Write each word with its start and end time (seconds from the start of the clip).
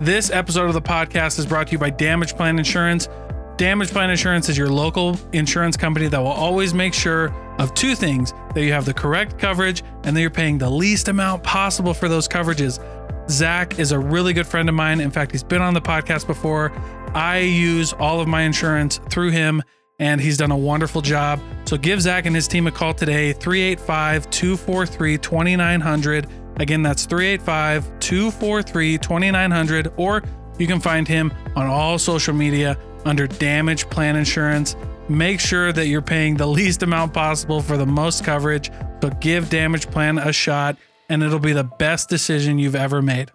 This 0.00 0.28
episode 0.30 0.66
of 0.66 0.74
the 0.74 0.82
podcast 0.82 1.38
is 1.38 1.46
brought 1.46 1.68
to 1.68 1.72
you 1.72 1.78
by 1.78 1.88
Damage 1.88 2.36
Plan 2.36 2.58
Insurance. 2.58 3.08
Damage 3.56 3.88
Plan 3.88 4.10
Insurance 4.10 4.50
is 4.50 4.58
your 4.58 4.68
local 4.68 5.18
insurance 5.32 5.74
company 5.74 6.06
that 6.08 6.18
will 6.18 6.26
always 6.26 6.74
make 6.74 6.92
sure 6.92 7.32
of 7.58 7.72
two 7.72 7.94
things 7.94 8.34
that 8.54 8.62
you 8.62 8.74
have 8.74 8.84
the 8.84 8.92
correct 8.92 9.38
coverage 9.38 9.82
and 10.04 10.14
that 10.14 10.20
you're 10.20 10.28
paying 10.28 10.58
the 10.58 10.68
least 10.68 11.08
amount 11.08 11.42
possible 11.42 11.94
for 11.94 12.10
those 12.10 12.28
coverages. 12.28 12.78
Zach 13.30 13.78
is 13.78 13.92
a 13.92 13.98
really 13.98 14.34
good 14.34 14.46
friend 14.46 14.68
of 14.68 14.74
mine. 14.74 15.00
In 15.00 15.10
fact, 15.10 15.32
he's 15.32 15.42
been 15.42 15.62
on 15.62 15.72
the 15.72 15.80
podcast 15.80 16.26
before. 16.26 16.72
I 17.14 17.38
use 17.38 17.94
all 17.94 18.20
of 18.20 18.28
my 18.28 18.42
insurance 18.42 19.00
through 19.08 19.30
him, 19.30 19.62
and 19.98 20.20
he's 20.20 20.36
done 20.36 20.50
a 20.50 20.58
wonderful 20.58 21.00
job. 21.00 21.40
So 21.64 21.78
give 21.78 22.02
Zach 22.02 22.26
and 22.26 22.36
his 22.36 22.46
team 22.46 22.66
a 22.66 22.70
call 22.70 22.92
today 22.92 23.32
385 23.32 24.28
243 24.28 25.16
2900. 25.16 26.28
Again, 26.58 26.82
that's 26.82 27.04
385 27.06 27.98
243 28.00 28.98
2900, 28.98 29.92
or 29.96 30.22
you 30.58 30.66
can 30.66 30.80
find 30.80 31.06
him 31.06 31.32
on 31.54 31.66
all 31.66 31.98
social 31.98 32.34
media 32.34 32.78
under 33.04 33.26
Damage 33.26 33.88
Plan 33.90 34.16
Insurance. 34.16 34.74
Make 35.08 35.38
sure 35.38 35.72
that 35.72 35.86
you're 35.86 36.02
paying 36.02 36.36
the 36.36 36.46
least 36.46 36.82
amount 36.82 37.12
possible 37.12 37.60
for 37.60 37.76
the 37.76 37.86
most 37.86 38.24
coverage. 38.24 38.70
but 39.00 39.20
give 39.20 39.50
Damage 39.50 39.90
Plan 39.90 40.18
a 40.18 40.32
shot, 40.32 40.76
and 41.08 41.22
it'll 41.22 41.38
be 41.38 41.52
the 41.52 41.64
best 41.64 42.08
decision 42.08 42.58
you've 42.58 42.74
ever 42.74 43.02
made. 43.02 43.30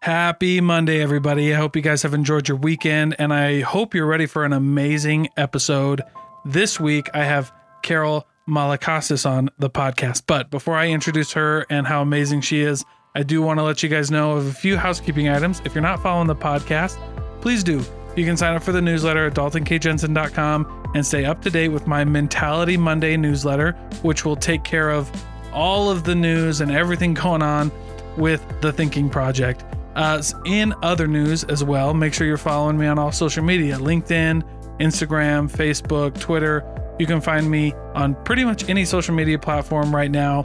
Happy 0.00 0.60
Monday, 0.60 1.02
everybody. 1.02 1.52
I 1.52 1.56
hope 1.56 1.74
you 1.74 1.82
guys 1.82 2.02
have 2.02 2.14
enjoyed 2.14 2.46
your 2.46 2.56
weekend, 2.56 3.16
and 3.18 3.34
I 3.34 3.62
hope 3.62 3.92
you're 3.92 4.06
ready 4.06 4.26
for 4.26 4.44
an 4.44 4.52
amazing 4.52 5.28
episode. 5.36 6.02
This 6.44 6.78
week, 6.78 7.10
I 7.12 7.24
have 7.24 7.52
Carol 7.82 8.24
Malakasis 8.48 9.28
on 9.28 9.50
the 9.58 9.70
podcast. 9.70 10.22
But 10.26 10.50
before 10.50 10.76
I 10.76 10.88
introduce 10.88 11.32
her 11.32 11.66
and 11.70 11.86
how 11.86 12.02
amazing 12.02 12.42
she 12.42 12.60
is, 12.60 12.84
I 13.14 13.22
do 13.22 13.42
want 13.42 13.58
to 13.58 13.62
let 13.62 13.82
you 13.82 13.88
guys 13.88 14.10
know 14.10 14.32
of 14.32 14.46
a 14.46 14.52
few 14.52 14.76
housekeeping 14.76 15.28
items. 15.28 15.62
If 15.64 15.74
you're 15.74 15.82
not 15.82 16.02
following 16.02 16.26
the 16.26 16.36
podcast, 16.36 16.98
please 17.40 17.64
do. 17.64 17.82
You 18.16 18.24
can 18.24 18.36
sign 18.36 18.54
up 18.54 18.62
for 18.62 18.72
the 18.72 18.80
newsletter 18.80 19.26
at 19.26 19.34
daltonkjensen.com 19.34 20.90
and 20.94 21.04
stay 21.04 21.24
up 21.24 21.42
to 21.42 21.50
date 21.50 21.68
with 21.68 21.86
my 21.86 22.04
Mentality 22.04 22.76
Monday 22.76 23.16
newsletter, 23.16 23.72
which 24.02 24.24
will 24.24 24.36
take 24.36 24.64
care 24.64 24.90
of 24.90 25.10
all 25.52 25.90
of 25.90 26.04
the 26.04 26.14
news 26.14 26.60
and 26.60 26.70
everything 26.70 27.14
going 27.14 27.42
on 27.42 27.70
with 28.16 28.44
the 28.60 28.72
Thinking 28.72 29.10
Project. 29.10 29.64
Uh, 29.94 30.22
in 30.44 30.74
other 30.82 31.06
news 31.06 31.44
as 31.44 31.64
well, 31.64 31.94
make 31.94 32.12
sure 32.12 32.26
you're 32.26 32.36
following 32.36 32.76
me 32.76 32.86
on 32.86 32.98
all 32.98 33.12
social 33.12 33.42
media 33.42 33.76
LinkedIn, 33.76 34.42
Instagram, 34.78 35.50
Facebook, 35.50 36.18
Twitter. 36.20 36.60
You 36.98 37.06
can 37.06 37.20
find 37.20 37.50
me 37.50 37.72
on 37.94 38.14
pretty 38.24 38.44
much 38.44 38.68
any 38.68 38.84
social 38.84 39.14
media 39.14 39.38
platform 39.38 39.94
right 39.94 40.10
now 40.10 40.44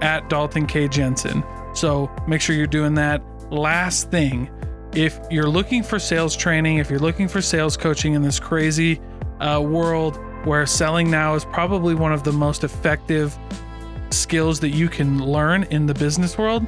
at 0.00 0.28
Dalton 0.28 0.66
K. 0.66 0.88
Jensen. 0.88 1.44
So 1.74 2.10
make 2.26 2.40
sure 2.40 2.56
you're 2.56 2.66
doing 2.66 2.94
that. 2.94 3.22
Last 3.50 4.10
thing, 4.10 4.50
if 4.94 5.18
you're 5.30 5.48
looking 5.48 5.82
for 5.82 5.98
sales 5.98 6.36
training, 6.36 6.78
if 6.78 6.90
you're 6.90 6.98
looking 6.98 7.28
for 7.28 7.42
sales 7.42 7.76
coaching 7.76 8.14
in 8.14 8.22
this 8.22 8.38
crazy 8.40 9.00
uh, 9.40 9.60
world 9.60 10.18
where 10.44 10.66
selling 10.66 11.10
now 11.10 11.34
is 11.34 11.44
probably 11.46 11.94
one 11.94 12.12
of 12.12 12.22
the 12.22 12.32
most 12.32 12.64
effective 12.64 13.36
skills 14.10 14.60
that 14.60 14.70
you 14.70 14.88
can 14.88 15.24
learn 15.24 15.64
in 15.64 15.86
the 15.86 15.94
business 15.94 16.38
world, 16.38 16.66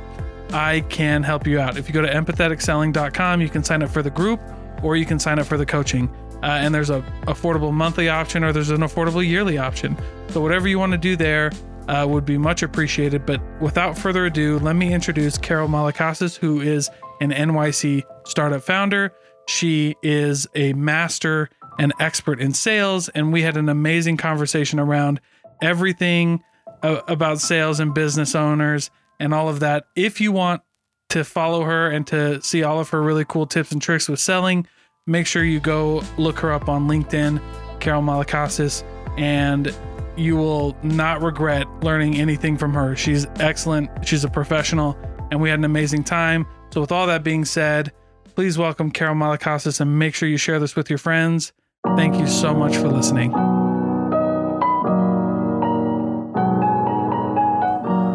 I 0.53 0.81
can 0.89 1.23
help 1.23 1.47
you 1.47 1.61
out. 1.61 1.77
If 1.77 1.89
you 1.89 1.95
go 1.95 2.03
to 2.03 2.09
empatheticselling.com, 2.09 3.41
you 3.41 3.49
can 3.49 3.63
sign 3.65 3.83
up 3.83 3.91
for 3.91 4.03
the 4.03 4.11
group 4.11 4.41
or 4.83 4.97
you 4.97 5.07
can 5.07 5.19
sign 5.19 5.39
up 5.39 5.47
for 5.47 5.57
the 5.57 5.67
coaching. 5.67 6.09
Uh, 6.43 6.47
and 6.47 6.75
there's 6.75 6.91
a 6.91 7.01
affordable 7.23 7.73
monthly 7.73 8.09
option 8.09 8.45
or 8.45 8.53
there's 8.53 8.71
an 8.71 8.81
affordable 8.81 9.27
yearly 9.27 9.59
option. 9.59 9.97
So 10.29 10.41
whatever 10.41 10.69
you 10.69 10.79
want 10.79 10.93
to 10.93 10.99
do 10.99 11.17
there 11.17 11.51
uh, 11.89 12.07
would 12.09 12.25
be 12.25 12.39
much 12.39 12.63
appreciated. 12.63 13.27
But 13.27 13.41
without 13.61 13.97
further 13.97 14.27
ado, 14.27 14.59
let 14.59 14.77
me 14.77 14.93
introduce 14.93 15.39
Carol 15.39 15.69
Malakasis, 15.69 16.37
who 16.37 16.61
is 16.61 16.91
an 17.21 17.31
NYC 17.31 18.03
startup 18.27 18.63
founder. 18.63 19.13
She 19.49 19.95
is 20.03 20.47
a 20.55 20.73
master 20.75 21.49
and 21.79 21.93
expert 22.01 22.41
in 22.41 22.53
sales, 22.53 23.09
and 23.11 23.33
we 23.33 23.43
had 23.43 23.57
an 23.57 23.69
amazing 23.69 24.17
conversation 24.17 24.79
around 24.79 25.21
everything 25.63 26.43
uh, 26.83 27.01
about 27.09 27.41
sales 27.41 27.81
and 27.81 27.95
business 27.95 28.35
owners 28.35 28.91
and 29.21 29.33
all 29.33 29.49
of 29.49 29.61
that. 29.61 29.87
If 29.95 30.21
you 30.21 30.33
want 30.33 30.63
to 31.11 31.25
follow 31.25 31.63
her 31.65 31.89
and 31.89 32.07
to 32.09 32.43
see 32.43 32.63
all 32.63 32.81
of 32.81 32.89
her 32.91 33.03
really 33.03 33.25
cool 33.25 33.47
tips 33.47 33.73
and 33.73 33.81
tricks 33.81 34.09
with 34.09 34.21
selling, 34.21 34.67
make 35.09 35.27
sure 35.27 35.45
you 35.45 35.61
go 35.61 36.03
look 36.19 36.41
her 36.41 36.53
up 36.53 36.69
on 36.69 36.89
LinkedIn, 36.89 37.41
Carol 37.79 38.03
Malakasis, 38.03 38.83
and 39.17 39.73
you 40.17 40.37
will 40.37 40.77
not 40.83 41.23
regret 41.23 41.69
learning 41.81 42.17
anything 42.17 42.57
from 42.57 42.75
her. 42.75 42.97
She's 42.97 43.25
excellent. 43.37 43.89
She's 44.07 44.25
a 44.25 44.29
professional, 44.29 44.99
and 45.31 45.41
we 45.41 45.49
had 45.49 45.61
an 45.61 45.65
amazing 45.65 46.03
time. 46.03 46.45
So, 46.73 46.81
with 46.81 46.91
all 46.91 47.07
that 47.07 47.23
being 47.23 47.45
said, 47.45 47.93
please 48.35 48.59
welcome 48.59 48.91
Carol 48.91 49.15
Malakasis 49.15 49.81
and 49.81 49.97
make 49.97 50.15
sure 50.15 50.29
you 50.29 50.37
share 50.39 50.59
this 50.59 50.75
with 50.75 50.91
your 50.91 50.99
friends. 50.99 51.53
Thank 51.95 52.17
you 52.17 52.27
so 52.27 52.53
much 52.53 52.77
for 52.77 52.89
listening. 52.89 53.31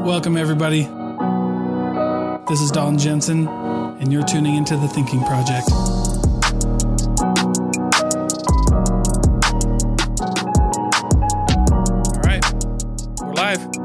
Welcome, 0.05 0.35
everybody. 0.35 0.81
This 2.49 2.59
is 2.59 2.69
Dalton 2.69 2.97
Jensen, 2.97 3.47
and 3.47 4.11
you're 4.11 4.25
tuning 4.25 4.55
into 4.55 4.75
the 4.75 4.89
Thinking 4.89 5.23
Project. 5.23 5.69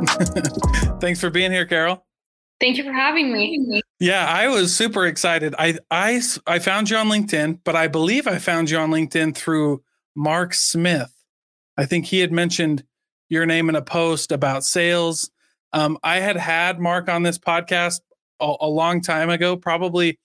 Thanks 1.01 1.21
for 1.21 1.31
being 1.31 1.53
here, 1.53 1.67
Carol. 1.67 2.05
Thank 2.59 2.79
you 2.79 2.85
for 2.85 2.93
having 2.93 3.33
me. 3.33 3.83
Yeah, 4.01 4.27
I 4.27 4.49
was 4.49 4.75
super 4.75 5.07
excited. 5.07 5.55
I 5.59 5.79
I 5.91 6.23
I 6.47 6.59
found 6.59 6.89
you 6.89 6.97
on 6.97 7.09
LinkedIn, 7.09 7.61
but 7.65 7.77
I 7.77 7.87
believe 7.87 8.27
I 8.27 8.39
found 8.39 8.71
you 8.71 8.79
on 8.79 8.91
LinkedIn 8.91 9.35
through 9.35 9.83
Mark 10.15 10.55
Smith. 10.55 11.13
I 11.77 11.85
think 11.85 12.07
he 12.07 12.21
had 12.21 12.33
mentioned 12.33 12.85
your 13.29 13.45
name 13.45 13.69
in 13.69 13.77
a 13.77 13.83
post 13.83 14.33
about 14.33 14.65
sales. 14.65 15.31
Um, 15.73 15.99
I 16.03 16.21
had 16.21 16.37
had 16.37 16.81
Mark 16.81 17.09
on 17.09 17.23
this 17.23 17.39
podcast 17.39 18.01
a, 18.41 18.55
a 18.61 18.69
long 18.69 19.03
time 19.03 19.29
ago. 19.29 19.57
Probably 19.57 20.19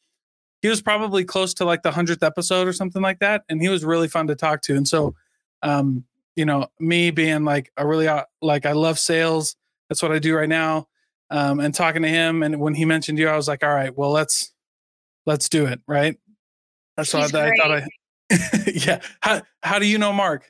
he 0.61 0.69
was 0.69 0.81
probably 0.81 1.25
close 1.25 1.53
to 1.55 1.65
like 1.65 1.81
the 1.81 1.91
hundredth 1.91 2.23
episode 2.23 2.67
or 2.67 2.73
something 2.73 3.01
like 3.01 3.19
that, 3.19 3.43
and 3.49 3.61
he 3.61 3.67
was 3.67 3.83
really 3.83 4.07
fun 4.07 4.27
to 4.27 4.35
talk 4.35 4.61
to. 4.63 4.75
And 4.75 4.87
so, 4.87 5.15
um, 5.63 6.05
you 6.35 6.45
know, 6.45 6.67
me 6.79 7.11
being 7.11 7.43
like 7.43 7.71
a 7.75 7.85
really 7.85 8.07
uh, 8.07 8.23
like 8.41 8.65
I 8.65 8.71
love 8.71 8.99
sales. 8.99 9.55
That's 9.91 10.01
what 10.01 10.13
I 10.13 10.19
do 10.19 10.33
right 10.33 10.47
now 10.47 10.87
um, 11.29 11.59
and 11.59 11.75
talking 11.75 12.01
to 12.03 12.07
him. 12.07 12.43
And 12.43 12.61
when 12.61 12.75
he 12.75 12.85
mentioned 12.85 13.19
you, 13.19 13.27
I 13.27 13.35
was 13.35 13.49
like, 13.49 13.61
all 13.61 13.75
right, 13.75 13.93
well, 13.93 14.11
let's 14.11 14.53
let's 15.25 15.49
do 15.49 15.65
it, 15.65 15.81
right? 15.85 16.17
So 17.03 17.19
I, 17.19 17.25
I 17.25 17.27
thought 17.27 17.71
I, 17.71 17.87
yeah. 18.73 19.01
How 19.19 19.41
how 19.63 19.79
do 19.79 19.85
you 19.85 19.97
know 19.97 20.13
Mark? 20.13 20.49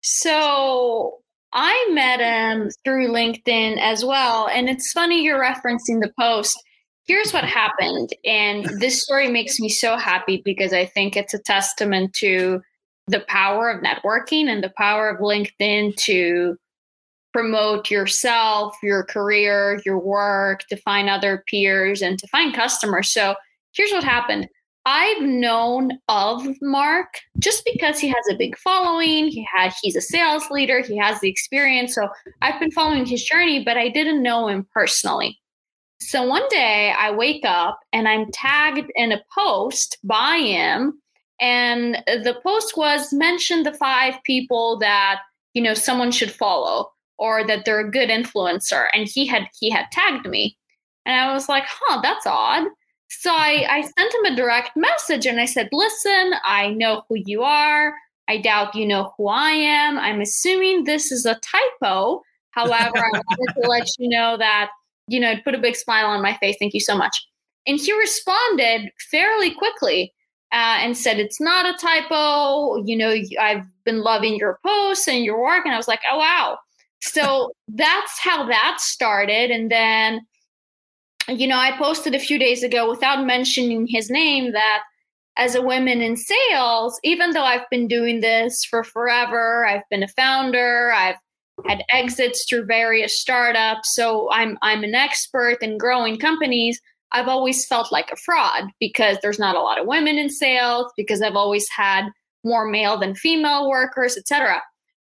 So 0.00 1.18
I 1.52 1.90
met 1.92 2.18
him 2.18 2.70
through 2.84 3.12
LinkedIn 3.12 3.78
as 3.80 4.04
well, 4.04 4.48
and 4.48 4.68
it's 4.68 4.90
funny 4.90 5.22
you're 5.22 5.40
referencing 5.40 6.00
the 6.00 6.12
post. 6.18 6.60
Here's 7.06 7.30
what 7.30 7.44
happened, 7.44 8.08
and 8.24 8.64
this 8.80 9.00
story 9.00 9.28
makes 9.28 9.60
me 9.60 9.68
so 9.68 9.96
happy 9.96 10.42
because 10.44 10.72
I 10.72 10.86
think 10.86 11.16
it's 11.16 11.34
a 11.34 11.38
testament 11.38 12.14
to 12.14 12.62
the 13.06 13.20
power 13.28 13.70
of 13.70 13.80
networking 13.80 14.48
and 14.48 14.60
the 14.60 14.72
power 14.76 15.08
of 15.08 15.20
LinkedIn 15.20 15.94
to 15.98 16.56
promote 17.32 17.90
yourself, 17.90 18.76
your 18.82 19.04
career, 19.04 19.80
your 19.84 19.98
work, 19.98 20.60
to 20.68 20.76
find 20.76 21.08
other 21.08 21.44
peers 21.46 22.02
and 22.02 22.18
to 22.18 22.26
find 22.28 22.54
customers. 22.54 23.12
So 23.12 23.34
here's 23.72 23.92
what 23.92 24.04
happened. 24.04 24.48
I've 24.86 25.22
known 25.22 25.92
of 26.08 26.46
Mark 26.62 27.08
just 27.38 27.64
because 27.64 27.98
he 27.98 28.08
has 28.08 28.24
a 28.30 28.36
big 28.36 28.56
following. 28.58 29.28
He 29.28 29.46
had 29.54 29.72
he's 29.82 29.94
a 29.94 30.00
sales 30.00 30.50
leader, 30.50 30.80
he 30.80 30.96
has 30.96 31.20
the 31.20 31.28
experience. 31.28 31.94
So 31.94 32.08
I've 32.40 32.58
been 32.58 32.70
following 32.70 33.04
his 33.04 33.22
journey, 33.22 33.62
but 33.62 33.76
I 33.76 33.88
didn't 33.88 34.22
know 34.22 34.48
him 34.48 34.66
personally. 34.72 35.38
So 36.00 36.26
one 36.26 36.48
day 36.48 36.94
I 36.98 37.10
wake 37.10 37.44
up 37.44 37.78
and 37.92 38.08
I'm 38.08 38.30
tagged 38.32 38.90
in 38.94 39.12
a 39.12 39.22
post 39.36 39.98
by 40.02 40.38
him 40.38 41.00
and 41.40 42.02
the 42.06 42.38
post 42.42 42.76
was 42.76 43.12
mention 43.12 43.62
the 43.62 43.72
five 43.72 44.14
people 44.24 44.78
that 44.78 45.20
you 45.54 45.62
know 45.62 45.74
someone 45.74 46.10
should 46.10 46.30
follow 46.30 46.90
or 47.20 47.46
that 47.46 47.64
they're 47.64 47.86
a 47.86 47.90
good 47.90 48.08
influencer. 48.08 48.86
And 48.94 49.06
he 49.06 49.26
had 49.26 49.46
he 49.60 49.70
had 49.70 49.86
tagged 49.92 50.26
me. 50.26 50.56
And 51.06 51.20
i 51.20 51.32
was 51.32 51.48
like 51.48 51.64
huh 51.68 52.00
that's 52.02 52.26
odd. 52.26 52.66
So 53.12 53.30
I, 53.32 53.66
I 53.68 53.80
sent 53.82 54.14
him 54.14 54.32
a 54.32 54.36
direct 54.36 54.70
message 54.76 55.26
and 55.26 55.38
i 55.38 55.44
said 55.44 55.68
listen 55.70 56.32
i 56.44 56.70
know 56.70 57.04
who 57.08 57.16
you 57.24 57.42
are. 57.42 57.94
I 58.26 58.38
doubt 58.38 58.74
you 58.74 58.86
know 58.86 59.12
who 59.16 59.28
i 59.28 59.50
am. 59.50 59.98
I'm 59.98 60.20
assuming 60.20 60.84
this 60.84 61.12
is 61.12 61.26
a 61.26 61.38
typo. 61.40 62.22
However 62.52 62.98
i 62.98 63.10
wanted 63.12 63.62
to 63.62 63.68
let 63.68 63.86
you 63.98 64.08
know 64.08 64.36
that 64.36 64.70
you 65.06 65.20
know 65.20 65.30
it 65.30 65.44
put 65.44 65.54
a 65.54 65.58
big 65.58 65.76
smile 65.76 66.06
on 66.06 66.22
my 66.22 66.34
face. 66.38 66.56
Thank 66.58 66.74
you 66.74 66.80
so 66.80 66.96
much. 66.96 67.16
And 67.66 67.78
he 67.78 67.92
responded 67.92 68.90
fairly 69.10 69.50
quickly 69.50 70.12
uh, 70.52 70.78
and 70.80 70.96
said 70.96 71.20
it's 71.20 71.40
not 71.40 71.66
a 71.66 71.78
typo. 71.78 72.82
You 72.84 72.96
know 72.96 73.14
i've 73.38 73.66
been 73.84 74.02
loving 74.02 74.36
your 74.36 74.58
posts 74.66 75.06
and 75.06 75.24
your 75.24 75.40
work. 75.40 75.66
And 75.66 75.74
i 75.74 75.76
was 75.76 75.88
like 75.88 76.00
oh 76.10 76.18
wow 76.18 76.58
so 77.02 77.52
that's 77.68 78.18
how 78.20 78.46
that 78.46 78.76
started. 78.80 79.50
And 79.50 79.70
then 79.70 80.20
you 81.28 81.46
know, 81.46 81.58
I 81.58 81.76
posted 81.76 82.14
a 82.14 82.18
few 82.18 82.38
days 82.38 82.62
ago 82.62 82.88
without 82.90 83.24
mentioning 83.24 83.86
his 83.86 84.10
name 84.10 84.52
that 84.52 84.82
as 85.36 85.54
a 85.54 85.62
woman 85.62 86.00
in 86.00 86.16
sales, 86.16 86.98
even 87.04 87.30
though 87.30 87.44
I've 87.44 87.68
been 87.70 87.86
doing 87.86 88.20
this 88.20 88.64
for 88.64 88.82
forever, 88.82 89.66
I've 89.66 89.88
been 89.90 90.02
a 90.02 90.08
founder, 90.08 90.92
I've 90.92 91.16
had 91.66 91.82
exits 91.90 92.46
through 92.48 92.66
various 92.66 93.20
startups, 93.20 93.94
so 93.94 94.30
I'm 94.32 94.58
I'm 94.62 94.82
an 94.82 94.94
expert 94.94 95.58
in 95.62 95.78
growing 95.78 96.18
companies. 96.18 96.80
I've 97.12 97.28
always 97.28 97.66
felt 97.66 97.92
like 97.92 98.10
a 98.10 98.16
fraud 98.16 98.70
because 98.78 99.18
there's 99.20 99.38
not 99.38 99.56
a 99.56 99.60
lot 99.60 99.78
of 99.78 99.86
women 99.86 100.18
in 100.18 100.30
sales, 100.30 100.92
because 100.96 101.22
I've 101.22 101.36
always 101.36 101.68
had 101.68 102.08
more 102.44 102.66
male 102.66 102.98
than 102.98 103.14
female 103.14 103.68
workers, 103.68 104.16
etc. 104.16 104.62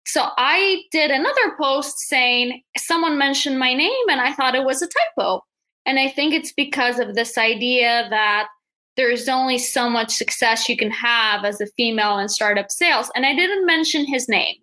So 0.04 0.28
I 0.37 0.82
did 0.90 1.10
another 1.10 1.56
post 1.60 1.99
saying 1.99 2.62
someone 2.76 3.19
mentioned 3.19 3.58
my 3.58 3.72
name 3.72 4.08
and 4.08 4.20
I 4.20 4.32
thought 4.32 4.54
it 4.54 4.64
was 4.64 4.82
a 4.82 4.88
typo. 4.88 5.44
And 5.87 5.99
I 5.99 6.08
think 6.08 6.34
it's 6.34 6.52
because 6.52 6.99
of 6.99 7.14
this 7.14 7.38
idea 7.38 8.06
that 8.10 8.49
there's 8.96 9.28
only 9.28 9.58
so 9.58 9.88
much 9.88 10.12
success 10.12 10.69
you 10.69 10.76
can 10.76 10.90
have 10.90 11.44
as 11.44 11.60
a 11.60 11.66
female 11.76 12.19
in 12.19 12.28
startup 12.28 12.70
sales. 12.70 13.10
And 13.14 13.25
I 13.25 13.34
didn't 13.34 13.66
mention 13.66 14.04
his 14.04 14.28
name, 14.28 14.56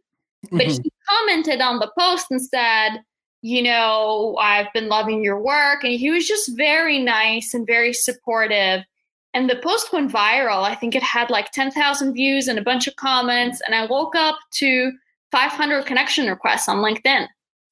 but 0.51 0.61
mm-hmm. 0.61 0.83
he 0.83 0.91
commented 1.09 1.61
on 1.61 1.79
the 1.79 1.91
post 1.97 2.27
and 2.29 2.41
said, 2.41 2.99
you 3.41 3.63
know, 3.63 4.37
I've 4.39 4.71
been 4.73 4.89
loving 4.89 5.23
your 5.23 5.41
work. 5.41 5.83
And 5.83 5.93
he 5.93 6.11
was 6.11 6.27
just 6.27 6.55
very 6.57 6.99
nice 6.99 7.53
and 7.53 7.65
very 7.65 7.93
supportive. 7.93 8.83
And 9.33 9.49
the 9.49 9.55
post 9.55 9.93
went 9.93 10.11
viral. 10.11 10.63
I 10.63 10.75
think 10.75 10.95
it 10.95 11.03
had 11.03 11.29
like 11.29 11.51
10,000 11.51 12.13
views 12.13 12.47
and 12.47 12.59
a 12.59 12.63
bunch 12.63 12.87
of 12.87 12.95
comments. 12.97 13.61
And 13.65 13.75
I 13.75 13.85
woke 13.85 14.15
up 14.15 14.37
to 14.55 14.91
500 15.31 15.85
connection 15.85 16.27
requests 16.27 16.67
on 16.67 16.77
LinkedIn. 16.77 17.27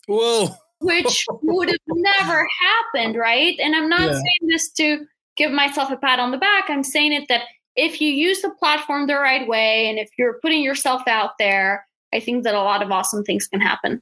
Whoa. 0.07 0.50
which 0.80 1.25
would 1.44 1.69
have 1.69 1.77
never 1.88 2.48
happened, 2.62 3.15
right? 3.15 3.59
And 3.59 3.75
I'm 3.75 3.89
not 3.89 4.01
yeah. 4.01 4.13
saying 4.13 4.50
this 4.50 4.71
to 4.74 5.06
give 5.36 5.51
myself 5.51 5.92
a 5.92 5.98
pat 5.98 6.19
on 6.19 6.31
the 6.31 6.38
back. 6.38 6.69
I'm 6.69 6.83
saying 6.83 7.13
it 7.13 7.27
that 7.30 7.44
if 7.75 8.01
you 8.01 8.09
use 8.09 8.42
the 8.42 8.50
platform 8.51 9.07
the 9.07 9.15
right 9.15 9.48
way 9.48 9.88
and 9.88 10.00
if 10.00 10.09
you're 10.18 10.39
putting 10.42 10.63
yourself 10.63 11.07
out 11.07 11.31
there, 11.38 11.86
I 12.13 12.19
think 12.19 12.44
that 12.44 12.56
a 12.56 12.62
lot 12.62 12.81
of 12.81 12.92
awesome 12.92 13.24
things 13.24 13.48
can 13.48 13.62
happen. 13.62 14.01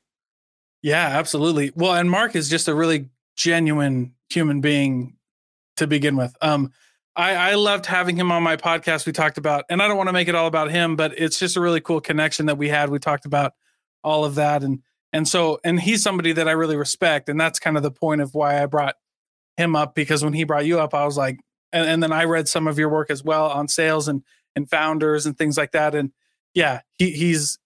Yeah, 0.81 1.08
absolutely. 1.08 1.72
Well, 1.75 1.96
and 1.96 2.10
Mark 2.10 2.36
is 2.36 2.50
just 2.50 2.68
a 2.68 2.75
really 2.75 3.10
genuine 3.36 4.13
human 4.30 4.62
being 4.62 5.16
to 5.78 5.88
begin 5.88 6.16
with. 6.16 6.36
Um, 6.42 6.72
I, 7.16 7.52
I 7.52 7.54
loved 7.56 7.86
having 7.86 8.18
him 8.18 8.32
on 8.32 8.44
my 8.44 8.58
podcast. 8.58 9.06
We 9.06 9.14
talked 9.14 9.38
about, 9.38 9.66
and 9.70 9.82
I 9.82 9.88
don't 9.88 9.98
want 9.98 10.10
to 10.10 10.14
make 10.14 10.28
it 10.28 10.36
all 10.36 10.48
about 10.48 10.70
him, 10.70 10.96
but 10.96 11.18
it's 11.18 11.40
just 11.40 11.56
a 11.56 11.62
really 11.62 11.80
cool 11.80 12.02
connection 12.02 12.48
that 12.48 12.58
we 12.58 12.68
had. 12.68 12.90
We 12.90 13.00
talked 13.00 13.26
about 13.26 13.54
all 14.04 14.26
of 14.26 14.36
that, 14.36 14.64
and 14.64 14.82
and 15.14 15.28
so 15.28 15.60
and 15.64 15.80
he's 15.80 16.04
somebody 16.04 16.34
that 16.34 16.48
I 16.48 16.52
really 16.52 16.76
respect, 16.76 17.30
and 17.30 17.40
that's 17.40 17.60
kind 17.60 17.78
of 17.78 17.84
the 17.84 17.92
point 17.92 18.22
of 18.22 18.34
why 18.34 18.62
I 18.62 18.66
brought 18.66 18.96
him 19.56 19.76
up 19.76 19.96
because 19.96 20.24
when 20.24 20.34
he 20.34 20.44
brought 20.44 20.66
you 20.66 20.80
up, 20.80 20.94
I 20.94 21.06
was 21.06 21.16
like, 21.16 21.40
and, 21.72 21.88
and 21.88 22.04
then 22.04 22.12
I 22.12 22.26
read 22.26 22.50
some 22.50 22.68
of 22.68 22.78
your 22.78 22.90
work 22.90 23.10
as 23.10 23.24
well 23.24 23.46
on 23.46 23.68
sales 23.68 24.08
and 24.08 24.24
and 24.56 24.70
founders 24.70 25.26
and 25.26 25.38
things 25.38 25.58
like 25.58 25.72
that, 25.72 25.96
and 25.96 26.12
yeah, 26.54 26.82
he, 26.98 27.12
he's 27.12 27.60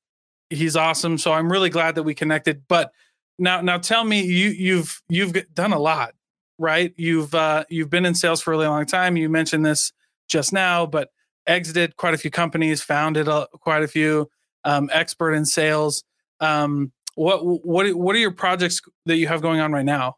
he's 0.52 0.76
awesome. 0.76 1.18
So 1.18 1.34
I'm 1.34 1.52
really 1.52 1.70
glad 1.70 1.96
that 1.96 2.04
we 2.04 2.14
connected. 2.14 2.64
But 2.68 2.92
now 3.40 3.62
now 3.62 3.80
tell 3.80 4.04
me, 4.04 4.22
you 4.24 4.50
you've 4.50 5.02
you've 5.10 5.34
done 5.56 5.74
a 5.74 5.80
lot 5.80 6.14
right? 6.60 6.94
You've 6.98 7.34
uh, 7.34 7.64
you've 7.70 7.90
been 7.90 8.06
in 8.06 8.14
sales 8.14 8.42
for 8.42 8.52
a 8.52 8.58
really 8.58 8.68
long 8.68 8.86
time. 8.86 9.18
You 9.18 9.30
mentioned 9.30 9.66
this 9.66 9.92
just 10.28 10.54
now, 10.54 10.86
but 10.86 11.10
exited 11.48 11.98
quite 11.98 12.14
a 12.14 12.18
few 12.18 12.30
companies, 12.30 12.84
founded 12.84 13.28
a, 13.28 13.48
quite 13.54 13.82
a 13.82 13.88
few, 13.88 14.30
um, 14.64 14.90
expert 14.94 15.34
in 15.34 15.46
sales. 15.46 16.04
Um, 16.40 16.92
what 17.16 17.40
what 17.44 17.92
what 17.96 18.16
are 18.16 18.20
your 18.20 18.32
projects 18.32 18.82
that 19.06 19.18
you 19.18 19.28
have 19.28 19.42
going 19.42 19.60
on 19.60 19.72
right 19.72 19.86
now? 19.86 20.18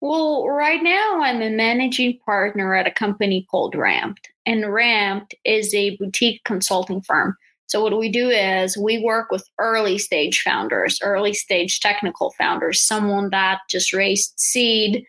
Well, 0.00 0.46
right 0.48 0.82
now 0.82 1.20
I'm 1.22 1.40
a 1.40 1.50
managing 1.50 2.18
partner 2.26 2.74
at 2.74 2.86
a 2.86 2.90
company 2.90 3.46
called 3.50 3.74
Ramped, 3.74 4.28
and 4.44 4.72
Ramped 4.72 5.34
is 5.44 5.72
a 5.72 5.96
boutique 5.96 6.42
consulting 6.44 7.00
firm. 7.02 7.36
So 7.66 7.82
what 7.82 7.98
we 7.98 8.10
do 8.10 8.28
is 8.28 8.76
we 8.76 8.98
work 8.98 9.30
with 9.30 9.48
early 9.58 9.96
stage 9.98 10.42
founders, 10.42 10.98
early 11.02 11.32
stage 11.32 11.80
technical 11.80 12.32
founders, 12.32 12.84
someone 12.84 13.30
that 13.30 13.60
just 13.70 13.94
raised 13.94 14.34
seed 14.36 15.06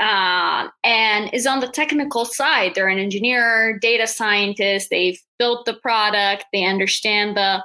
uh, 0.00 0.68
and 0.84 1.32
is 1.32 1.46
on 1.46 1.60
the 1.60 1.68
technical 1.68 2.24
side. 2.24 2.72
They're 2.74 2.88
an 2.88 2.98
engineer, 2.98 3.78
data 3.78 4.06
scientist. 4.06 4.88
They've 4.90 5.18
built 5.38 5.66
the 5.66 5.74
product. 5.74 6.44
They 6.52 6.64
understand 6.64 7.36
the 7.36 7.64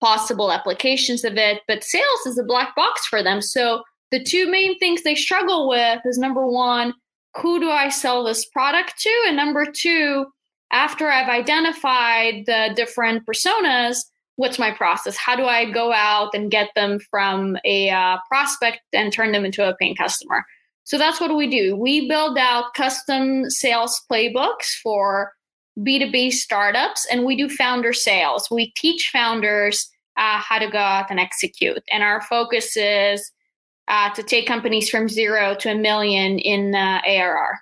possible 0.00 0.52
applications 0.52 1.24
of 1.24 1.36
it. 1.36 1.62
But 1.66 1.84
sales 1.84 2.26
is 2.26 2.38
a 2.38 2.44
black 2.44 2.74
box 2.76 3.06
for 3.06 3.22
them. 3.22 3.40
So 3.40 3.82
the 4.10 4.22
two 4.22 4.50
main 4.50 4.78
things 4.78 5.02
they 5.02 5.14
struggle 5.14 5.68
with 5.68 6.00
is 6.04 6.18
number 6.18 6.46
one, 6.46 6.94
who 7.36 7.60
do 7.60 7.70
I 7.70 7.88
sell 7.88 8.24
this 8.24 8.44
product 8.46 8.98
to? 9.00 9.24
And 9.26 9.36
number 9.36 9.64
two, 9.64 10.26
after 10.72 11.08
I've 11.08 11.28
identified 11.28 12.44
the 12.46 12.72
different 12.74 13.26
personas, 13.26 13.98
what's 14.36 14.58
my 14.58 14.70
process? 14.70 15.16
How 15.16 15.36
do 15.36 15.44
I 15.44 15.70
go 15.70 15.92
out 15.92 16.34
and 16.34 16.50
get 16.50 16.70
them 16.74 16.98
from 17.10 17.56
a 17.64 17.90
uh, 17.90 18.18
prospect 18.28 18.80
and 18.92 19.12
turn 19.12 19.32
them 19.32 19.44
into 19.44 19.66
a 19.66 19.74
paying 19.76 19.96
customer? 19.96 20.44
So 20.88 20.96
that's 20.96 21.20
what 21.20 21.36
we 21.36 21.46
do. 21.46 21.76
We 21.76 22.08
build 22.08 22.38
out 22.38 22.72
custom 22.72 23.50
sales 23.50 24.00
playbooks 24.10 24.70
for 24.82 25.32
B2B 25.78 26.32
startups 26.32 27.06
and 27.12 27.26
we 27.26 27.36
do 27.36 27.50
founder 27.50 27.92
sales. 27.92 28.48
We 28.50 28.72
teach 28.74 29.10
founders 29.12 29.86
uh, 30.16 30.38
how 30.38 30.58
to 30.58 30.66
go 30.66 30.78
out 30.78 31.10
and 31.10 31.20
execute. 31.20 31.82
And 31.92 32.02
our 32.02 32.22
focus 32.22 32.74
is 32.74 33.30
uh, 33.88 34.14
to 34.14 34.22
take 34.22 34.46
companies 34.46 34.88
from 34.88 35.10
zero 35.10 35.54
to 35.56 35.72
a 35.72 35.74
million 35.74 36.38
in 36.38 36.74
uh, 36.74 37.02
ARR. 37.06 37.58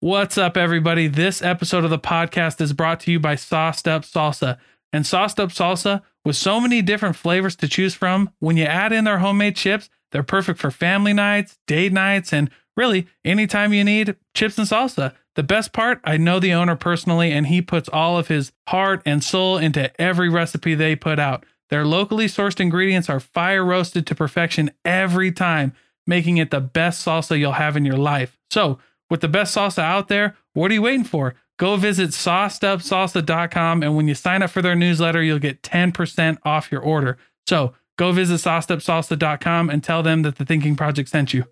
What's 0.00 0.38
up, 0.38 0.56
everybody? 0.56 1.08
This 1.08 1.42
episode 1.42 1.84
of 1.84 1.90
the 1.90 1.98
podcast 1.98 2.62
is 2.62 2.72
brought 2.72 3.00
to 3.00 3.12
you 3.12 3.20
by 3.20 3.34
Sauced 3.34 3.86
Up 3.86 4.04
Salsa. 4.04 4.56
And 4.90 5.06
Sauced 5.06 5.38
Up 5.38 5.50
Salsa, 5.50 6.00
with 6.24 6.36
so 6.36 6.60
many 6.62 6.80
different 6.80 7.16
flavors 7.16 7.56
to 7.56 7.68
choose 7.68 7.94
from, 7.94 8.30
when 8.38 8.56
you 8.56 8.64
add 8.64 8.94
in 8.94 9.04
their 9.04 9.18
homemade 9.18 9.56
chips, 9.56 9.90
they're 10.12 10.22
perfect 10.22 10.58
for 10.58 10.70
family 10.70 11.12
nights, 11.12 11.58
date 11.66 11.92
nights, 11.92 12.32
and 12.32 12.50
really 12.76 13.06
anytime 13.24 13.72
you 13.72 13.84
need 13.84 14.16
chips 14.34 14.58
and 14.58 14.66
salsa. 14.66 15.14
The 15.34 15.42
best 15.42 15.72
part, 15.72 16.00
I 16.04 16.16
know 16.16 16.40
the 16.40 16.54
owner 16.54 16.76
personally, 16.76 17.30
and 17.30 17.46
he 17.46 17.60
puts 17.60 17.88
all 17.90 18.16
of 18.18 18.28
his 18.28 18.52
heart 18.68 19.02
and 19.04 19.22
soul 19.22 19.58
into 19.58 19.98
every 20.00 20.30
recipe 20.30 20.74
they 20.74 20.96
put 20.96 21.18
out. 21.18 21.44
Their 21.68 21.84
locally 21.84 22.26
sourced 22.26 22.60
ingredients 22.60 23.10
are 23.10 23.20
fire 23.20 23.64
roasted 23.64 24.06
to 24.06 24.14
perfection 24.14 24.70
every 24.84 25.32
time, 25.32 25.74
making 26.06 26.38
it 26.38 26.50
the 26.50 26.60
best 26.60 27.04
salsa 27.04 27.38
you'll 27.38 27.52
have 27.52 27.76
in 27.76 27.84
your 27.84 27.98
life. 27.98 28.38
So, 28.50 28.78
with 29.10 29.20
the 29.20 29.28
best 29.28 29.54
salsa 29.54 29.82
out 29.82 30.08
there, 30.08 30.36
what 30.54 30.70
are 30.70 30.74
you 30.74 30.82
waiting 30.82 31.04
for? 31.04 31.34
Go 31.58 31.76
visit 31.76 32.10
saucedupsalsa.com, 32.10 33.82
and 33.82 33.96
when 33.96 34.08
you 34.08 34.14
sign 34.14 34.42
up 34.42 34.50
for 34.50 34.62
their 34.62 34.74
newsletter, 34.74 35.22
you'll 35.22 35.38
get 35.38 35.62
10% 35.62 36.38
off 36.44 36.70
your 36.70 36.82
order. 36.82 37.18
So, 37.46 37.74
go 37.96 38.12
visit 38.12 38.34
saucedupsalsa.com 38.34 39.70
and 39.70 39.82
tell 39.82 40.02
them 40.02 40.22
that 40.22 40.36
the 40.36 40.44
Thinking 40.44 40.76
Project 40.76 41.08
sent 41.08 41.34
you. 41.34 41.44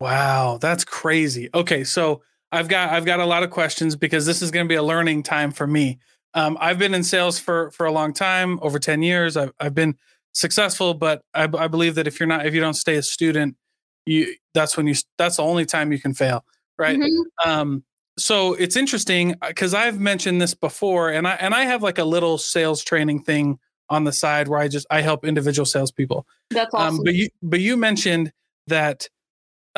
Wow, 0.00 0.58
that's 0.60 0.84
crazy. 0.84 1.48
Okay, 1.54 1.84
so 1.84 2.22
I've 2.52 2.68
got 2.68 2.90
I've 2.90 3.04
got 3.04 3.20
a 3.20 3.26
lot 3.26 3.42
of 3.42 3.50
questions 3.50 3.96
because 3.96 4.26
this 4.26 4.42
is 4.42 4.50
going 4.50 4.66
to 4.66 4.68
be 4.68 4.76
a 4.76 4.82
learning 4.82 5.22
time 5.22 5.50
for 5.50 5.66
me. 5.66 5.98
Um, 6.34 6.56
I've 6.60 6.78
been 6.78 6.94
in 6.94 7.02
sales 7.02 7.38
for 7.38 7.70
for 7.72 7.86
a 7.86 7.92
long 7.92 8.12
time, 8.12 8.58
over 8.62 8.78
ten 8.78 9.02
years. 9.02 9.36
I've 9.36 9.52
I've 9.58 9.74
been 9.74 9.96
successful, 10.34 10.94
but 10.94 11.22
I, 11.34 11.44
I 11.44 11.68
believe 11.68 11.94
that 11.96 12.06
if 12.06 12.20
you're 12.20 12.28
not 12.28 12.46
if 12.46 12.54
you 12.54 12.60
don't 12.60 12.74
stay 12.74 12.96
a 12.96 13.02
student, 13.02 13.56
you 14.06 14.34
that's 14.54 14.76
when 14.76 14.86
you 14.86 14.94
that's 15.16 15.36
the 15.36 15.42
only 15.42 15.66
time 15.66 15.92
you 15.92 16.00
can 16.00 16.14
fail, 16.14 16.44
right? 16.78 16.98
Mm-hmm. 16.98 17.50
Um, 17.50 17.84
so 18.18 18.54
it's 18.54 18.76
interesting 18.76 19.34
because 19.46 19.74
I've 19.74 19.98
mentioned 19.98 20.40
this 20.40 20.54
before, 20.54 21.10
and 21.10 21.26
I 21.26 21.32
and 21.34 21.54
I 21.54 21.64
have 21.64 21.82
like 21.82 21.98
a 21.98 22.04
little 22.04 22.38
sales 22.38 22.84
training 22.84 23.24
thing 23.24 23.58
on 23.90 24.04
the 24.04 24.12
side 24.12 24.48
where 24.48 24.60
I 24.60 24.68
just 24.68 24.86
I 24.90 25.00
help 25.00 25.24
individual 25.24 25.66
salespeople. 25.66 26.26
That's 26.50 26.74
um, 26.74 26.80
awesome. 26.80 26.98
Um, 26.98 27.04
but 27.04 27.14
you 27.14 27.28
but 27.42 27.60
you 27.60 27.76
mentioned 27.76 28.32
that 28.66 29.08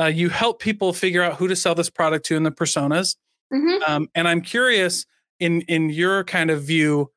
uh, 0.00 0.07
you 0.07 0.29
help 0.29 0.61
people 0.61 0.93
figure 0.93 1.23
out 1.23 1.37
who 1.37 1.49
to 1.49 1.57
sell 1.57 1.75
this 1.75 1.90
product 1.90 2.26
to 2.26 2.37
and 2.37 2.47
the 2.47 2.50
personas. 2.50 3.17
Mm-hmm. 3.52 3.90
Um, 3.90 4.09
and 4.14 4.29
I'm 4.29 4.40
curious 4.40 5.07
in 5.38 5.62
in 5.62 5.90
your 5.90 6.25
kind 6.25 6.50
of 6.50 6.62
view, 6.62 7.11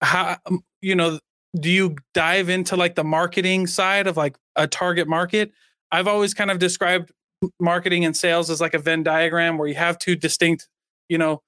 how 0.00 0.36
um, 0.46 0.62
you 0.80 0.94
know 0.94 1.18
do 1.58 1.70
you 1.70 1.96
dive 2.14 2.48
into 2.48 2.76
like 2.76 2.94
the 2.94 3.04
marketing 3.04 3.66
side 3.66 4.06
of 4.06 4.16
like 4.16 4.36
a 4.56 4.66
target 4.66 5.08
market? 5.08 5.52
I've 5.90 6.06
always 6.06 6.34
kind 6.34 6.50
of 6.50 6.58
described 6.58 7.12
marketing 7.58 8.04
and 8.04 8.16
sales 8.16 8.50
as 8.50 8.60
like 8.60 8.74
a 8.74 8.78
Venn 8.78 9.02
diagram 9.02 9.58
where 9.58 9.66
you 9.66 9.74
have 9.74 9.98
two 9.98 10.14
distinct, 10.14 10.68
you 11.08 11.18
know, 11.18 11.42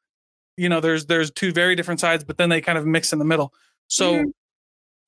you 0.56 0.68
know, 0.68 0.80
there's 0.80 1.06
there's 1.06 1.30
two 1.30 1.52
very 1.52 1.76
different 1.76 2.00
sides, 2.00 2.24
but 2.24 2.38
then 2.38 2.48
they 2.48 2.60
kind 2.60 2.78
of 2.78 2.86
mix 2.86 3.12
in 3.12 3.18
the 3.18 3.24
middle. 3.24 3.52
So 3.88 4.14
mm-hmm. 4.14 4.30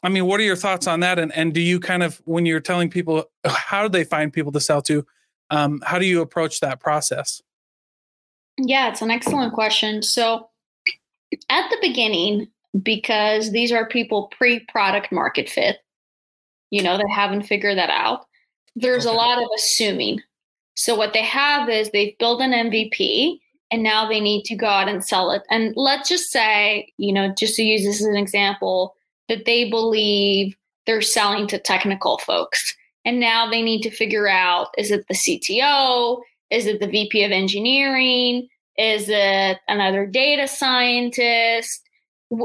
I 0.04 0.10
mean, 0.10 0.26
what 0.26 0.38
are 0.38 0.44
your 0.44 0.54
thoughts 0.54 0.86
on 0.86 1.00
that? 1.00 1.18
And 1.18 1.32
and 1.32 1.54
do 1.54 1.60
you 1.60 1.80
kind 1.80 2.02
of 2.02 2.20
when 2.26 2.44
you're 2.44 2.60
telling 2.60 2.90
people 2.90 3.24
how 3.46 3.82
do 3.82 3.88
they 3.88 4.04
find 4.04 4.32
people 4.32 4.52
to 4.52 4.60
sell 4.60 4.82
to, 4.82 5.04
um, 5.50 5.82
how 5.84 5.98
do 5.98 6.04
you 6.04 6.20
approach 6.20 6.60
that 6.60 6.78
process? 6.78 7.42
Yeah, 8.58 8.90
it's 8.90 9.02
an 9.02 9.10
excellent 9.10 9.54
question. 9.54 10.02
So 10.02 10.50
at 11.48 11.68
the 11.70 11.78
beginning, 11.80 12.48
because 12.82 13.50
these 13.50 13.72
are 13.72 13.86
people 13.86 14.30
pre-product 14.36 15.10
market 15.10 15.48
fit, 15.48 15.78
you 16.70 16.82
know, 16.82 16.96
they 16.96 17.10
haven't 17.10 17.42
figured 17.42 17.78
that 17.78 17.90
out. 17.90 18.26
There's 18.76 19.06
okay. 19.06 19.14
a 19.14 19.18
lot 19.18 19.38
of 19.38 19.48
assuming. 19.56 20.20
So 20.74 20.94
what 20.94 21.12
they 21.12 21.22
have 21.22 21.68
is 21.68 21.90
they've 21.90 22.16
built 22.18 22.40
an 22.42 22.52
MVP 22.52 23.38
and 23.70 23.82
now 23.82 24.08
they 24.08 24.20
need 24.20 24.44
to 24.44 24.56
go 24.56 24.66
out 24.66 24.88
and 24.88 25.04
sell 25.04 25.30
it. 25.30 25.42
And 25.50 25.72
let's 25.76 26.08
just 26.08 26.30
say, 26.30 26.92
you 26.96 27.12
know, 27.12 27.32
just 27.36 27.56
to 27.56 27.62
use 27.62 27.84
this 27.84 28.00
as 28.00 28.06
an 28.06 28.16
example, 28.16 28.94
that 29.28 29.44
they 29.44 29.68
believe 29.68 30.54
they're 30.86 31.02
selling 31.02 31.46
to 31.48 31.58
technical 31.58 32.18
folks. 32.18 32.74
And 33.04 33.20
now 33.20 33.48
they 33.48 33.62
need 33.62 33.82
to 33.82 33.90
figure 33.90 34.28
out 34.28 34.68
is 34.78 34.90
it 34.90 35.06
the 35.08 35.14
CTO? 35.14 36.20
Is 36.50 36.66
it 36.66 36.80
the 36.80 36.86
VP 36.86 37.24
of 37.24 37.32
engineering? 37.32 38.48
Is 38.76 39.06
it 39.08 39.58
another 39.68 40.06
data 40.06 40.48
scientist? 40.48 41.82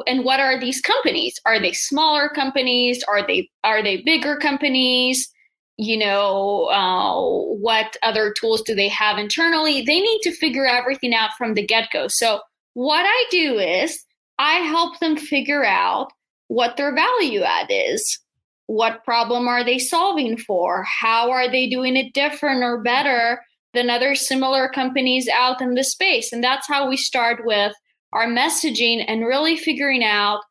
And 0.06 0.24
what 0.24 0.40
are 0.40 0.60
these 0.60 0.82
companies? 0.82 1.40
Are 1.46 1.60
they 1.60 1.72
smaller 1.72 2.30
companies? 2.30 3.04
Are 3.08 3.26
they 3.26 3.50
are 3.64 3.82
they 3.82 4.02
bigger 4.02 4.38
companies? 4.38 5.30
You 5.78 5.98
know, 5.98 6.66
uh, 6.66 7.22
what 7.56 7.96
other 8.04 8.34
tools 8.34 8.62
do 8.62 8.76
they 8.76 8.90
have 8.90 9.18
internally? 9.18 9.82
They 9.82 10.02
need 10.02 10.20
to 10.24 10.32
figure 10.32 10.66
everything 10.66 11.14
out 11.14 11.32
from 11.38 11.54
the 11.54 11.66
get 11.66 11.90
go. 11.92 12.08
So 12.10 12.42
what 12.74 13.06
I 13.06 13.26
do 13.32 13.58
is 13.58 14.04
I 14.38 14.56
help 14.56 15.00
them 15.00 15.16
figure 15.16 15.66
out 15.66 16.12
what 16.50 16.78
their 16.78 16.94
value 16.94 17.42
add 17.42 17.68
is. 17.70 18.20
What 18.68 19.04
problem 19.04 19.48
are 19.48 19.64
they 19.64 19.80
solving 19.80 20.38
for? 20.38 20.84
How 20.84 21.32
are 21.32 21.50
they 21.50 21.68
doing 21.68 21.96
it 21.96 22.14
different 22.14 22.62
or 22.62 22.84
better 22.84 23.40
than 23.74 23.90
other 23.90 24.16
similar 24.16 24.68
companies 24.68 25.28
out 25.28 25.62
in 25.62 25.76
the 25.76 25.84
space. 25.84 26.34
And 26.34 26.44
that's 26.44 26.68
how 26.68 26.90
we 26.90 26.98
start 26.98 27.46
with 27.46 27.74
our 28.14 28.26
messaging 28.26 29.04
and 29.08 29.26
really 29.26 29.56
figuring 29.56 30.04
out 30.04 30.42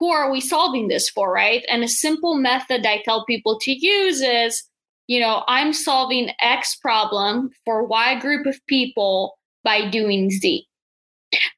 who 0.00 0.10
are 0.10 0.32
we 0.32 0.40
solving 0.40 0.88
this 0.88 1.08
for, 1.10 1.32
right? 1.32 1.64
And 1.68 1.84
a 1.84 1.88
simple 1.88 2.36
method 2.36 2.84
I 2.86 3.02
tell 3.04 3.24
people 3.26 3.58
to 3.60 3.72
use 3.72 4.20
is, 4.20 4.64
you 5.06 5.20
know, 5.20 5.44
I'm 5.46 5.72
solving 5.72 6.30
X 6.40 6.76
problem 6.76 7.50
for 7.64 7.86
Y 7.86 8.18
group 8.18 8.46
of 8.46 8.58
people 8.66 9.38
by 9.62 9.88
doing 9.88 10.30
Z. 10.30 10.66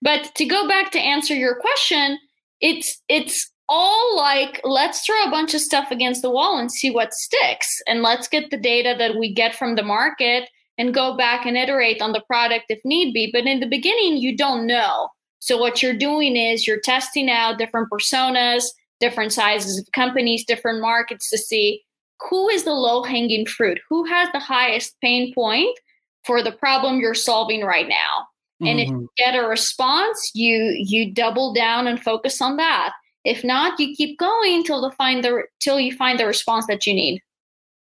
But 0.02 0.34
to 0.34 0.44
go 0.44 0.68
back 0.68 0.90
to 0.92 1.00
answer 1.00 1.34
your 1.34 1.58
question, 1.60 2.18
it's 2.60 3.00
it's 3.08 3.50
all 3.68 4.16
like 4.16 4.60
let's 4.64 5.04
throw 5.04 5.22
a 5.24 5.30
bunch 5.30 5.54
of 5.54 5.60
stuff 5.60 5.90
against 5.90 6.22
the 6.22 6.30
wall 6.30 6.58
and 6.58 6.70
see 6.70 6.90
what 6.90 7.14
sticks 7.14 7.82
and 7.86 8.02
let's 8.02 8.28
get 8.28 8.50
the 8.50 8.58
data 8.58 8.94
that 8.98 9.16
we 9.16 9.32
get 9.32 9.54
from 9.54 9.74
the 9.74 9.82
market 9.82 10.48
and 10.76 10.94
go 10.94 11.16
back 11.16 11.46
and 11.46 11.56
iterate 11.56 12.02
on 12.02 12.12
the 12.12 12.22
product 12.26 12.66
if 12.68 12.80
need 12.84 13.14
be. 13.14 13.30
But 13.32 13.46
in 13.46 13.60
the 13.60 13.66
beginning, 13.66 14.18
you 14.18 14.36
don't 14.36 14.66
know. 14.66 15.08
So 15.38 15.56
what 15.56 15.82
you're 15.82 15.96
doing 15.96 16.36
is 16.36 16.66
you're 16.66 16.80
testing 16.80 17.30
out 17.30 17.58
different 17.58 17.90
personas, 17.90 18.64
different 19.00 19.32
sizes 19.32 19.78
of 19.78 19.90
companies, 19.92 20.44
different 20.44 20.80
markets 20.80 21.30
to 21.30 21.38
see 21.38 21.82
who 22.30 22.48
is 22.48 22.64
the 22.64 22.72
low 22.72 23.02
hanging 23.02 23.46
fruit, 23.46 23.78
who 23.88 24.04
has 24.04 24.28
the 24.32 24.38
highest 24.38 24.96
pain 25.02 25.32
point 25.34 25.78
for 26.24 26.42
the 26.42 26.52
problem 26.52 26.98
you're 26.98 27.14
solving 27.14 27.62
right 27.62 27.88
now. 27.88 28.26
Mm-hmm. 28.64 28.66
And 28.66 28.80
if 28.80 28.88
mm-hmm. 28.88 29.00
you 29.00 29.10
get 29.16 29.34
a 29.34 29.46
response, 29.46 30.30
you 30.34 30.74
you 30.78 31.12
double 31.12 31.52
down 31.54 31.86
and 31.86 32.02
focus 32.02 32.40
on 32.40 32.56
that. 32.56 32.92
If 33.24 33.42
not, 33.42 33.80
you 33.80 33.94
keep 33.94 34.18
going 34.18 34.64
till 34.64 34.80
the 34.80 34.90
find 34.92 35.24
the 35.24 35.44
till 35.60 35.80
you 35.80 35.94
find 35.96 36.18
the 36.18 36.26
response 36.26 36.66
that 36.66 36.86
you 36.86 36.94
need. 36.94 37.20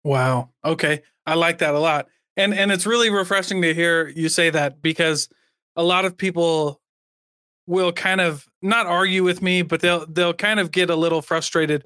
Wow. 0.04 0.50
Okay. 0.64 1.02
I 1.26 1.34
like 1.34 1.58
that 1.58 1.74
a 1.74 1.80
lot 1.80 2.06
and 2.36 2.54
and 2.54 2.70
it's 2.70 2.86
really 2.86 3.10
refreshing 3.10 3.62
to 3.62 3.74
hear 3.74 4.08
you 4.08 4.28
say 4.28 4.50
that 4.50 4.82
because 4.82 5.28
a 5.74 5.82
lot 5.82 6.04
of 6.04 6.16
people 6.16 6.80
will 7.66 7.92
kind 7.92 8.20
of 8.20 8.46
not 8.62 8.86
argue 8.86 9.24
with 9.24 9.42
me 9.42 9.62
but 9.62 9.80
they'll 9.80 10.06
they'll 10.06 10.34
kind 10.34 10.60
of 10.60 10.70
get 10.70 10.90
a 10.90 10.96
little 10.96 11.22
frustrated 11.22 11.82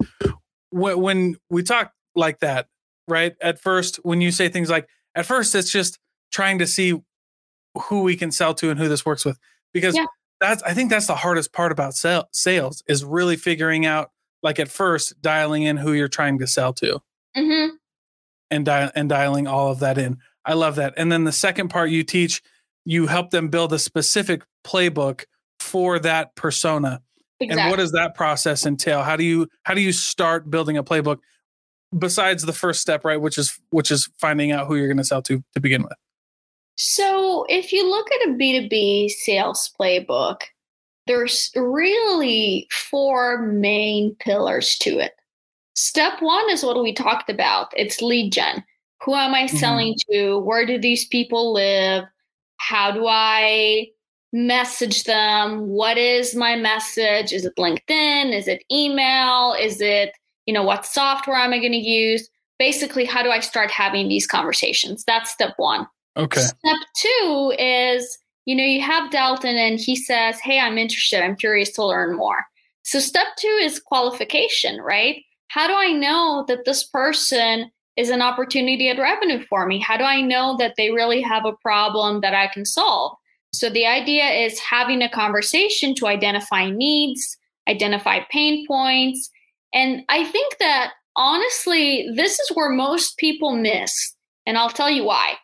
when, 0.69 0.99
when 0.99 1.35
we 1.49 1.63
talk 1.63 1.91
like 2.15 2.39
that 2.39 2.67
right 3.07 3.35
at 3.41 3.59
first 3.59 3.97
when 4.03 4.21
you 4.21 4.31
say 4.31 4.49
things 4.49 4.69
like 4.69 4.87
at 5.15 5.25
first 5.25 5.55
it's 5.55 5.71
just 5.71 5.99
trying 6.31 6.59
to 6.59 6.67
see 6.67 6.99
who 7.83 8.01
we 8.01 8.15
can 8.15 8.31
sell 8.31 8.53
to 8.53 8.69
and 8.69 8.79
who 8.79 8.87
this 8.87 9.05
works 9.05 9.23
with 9.23 9.37
because 9.73 9.95
yeah. 9.95 10.05
that's 10.39 10.61
i 10.63 10.73
think 10.73 10.89
that's 10.89 11.07
the 11.07 11.15
hardest 11.15 11.53
part 11.53 11.71
about 11.71 11.93
sell, 11.93 12.27
sales 12.31 12.83
is 12.87 13.03
really 13.03 13.35
figuring 13.35 13.85
out 13.85 14.11
like 14.43 14.59
at 14.59 14.67
first 14.67 15.21
dialing 15.21 15.63
in 15.63 15.77
who 15.77 15.93
you're 15.93 16.07
trying 16.07 16.37
to 16.39 16.47
sell 16.47 16.73
to 16.73 16.99
mm-hmm. 17.37 17.75
and 18.49 18.65
dial 18.65 18.91
and 18.95 19.07
dialing 19.09 19.47
all 19.47 19.71
of 19.71 19.79
that 19.79 19.97
in 19.97 20.17
I 20.45 20.53
love 20.53 20.75
that. 20.75 20.93
And 20.97 21.11
then 21.11 21.23
the 21.23 21.31
second 21.31 21.69
part 21.69 21.89
you 21.89 22.03
teach, 22.03 22.41
you 22.85 23.07
help 23.07 23.31
them 23.31 23.49
build 23.49 23.73
a 23.73 23.79
specific 23.79 24.43
playbook 24.65 25.25
for 25.59 25.99
that 25.99 26.35
persona. 26.35 27.01
Exactly. 27.39 27.61
And 27.61 27.71
what 27.71 27.77
does 27.77 27.91
that 27.91 28.15
process 28.15 28.65
entail? 28.65 29.03
How 29.03 29.15
do 29.15 29.23
you 29.23 29.47
how 29.63 29.73
do 29.73 29.81
you 29.81 29.91
start 29.91 30.49
building 30.49 30.77
a 30.77 30.83
playbook 30.83 31.19
besides 31.97 32.43
the 32.43 32.53
first 32.53 32.81
step, 32.81 33.03
right, 33.03 33.19
which 33.19 33.37
is 33.37 33.59
which 33.69 33.91
is 33.91 34.09
finding 34.19 34.51
out 34.51 34.67
who 34.67 34.75
you're 34.75 34.87
going 34.87 34.97
to 34.97 35.03
sell 35.03 35.21
to 35.23 35.43
to 35.53 35.59
begin 35.59 35.83
with? 35.83 35.93
So, 36.75 37.45
if 37.49 37.71
you 37.71 37.87
look 37.89 38.07
at 38.11 38.29
a 38.29 38.33
B2B 38.33 39.09
sales 39.09 39.71
playbook, 39.79 40.41
there's 41.07 41.51
really 41.55 42.67
four 42.71 43.41
main 43.41 44.15
pillars 44.15 44.77
to 44.79 44.99
it. 44.99 45.13
Step 45.75 46.21
1 46.21 46.49
is 46.49 46.63
what 46.63 46.81
we 46.81 46.93
talked 46.93 47.29
about. 47.29 47.73
It's 47.75 48.01
lead 48.01 48.31
gen. 48.31 48.63
Who 49.03 49.15
am 49.15 49.33
I 49.33 49.43
mm-hmm. 49.43 49.57
selling 49.57 49.93
mm-hmm. 49.93 50.13
to? 50.13 50.39
Where 50.39 50.65
do 50.65 50.79
these 50.79 51.05
people 51.07 51.53
live? 51.53 52.05
How 52.57 52.91
do 52.91 53.07
I 53.07 53.87
message 54.33 55.03
them? 55.05 55.67
What 55.67 55.97
is 55.97 56.35
my 56.35 56.55
message? 56.55 57.33
Is 57.33 57.45
it 57.45 57.55
LinkedIn? 57.57 58.33
Is 58.33 58.47
it 58.47 58.63
email? 58.71 59.55
Is 59.59 59.81
it, 59.81 60.11
you 60.45 60.53
know, 60.53 60.63
what 60.63 60.85
software 60.85 61.37
am 61.37 61.53
I 61.53 61.59
going 61.59 61.71
to 61.71 61.77
use? 61.77 62.29
Basically, 62.59 63.05
how 63.05 63.23
do 63.23 63.31
I 63.31 63.39
start 63.39 63.71
having 63.71 64.07
these 64.07 64.27
conversations? 64.27 65.03
That's 65.05 65.31
step 65.31 65.53
one. 65.57 65.87
Okay. 66.17 66.41
Step 66.41 66.77
two 66.95 67.53
is, 67.57 68.17
you 68.45 68.55
know, 68.55 68.63
you 68.63 68.81
have 68.81 69.11
Dalton 69.11 69.55
and 69.57 69.79
he 69.79 69.95
says, 69.95 70.39
Hey, 70.39 70.59
I'm 70.59 70.77
interested. 70.77 71.23
I'm 71.23 71.35
curious 71.35 71.71
to 71.73 71.85
learn 71.85 72.15
more. 72.15 72.45
So 72.83 72.99
step 72.99 73.27
two 73.37 73.59
is 73.61 73.79
qualification, 73.79 74.81
right? 74.81 75.23
How 75.47 75.67
do 75.67 75.73
I 75.73 75.91
know 75.91 76.45
that 76.47 76.65
this 76.65 76.83
person 76.83 77.71
is 77.97 78.09
an 78.09 78.21
opportunity 78.21 78.89
at 78.89 78.97
revenue 78.97 79.43
for 79.49 79.65
me? 79.65 79.79
How 79.79 79.97
do 79.97 80.03
I 80.03 80.21
know 80.21 80.55
that 80.57 80.75
they 80.77 80.91
really 80.91 81.21
have 81.21 81.45
a 81.45 81.55
problem 81.61 82.21
that 82.21 82.33
I 82.33 82.47
can 82.47 82.65
solve? 82.65 83.15
So 83.53 83.69
the 83.69 83.85
idea 83.85 84.29
is 84.29 84.59
having 84.59 85.01
a 85.01 85.09
conversation 85.09 85.93
to 85.95 86.07
identify 86.07 86.69
needs, 86.69 87.37
identify 87.69 88.21
pain 88.31 88.65
points. 88.65 89.29
And 89.73 90.03
I 90.09 90.23
think 90.25 90.57
that 90.59 90.93
honestly, 91.15 92.09
this 92.15 92.39
is 92.39 92.55
where 92.55 92.69
most 92.69 93.17
people 93.17 93.55
miss. 93.55 94.15
And 94.45 94.57
I'll 94.57 94.69
tell 94.69 94.89
you 94.89 95.03
why. 95.03 95.35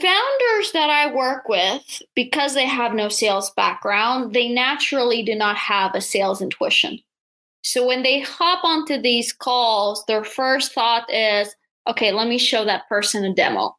Founders 0.00 0.72
that 0.72 0.88
I 0.90 1.12
work 1.12 1.48
with, 1.48 2.02
because 2.14 2.54
they 2.54 2.66
have 2.66 2.94
no 2.94 3.08
sales 3.08 3.50
background, 3.50 4.32
they 4.32 4.48
naturally 4.48 5.22
do 5.22 5.34
not 5.34 5.56
have 5.56 5.94
a 5.94 6.00
sales 6.00 6.40
intuition. 6.40 6.98
So 7.62 7.86
when 7.86 8.02
they 8.02 8.20
hop 8.20 8.64
onto 8.64 9.00
these 9.00 9.32
calls, 9.32 10.04
their 10.06 10.24
first 10.24 10.72
thought 10.72 11.12
is, 11.12 11.54
okay, 11.88 12.12
let 12.12 12.28
me 12.28 12.38
show 12.38 12.64
that 12.64 12.88
person 12.88 13.24
a 13.24 13.34
demo. 13.34 13.76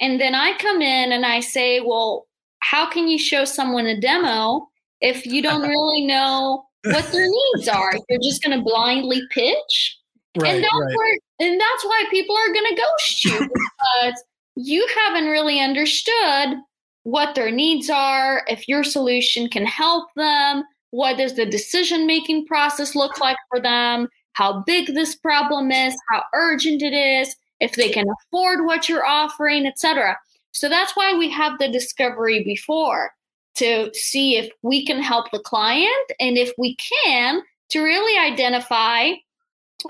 And 0.00 0.20
then 0.20 0.34
I 0.34 0.56
come 0.58 0.82
in 0.82 1.12
and 1.12 1.24
I 1.24 1.40
say, 1.40 1.80
well, 1.80 2.26
how 2.60 2.88
can 2.88 3.08
you 3.08 3.18
show 3.18 3.44
someone 3.44 3.86
a 3.86 4.00
demo 4.00 4.68
if 5.00 5.26
you 5.26 5.42
don't 5.42 5.62
really 5.68 6.06
know 6.06 6.66
what 6.84 7.04
their 7.12 7.28
needs 7.28 7.68
are? 7.68 7.92
You're 8.08 8.20
just 8.22 8.42
going 8.42 8.56
to 8.56 8.64
blindly 8.64 9.22
pitch. 9.30 9.96
Right, 10.36 10.54
and, 10.54 10.64
that's 10.64 10.74
right. 10.74 10.96
where, 10.96 11.18
and 11.40 11.60
that's 11.60 11.84
why 11.84 12.04
people 12.10 12.36
are 12.36 12.52
going 12.52 12.74
to 12.74 12.82
ghost 12.82 13.24
you 13.24 13.38
because 13.40 14.24
you 14.58 14.86
haven't 15.06 15.28
really 15.28 15.60
understood 15.60 16.56
what 17.04 17.36
their 17.36 17.50
needs 17.50 17.88
are, 17.88 18.42
if 18.48 18.66
your 18.66 18.82
solution 18.82 19.48
can 19.48 19.64
help 19.64 20.08
them, 20.16 20.64
what 20.90 21.16
does 21.16 21.34
the 21.34 21.46
decision 21.46 22.08
making 22.08 22.44
process 22.44 22.96
look 22.96 23.20
like 23.20 23.36
for 23.48 23.60
them? 23.60 24.08
How 24.32 24.64
big 24.66 24.94
this 24.94 25.14
problem 25.14 25.70
is, 25.70 25.96
how 26.10 26.24
urgent 26.34 26.82
it 26.82 26.92
is, 26.92 27.34
if 27.60 27.76
they 27.76 27.88
can 27.88 28.06
afford 28.08 28.66
what 28.66 28.88
you're 28.88 29.06
offering, 29.06 29.64
etc. 29.64 30.18
So 30.50 30.68
that's 30.68 30.96
why 30.96 31.14
we 31.14 31.30
have 31.30 31.58
the 31.58 31.68
discovery 31.68 32.42
before 32.42 33.12
to 33.56 33.94
see 33.94 34.36
if 34.36 34.50
we 34.62 34.84
can 34.84 35.00
help 35.00 35.30
the 35.30 35.38
client 35.38 36.12
and 36.18 36.36
if 36.36 36.50
we 36.58 36.76
can 36.76 37.42
to 37.70 37.80
really 37.80 38.18
identify 38.18 39.12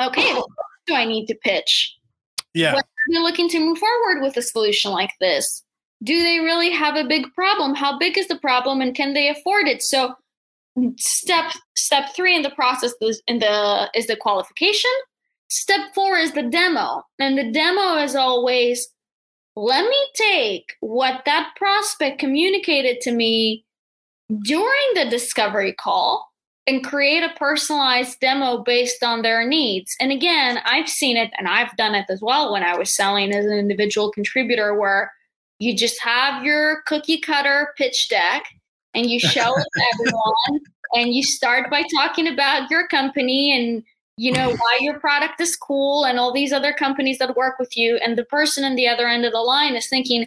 okay, 0.01 0.35
what 0.35 0.47
do 0.87 0.95
I 0.95 1.07
need 1.07 1.27
to 1.27 1.35
pitch? 1.35 1.97
Yeah. 2.53 2.75
What 2.75 2.85
are 3.09 3.13
they 3.13 3.19
looking 3.19 3.49
to 3.51 3.61
move 3.61 3.79
forward 3.79 4.23
with 4.23 4.37
a 4.37 4.43
solution 4.43 4.93
like 4.93 5.13
this? 5.21 5.63
Do 6.03 6.21
they 6.23 6.39
really 6.39 6.71
have 6.71 6.97
a 6.97 7.09
big 7.09 7.27
problem? 7.35 7.75
How 7.75 7.99
big 7.99 8.17
is 8.19 8.29
the 8.29 8.39
problem 8.39 8.81
and 8.81 8.95
can 8.95 9.15
they 9.15 9.29
afford 9.29 9.67
it? 9.67 9.83
So 9.83 10.15
step 10.97 11.53
step 11.77 12.15
three 12.15 12.37
in 12.37 12.43
the 12.43 12.51
process 12.51 12.95
is 13.01 13.23
in 13.27 13.39
the 13.39 13.91
is 13.95 14.07
the 14.07 14.17
qualification 14.17 14.91
step 15.49 15.81
four 15.95 16.17
is 16.17 16.33
the 16.33 16.43
demo 16.43 17.03
and 17.19 17.39
the 17.39 17.51
demo 17.51 17.97
is 17.97 18.15
always 18.15 18.89
let 19.57 19.85
me 19.89 20.09
take 20.15 20.75
what 20.81 21.23
that 21.25 21.51
prospect 21.57 22.19
communicated 22.19 23.01
to 23.01 23.13
me 23.13 23.65
during 24.45 24.95
the 24.95 25.09
discovery 25.11 25.73
call 25.73 26.28
and 26.69 26.85
create 26.85 27.25
a 27.25 27.35
personalized 27.39 28.21
demo 28.21 28.59
based 28.63 29.03
on 29.03 29.23
their 29.23 29.49
needs. 29.49 29.97
And 30.01 30.13
again, 30.13 30.59
I've 30.67 30.89
seen 30.89 31.17
it 31.17 31.31
and 31.39 31.49
I've 31.49 31.75
done 31.79 31.95
it 31.95 32.05
as 32.11 32.21
well 32.21 32.53
when 32.53 32.63
I 32.63 32.77
was 32.77 32.95
selling 32.95 33.33
as 33.33 33.47
an 33.47 33.53
individual 33.53 34.13
contributor 34.13 34.79
where 34.79 35.11
you 35.59 35.75
just 35.75 35.99
have 36.03 36.45
your 36.45 36.83
cookie 36.83 37.21
cutter 37.21 37.73
pitch 37.79 38.11
deck 38.11 38.45
and 38.93 39.07
you 39.07 39.19
show 39.19 39.57
it 39.57 39.67
to 39.75 39.83
everyone 39.95 40.61
and 40.95 41.15
you 41.15 41.23
start 41.23 41.71
by 41.71 41.85
talking 41.95 42.29
about 42.29 42.71
your 42.71 42.87
company 42.89 43.57
and 43.57 43.83
you 44.19 44.31
know 44.31 44.51
why 44.51 44.79
your 44.81 45.01
product 45.01 45.41
is 45.41 45.57
cool 45.57 46.05
and 46.05 46.19
all 46.19 46.35
these 46.35 46.53
other 46.53 46.75
companies 46.75 47.17
that 47.19 47.35
work 47.35 47.59
with 47.59 47.77
you 47.79 47.97
and 47.97 48.19
the 48.19 48.25
person 48.25 48.65
on 48.65 48.75
the 48.75 48.89
other 48.89 49.07
end 49.07 49.25
of 49.25 49.33
the 49.33 49.39
line 49.39 49.77
is 49.77 49.89
thinking 49.89 50.27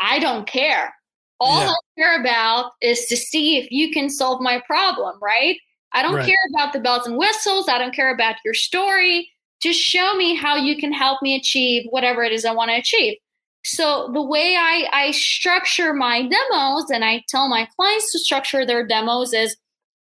i 0.00 0.18
don't 0.18 0.46
care 0.46 0.94
all 1.40 1.60
yeah. 1.60 1.70
i 1.70 2.00
care 2.00 2.20
about 2.20 2.72
is 2.82 3.06
to 3.06 3.16
see 3.16 3.56
if 3.56 3.70
you 3.70 3.90
can 3.90 4.10
solve 4.10 4.40
my 4.42 4.60
problem 4.66 5.16
right 5.22 5.56
i 5.94 6.02
don't 6.02 6.14
right. 6.14 6.26
care 6.26 6.36
about 6.54 6.72
the 6.72 6.80
bells 6.80 7.06
and 7.06 7.16
whistles 7.16 7.68
i 7.68 7.78
don't 7.78 7.94
care 7.94 8.12
about 8.12 8.36
your 8.44 8.54
story 8.54 9.28
just 9.60 9.78
show 9.78 10.14
me 10.14 10.34
how 10.34 10.56
you 10.56 10.76
can 10.76 10.92
help 10.92 11.22
me 11.22 11.36
achieve 11.36 11.84
whatever 11.90 12.22
it 12.22 12.32
is 12.32 12.44
i 12.44 12.52
want 12.52 12.70
to 12.70 12.76
achieve 12.76 13.16
so 13.64 14.10
the 14.12 14.22
way 14.22 14.56
I, 14.58 14.88
I 14.92 15.10
structure 15.12 15.94
my 15.94 16.22
demos 16.22 16.90
and 16.90 17.04
I 17.04 17.22
tell 17.28 17.48
my 17.48 17.68
clients 17.76 18.10
to 18.12 18.18
structure 18.18 18.66
their 18.66 18.86
demos 18.86 19.32
is, 19.32 19.56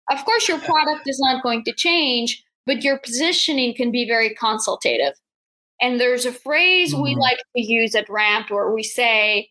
of 0.10 0.24
course, 0.24 0.48
your 0.48 0.60
product 0.60 1.08
is 1.08 1.20
not 1.20 1.44
going 1.44 1.64
to 1.66 1.74
change, 1.74 2.44
but 2.66 2.84
your 2.84 3.00
positioning 3.00 3.76
can 3.76 3.92
be 3.92 4.08
very 4.08 4.34
consultative. 4.34 5.14
And 5.82 6.00
there's 6.00 6.26
a 6.26 6.32
phrase 6.32 6.94
mm-hmm. 6.94 7.04
we 7.04 7.16
like 7.16 7.40
to 7.56 7.62
use 7.62 7.96
at 7.96 8.10
Ramp 8.10 8.50
where 8.50 8.72
we 8.72 8.84
say, 8.84 9.50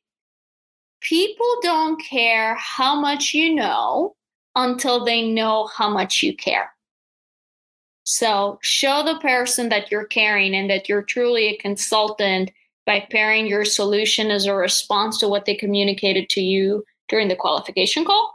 people 1.01 1.57
don't 1.63 2.03
care 2.03 2.57
how 2.57 2.99
much 2.99 3.35
you 3.35 3.55
know 3.55 4.15
until 4.59 5.05
they 5.05 5.23
know 5.23 5.69
how 5.69 5.89
much 5.89 6.23
you 6.23 6.37
care. 6.37 6.71
So 8.05 8.59
show 8.63 9.03
the 9.03 9.19
person 9.21 9.69
that 9.69 9.91
you're 9.91 10.07
caring 10.07 10.55
and 10.55 10.69
that 10.69 10.89
you're 10.89 11.03
truly 11.03 11.49
a 11.49 11.57
consultant 11.59 12.51
by 12.85 13.07
pairing 13.11 13.47
your 13.47 13.65
solution 13.65 14.31
as 14.31 14.47
a 14.47 14.55
response 14.55 15.19
to 15.19 15.29
what 15.29 15.45
they 15.45 15.55
communicated 15.55 16.29
to 16.31 16.41
you 16.41 16.85
during 17.09 17.29
the 17.29 17.37
qualification 17.37 18.05
call. 18.05 18.35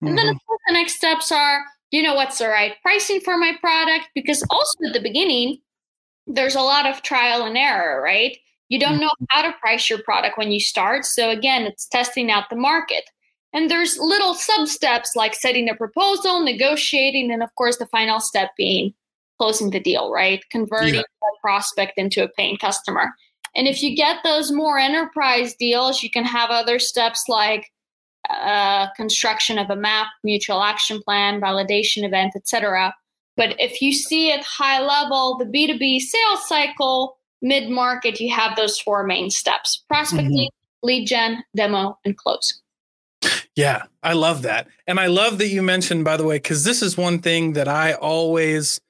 And 0.00 0.10
mm-hmm. 0.10 0.16
then, 0.16 0.28
of 0.28 0.36
course, 0.46 0.60
the 0.68 0.74
next 0.74 0.96
steps 0.96 1.30
are 1.32 1.64
you 1.90 2.02
know 2.02 2.14
what's 2.14 2.38
the 2.38 2.48
right 2.48 2.74
pricing 2.82 3.20
for 3.20 3.36
my 3.36 3.52
product? 3.60 4.08
Because 4.14 4.44
also 4.50 4.76
at 4.86 4.92
the 4.92 5.00
beginning, 5.00 5.58
there's 6.26 6.54
a 6.54 6.60
lot 6.60 6.86
of 6.86 7.02
trial 7.02 7.44
and 7.44 7.56
error, 7.56 8.02
right? 8.02 8.36
You 8.68 8.78
don't 8.78 9.00
know 9.00 9.06
mm-hmm. 9.06 9.24
how 9.30 9.42
to 9.42 9.56
price 9.58 9.88
your 9.88 10.02
product 10.02 10.36
when 10.36 10.52
you 10.52 10.60
start. 10.60 11.04
So, 11.04 11.30
again, 11.30 11.62
it's 11.62 11.88
testing 11.88 12.30
out 12.30 12.50
the 12.50 12.56
market. 12.56 13.04
And 13.52 13.70
there's 13.70 13.98
little 13.98 14.34
sub 14.34 14.68
steps 14.68 15.12
like 15.16 15.34
setting 15.34 15.68
a 15.68 15.74
proposal, 15.74 16.40
negotiating, 16.40 17.32
and 17.32 17.42
of 17.42 17.54
course, 17.54 17.78
the 17.78 17.86
final 17.86 18.20
step 18.20 18.50
being 18.56 18.92
closing 19.38 19.70
the 19.70 19.80
deal, 19.80 20.10
right? 20.10 20.44
Converting 20.50 20.96
yeah. 20.96 21.00
a 21.00 21.40
prospect 21.40 21.96
into 21.96 22.22
a 22.22 22.28
paying 22.28 22.58
customer. 22.58 23.10
And 23.56 23.66
if 23.66 23.82
you 23.82 23.96
get 23.96 24.18
those 24.22 24.52
more 24.52 24.78
enterprise 24.78 25.54
deals, 25.54 26.02
you 26.02 26.10
can 26.10 26.24
have 26.24 26.50
other 26.50 26.78
steps 26.78 27.24
like 27.28 27.72
uh, 28.28 28.88
construction 28.94 29.58
of 29.58 29.70
a 29.70 29.76
map, 29.76 30.08
mutual 30.22 30.62
action 30.62 31.00
plan, 31.02 31.40
validation 31.40 32.04
event, 32.04 32.34
etc. 32.36 32.94
But 33.36 33.54
if 33.58 33.80
you 33.80 33.92
see 33.92 34.32
at 34.32 34.44
high 34.44 34.80
level 34.80 35.38
the 35.38 35.46
B2B 35.46 36.00
sales 36.00 36.46
cycle, 36.46 37.16
mid 37.40 37.70
market, 37.70 38.20
you 38.20 38.34
have 38.34 38.56
those 38.56 38.78
four 38.78 39.04
main 39.04 39.30
steps 39.30 39.82
prospecting, 39.88 40.30
mm-hmm. 40.32 40.86
lead 40.86 41.06
gen, 41.06 41.42
demo, 41.56 41.98
and 42.04 42.16
close. 42.16 42.60
Yeah, 43.58 43.82
I 44.04 44.12
love 44.12 44.42
that. 44.42 44.68
And 44.86 45.00
I 45.00 45.06
love 45.06 45.38
that 45.38 45.48
you 45.48 45.62
mentioned, 45.62 46.04
by 46.04 46.16
the 46.16 46.24
way, 46.24 46.36
because 46.36 46.62
this 46.62 46.80
is 46.80 46.96
one 46.96 47.18
thing 47.18 47.54
that 47.54 47.66
I 47.66 47.94
always, 47.94 48.80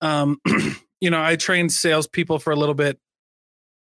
um, 0.00 0.40
you 1.00 1.10
know, 1.10 1.22
I 1.22 1.36
trained 1.36 1.70
salespeople 1.70 2.40
for 2.40 2.52
a 2.52 2.56
little 2.56 2.74
bit 2.74 2.98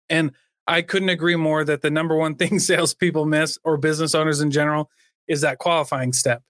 and 0.07 0.31
I 0.67 0.83
couldn't 0.83 1.09
agree 1.09 1.35
more 1.35 1.63
that 1.63 1.81
the 1.81 1.89
number 1.89 2.15
one 2.15 2.35
thing 2.35 2.59
salespeople 2.59 3.25
miss 3.25 3.57
or 3.63 3.77
business 3.77 4.13
owners 4.13 4.39
in 4.39 4.51
general 4.51 4.91
is 5.27 5.41
that 5.41 5.57
qualifying 5.57 6.13
step 6.13 6.43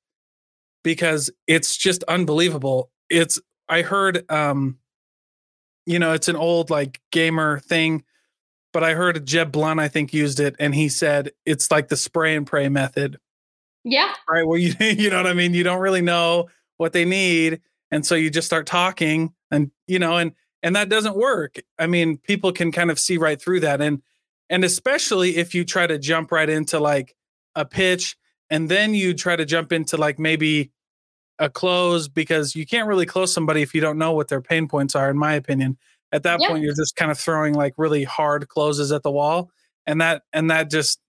because 0.84 1.32
it's 1.48 1.78
just 1.78 2.04
unbelievable. 2.04 2.92
It's, 3.10 3.40
I 3.70 3.82
heard, 3.82 4.30
um, 4.30 4.78
you 5.86 6.00
know, 6.00 6.12
it's 6.12 6.28
an 6.28 6.36
old 6.36 6.70
like 6.70 7.00
gamer 7.12 7.60
thing, 7.60 8.04
but 8.74 8.84
I 8.84 8.94
heard 8.94 9.26
Jeb 9.26 9.54
Blount, 9.54 9.80
I 9.80 9.88
think, 9.88 10.14
used 10.14 10.42
it 10.42 10.58
and 10.60 10.76
he 10.76 10.90
said 10.90 11.32
it's 11.46 11.72
like 11.72 11.88
the 11.88 11.96
spray 11.96 12.36
and 12.36 12.46
pray 12.46 12.68
method. 12.68 13.20
Yeah. 13.90 14.14
Right. 14.30 14.46
Well, 14.46 14.58
you, 14.58 14.74
you 14.80 15.10
know 15.10 15.18
what 15.18 15.28
I 15.28 15.34
mean? 15.34 15.54
You 15.54 15.64
don't 15.64 15.80
really 15.80 16.02
know 16.02 16.50
what 16.78 16.94
they 16.94 17.06
need. 17.06 17.62
And 17.92 18.06
so 18.06 18.16
you 18.16 18.30
just 18.30 18.48
start 18.48 18.66
talking 18.66 19.34
and, 19.52 19.72
you 19.88 20.00
know, 20.00 20.18
and, 20.18 20.34
and 20.64 20.76
that 20.76 20.90
doesn't 20.90 21.16
work 21.16 21.58
i 21.78 21.88
mean 21.88 22.18
people 22.18 22.52
can 22.52 22.72
kind 22.72 22.92
of 22.92 23.00
see 23.00 23.18
right 23.18 23.42
through 23.42 23.60
that 23.60 23.82
and 23.82 24.02
and 24.50 24.64
especially 24.64 25.38
if 25.38 25.54
you 25.54 25.64
try 25.64 25.86
to 25.86 26.00
jump 26.00 26.32
right 26.32 26.50
into 26.50 26.80
like 26.80 27.16
a 27.56 27.66
pitch 27.66 28.18
and 28.50 28.70
then 28.70 28.94
you 28.94 29.14
try 29.14 29.36
to 29.36 29.46
jump 29.46 29.72
into 29.72 29.98
like 29.98 30.18
maybe 30.20 30.72
a 31.38 31.50
close 31.50 32.08
because 32.08 32.56
you 32.56 32.66
can't 32.66 32.88
really 32.88 33.06
close 33.06 33.34
somebody 33.34 33.62
if 33.62 33.74
you 33.74 33.82
don't 33.82 33.98
know 33.98 34.12
what 34.12 34.28
their 34.28 34.42
pain 34.42 34.68
points 34.68 34.96
are 34.96 35.10
in 35.10 35.18
my 35.18 35.34
opinion 35.34 35.78
at 36.12 36.24
that 36.24 36.40
yeah. 36.42 36.50
point 36.50 36.64
you're 36.64 36.76
just 36.76 36.96
kind 36.96 37.12
of 37.12 37.18
throwing 37.18 37.54
like 37.54 37.74
really 37.78 38.04
hard 38.04 38.48
closes 38.48 38.92
at 38.92 39.04
the 39.04 39.12
wall 39.12 39.50
and 39.86 40.02
that 40.02 40.24
and 40.34 40.52
that 40.52 40.70
just 40.70 41.00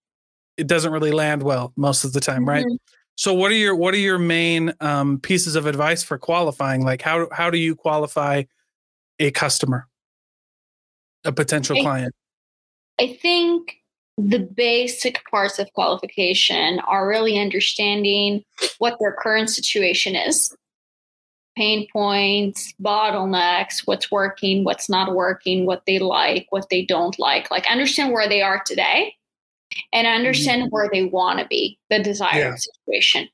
it 0.61 0.67
doesn't 0.67 0.93
really 0.93 1.11
land 1.11 1.43
well 1.43 1.73
most 1.77 2.05
of 2.05 2.13
the 2.13 2.21
time 2.21 2.49
right 2.49 2.65
mm-hmm. 2.65 2.77
so 3.17 3.35
what 3.35 3.51
are 3.51 3.57
your 3.57 3.75
what 3.75 3.95
are 3.95 3.99
your 3.99 4.19
main 4.19 4.73
um, 4.81 5.19
pieces 5.19 5.57
of 5.57 5.67
advice 5.67 6.03
for 6.03 6.19
qualifying 6.19 6.85
like 6.85 7.03
how 7.03 7.27
how 7.33 7.51
do 7.51 7.59
you 7.59 7.75
qualify 7.75 8.43
a 9.21 9.31
customer, 9.31 9.87
a 11.25 11.31
potential 11.31 11.77
I, 11.79 11.83
client? 11.83 12.15
I 12.99 13.19
think 13.21 13.77
the 14.17 14.39
basic 14.39 15.23
parts 15.31 15.59
of 15.59 15.73
qualification 15.75 16.81
are 16.81 17.07
really 17.07 17.39
understanding 17.39 18.43
what 18.79 18.97
their 18.99 19.13
current 19.13 19.51
situation 19.51 20.17
is 20.17 20.55
pain 21.57 21.87
points, 21.93 22.73
bottlenecks, 22.81 23.83
what's 23.85 24.11
working, 24.11 24.65
what's 24.65 24.89
not 24.89 25.15
working, 25.15 25.67
what 25.67 25.83
they 25.85 25.99
like, 25.99 26.47
what 26.51 26.71
they 26.71 26.85
don't 26.85 27.19
like. 27.19 27.51
Like 27.51 27.67
understand 27.69 28.13
where 28.13 28.29
they 28.29 28.41
are 28.41 28.63
today 28.65 29.15
and 29.93 30.07
understand 30.07 30.63
mm-hmm. 30.63 30.71
where 30.71 30.91
they 30.93 31.05
want 31.05 31.39
to 31.39 31.47
be, 31.47 31.79
the 31.91 32.03
desired 32.03 32.39
yeah. 32.39 32.55
situation. 32.57 33.29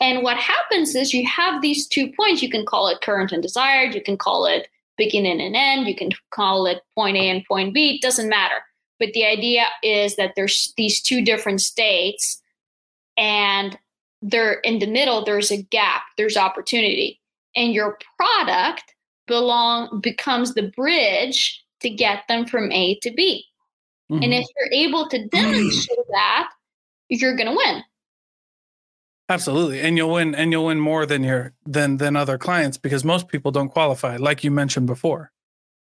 And 0.00 0.22
what 0.22 0.38
happens 0.38 0.94
is 0.94 1.12
you 1.12 1.26
have 1.26 1.60
these 1.60 1.86
two 1.86 2.10
points. 2.12 2.42
You 2.42 2.48
can 2.48 2.64
call 2.64 2.88
it 2.88 3.02
current 3.02 3.32
and 3.32 3.42
desired. 3.42 3.94
You 3.94 4.02
can 4.02 4.16
call 4.16 4.46
it 4.46 4.68
beginning 4.96 5.40
and 5.40 5.54
end. 5.54 5.86
You 5.86 5.94
can 5.94 6.10
call 6.30 6.66
it 6.66 6.82
point 6.94 7.16
A 7.16 7.28
and 7.28 7.44
point 7.44 7.74
B, 7.74 7.96
it 7.96 8.02
doesn't 8.02 8.28
matter. 8.28 8.56
But 8.98 9.12
the 9.12 9.26
idea 9.26 9.66
is 9.82 10.16
that 10.16 10.32
there's 10.36 10.72
these 10.76 11.02
two 11.02 11.22
different 11.22 11.60
states 11.60 12.42
and 13.16 13.78
they're 14.22 14.54
in 14.60 14.78
the 14.78 14.86
middle, 14.86 15.24
there's 15.24 15.50
a 15.50 15.62
gap, 15.62 16.02
there's 16.16 16.36
opportunity. 16.36 17.20
And 17.54 17.72
your 17.72 17.98
product 18.16 18.94
belong 19.26 20.00
becomes 20.00 20.54
the 20.54 20.72
bridge 20.76 21.62
to 21.80 21.90
get 21.90 22.22
them 22.28 22.46
from 22.46 22.72
A 22.72 22.98
to 23.02 23.12
B. 23.12 23.44
Mm-hmm. 24.10 24.22
And 24.22 24.34
if 24.34 24.46
you're 24.56 24.72
able 24.72 25.08
to 25.08 25.26
demonstrate 25.28 25.98
that, 26.10 26.48
you're 27.08 27.36
going 27.36 27.48
to 27.48 27.56
win. 27.56 27.82
Absolutely. 29.28 29.80
And 29.80 29.96
you'll 29.96 30.12
win 30.12 30.34
and 30.34 30.52
you'll 30.52 30.66
win 30.66 30.78
more 30.78 31.04
than 31.04 31.24
your 31.24 31.52
than 31.64 31.96
than 31.96 32.14
other 32.14 32.38
clients 32.38 32.78
because 32.78 33.04
most 33.04 33.26
people 33.26 33.50
don't 33.50 33.68
qualify, 33.68 34.16
like 34.16 34.44
you 34.44 34.52
mentioned 34.52 34.86
before. 34.86 35.32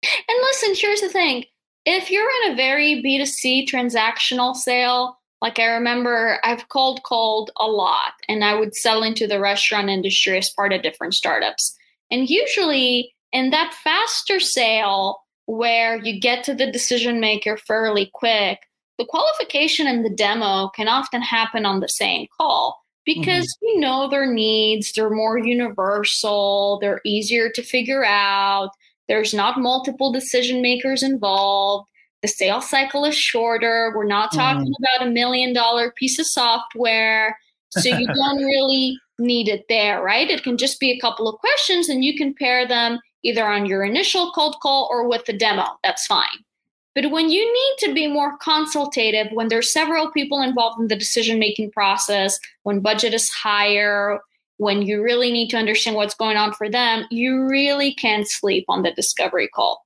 And 0.03 0.37
listen, 0.41 0.73
here's 0.75 1.01
the 1.01 1.09
thing. 1.09 1.45
If 1.85 2.09
you're 2.09 2.29
in 2.43 2.53
a 2.53 2.55
very 2.55 3.03
B2C 3.03 3.67
transactional 3.67 4.55
sale, 4.55 5.19
like 5.41 5.59
I 5.59 5.65
remember 5.65 6.39
I've 6.43 6.69
cold 6.69 7.03
called 7.03 7.51
a 7.57 7.67
lot 7.67 8.13
and 8.27 8.43
I 8.43 8.55
would 8.55 8.75
sell 8.75 9.03
into 9.03 9.27
the 9.27 9.39
restaurant 9.39 9.89
industry 9.89 10.39
as 10.39 10.49
part 10.49 10.73
of 10.73 10.81
different 10.81 11.13
startups. 11.13 11.75
And 12.09 12.27
usually 12.27 13.13
in 13.31 13.51
that 13.51 13.75
faster 13.83 14.39
sale 14.39 15.19
where 15.45 15.97
you 15.97 16.19
get 16.19 16.43
to 16.45 16.53
the 16.53 16.71
decision 16.71 17.19
maker 17.19 17.57
fairly 17.57 18.09
quick, 18.13 18.59
the 18.97 19.05
qualification 19.05 19.87
and 19.87 20.05
the 20.05 20.09
demo 20.09 20.69
can 20.69 20.87
often 20.87 21.21
happen 21.21 21.65
on 21.65 21.79
the 21.79 21.89
same 21.89 22.27
call 22.37 22.81
because 23.05 23.45
mm-hmm. 23.45 23.65
you 23.65 23.79
know 23.79 24.09
their 24.09 24.31
needs, 24.31 24.91
they're 24.93 25.09
more 25.09 25.37
universal, 25.37 26.79
they're 26.81 27.01
easier 27.05 27.49
to 27.49 27.61
figure 27.61 28.03
out, 28.05 28.71
there's 29.07 29.33
not 29.33 29.59
multiple 29.59 30.11
decision 30.11 30.61
makers 30.61 31.03
involved, 31.03 31.87
the 32.21 32.27
sales 32.27 32.67
cycle 32.67 33.05
is 33.05 33.15
shorter, 33.15 33.93
we're 33.95 34.05
not 34.05 34.33
talking 34.33 34.65
mm. 34.65 34.97
about 34.97 35.07
a 35.07 35.11
million 35.11 35.53
dollar 35.53 35.91
piece 35.91 36.17
of 36.17 36.25
software, 36.25 37.37
so 37.69 37.95
you 37.95 38.07
don't 38.15 38.43
really 38.43 38.97
need 39.19 39.47
it 39.47 39.65
there, 39.69 40.01
right? 40.01 40.29
It 40.29 40.43
can 40.43 40.57
just 40.57 40.79
be 40.79 40.91
a 40.91 40.99
couple 40.99 41.27
of 41.27 41.39
questions 41.39 41.87
and 41.87 42.03
you 42.03 42.17
can 42.17 42.33
pair 42.33 42.67
them 42.67 42.99
either 43.25 43.45
on 43.45 43.65
your 43.65 43.83
initial 43.83 44.31
cold 44.31 44.55
call 44.61 44.87
or 44.91 45.07
with 45.07 45.25
the 45.25 45.33
demo. 45.33 45.65
That's 45.83 46.05
fine. 46.05 46.45
But 46.93 47.11
when 47.11 47.29
you 47.29 47.41
need 47.41 47.87
to 47.87 47.93
be 47.93 48.07
more 48.07 48.37
consultative, 48.37 49.27
when 49.33 49.49
there's 49.49 49.73
several 49.73 50.11
people 50.11 50.41
involved 50.41 50.79
in 50.79 50.87
the 50.87 50.95
decision 50.95 51.39
making 51.39 51.71
process, 51.71 52.39
when 52.63 52.79
budget 52.79 53.13
is 53.13 53.29
higher, 53.29 54.21
when 54.57 54.83
you 54.83 55.03
really 55.03 55.31
need 55.31 55.49
to 55.49 55.57
understand 55.57 55.97
what's 55.97 56.15
going 56.15 56.37
on 56.37 56.53
for 56.53 56.69
them, 56.69 57.05
you 57.09 57.45
really 57.45 57.93
can't 57.93 58.29
sleep 58.29 58.63
on 58.69 58.83
the 58.83 58.91
discovery 58.91 59.49
call. 59.49 59.85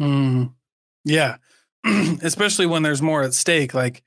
Mm, 0.00 0.54
yeah. 1.04 1.36
Especially 2.22 2.64
when 2.64 2.82
there's 2.82 3.02
more 3.02 3.22
at 3.22 3.34
stake. 3.34 3.74
Like, 3.74 4.02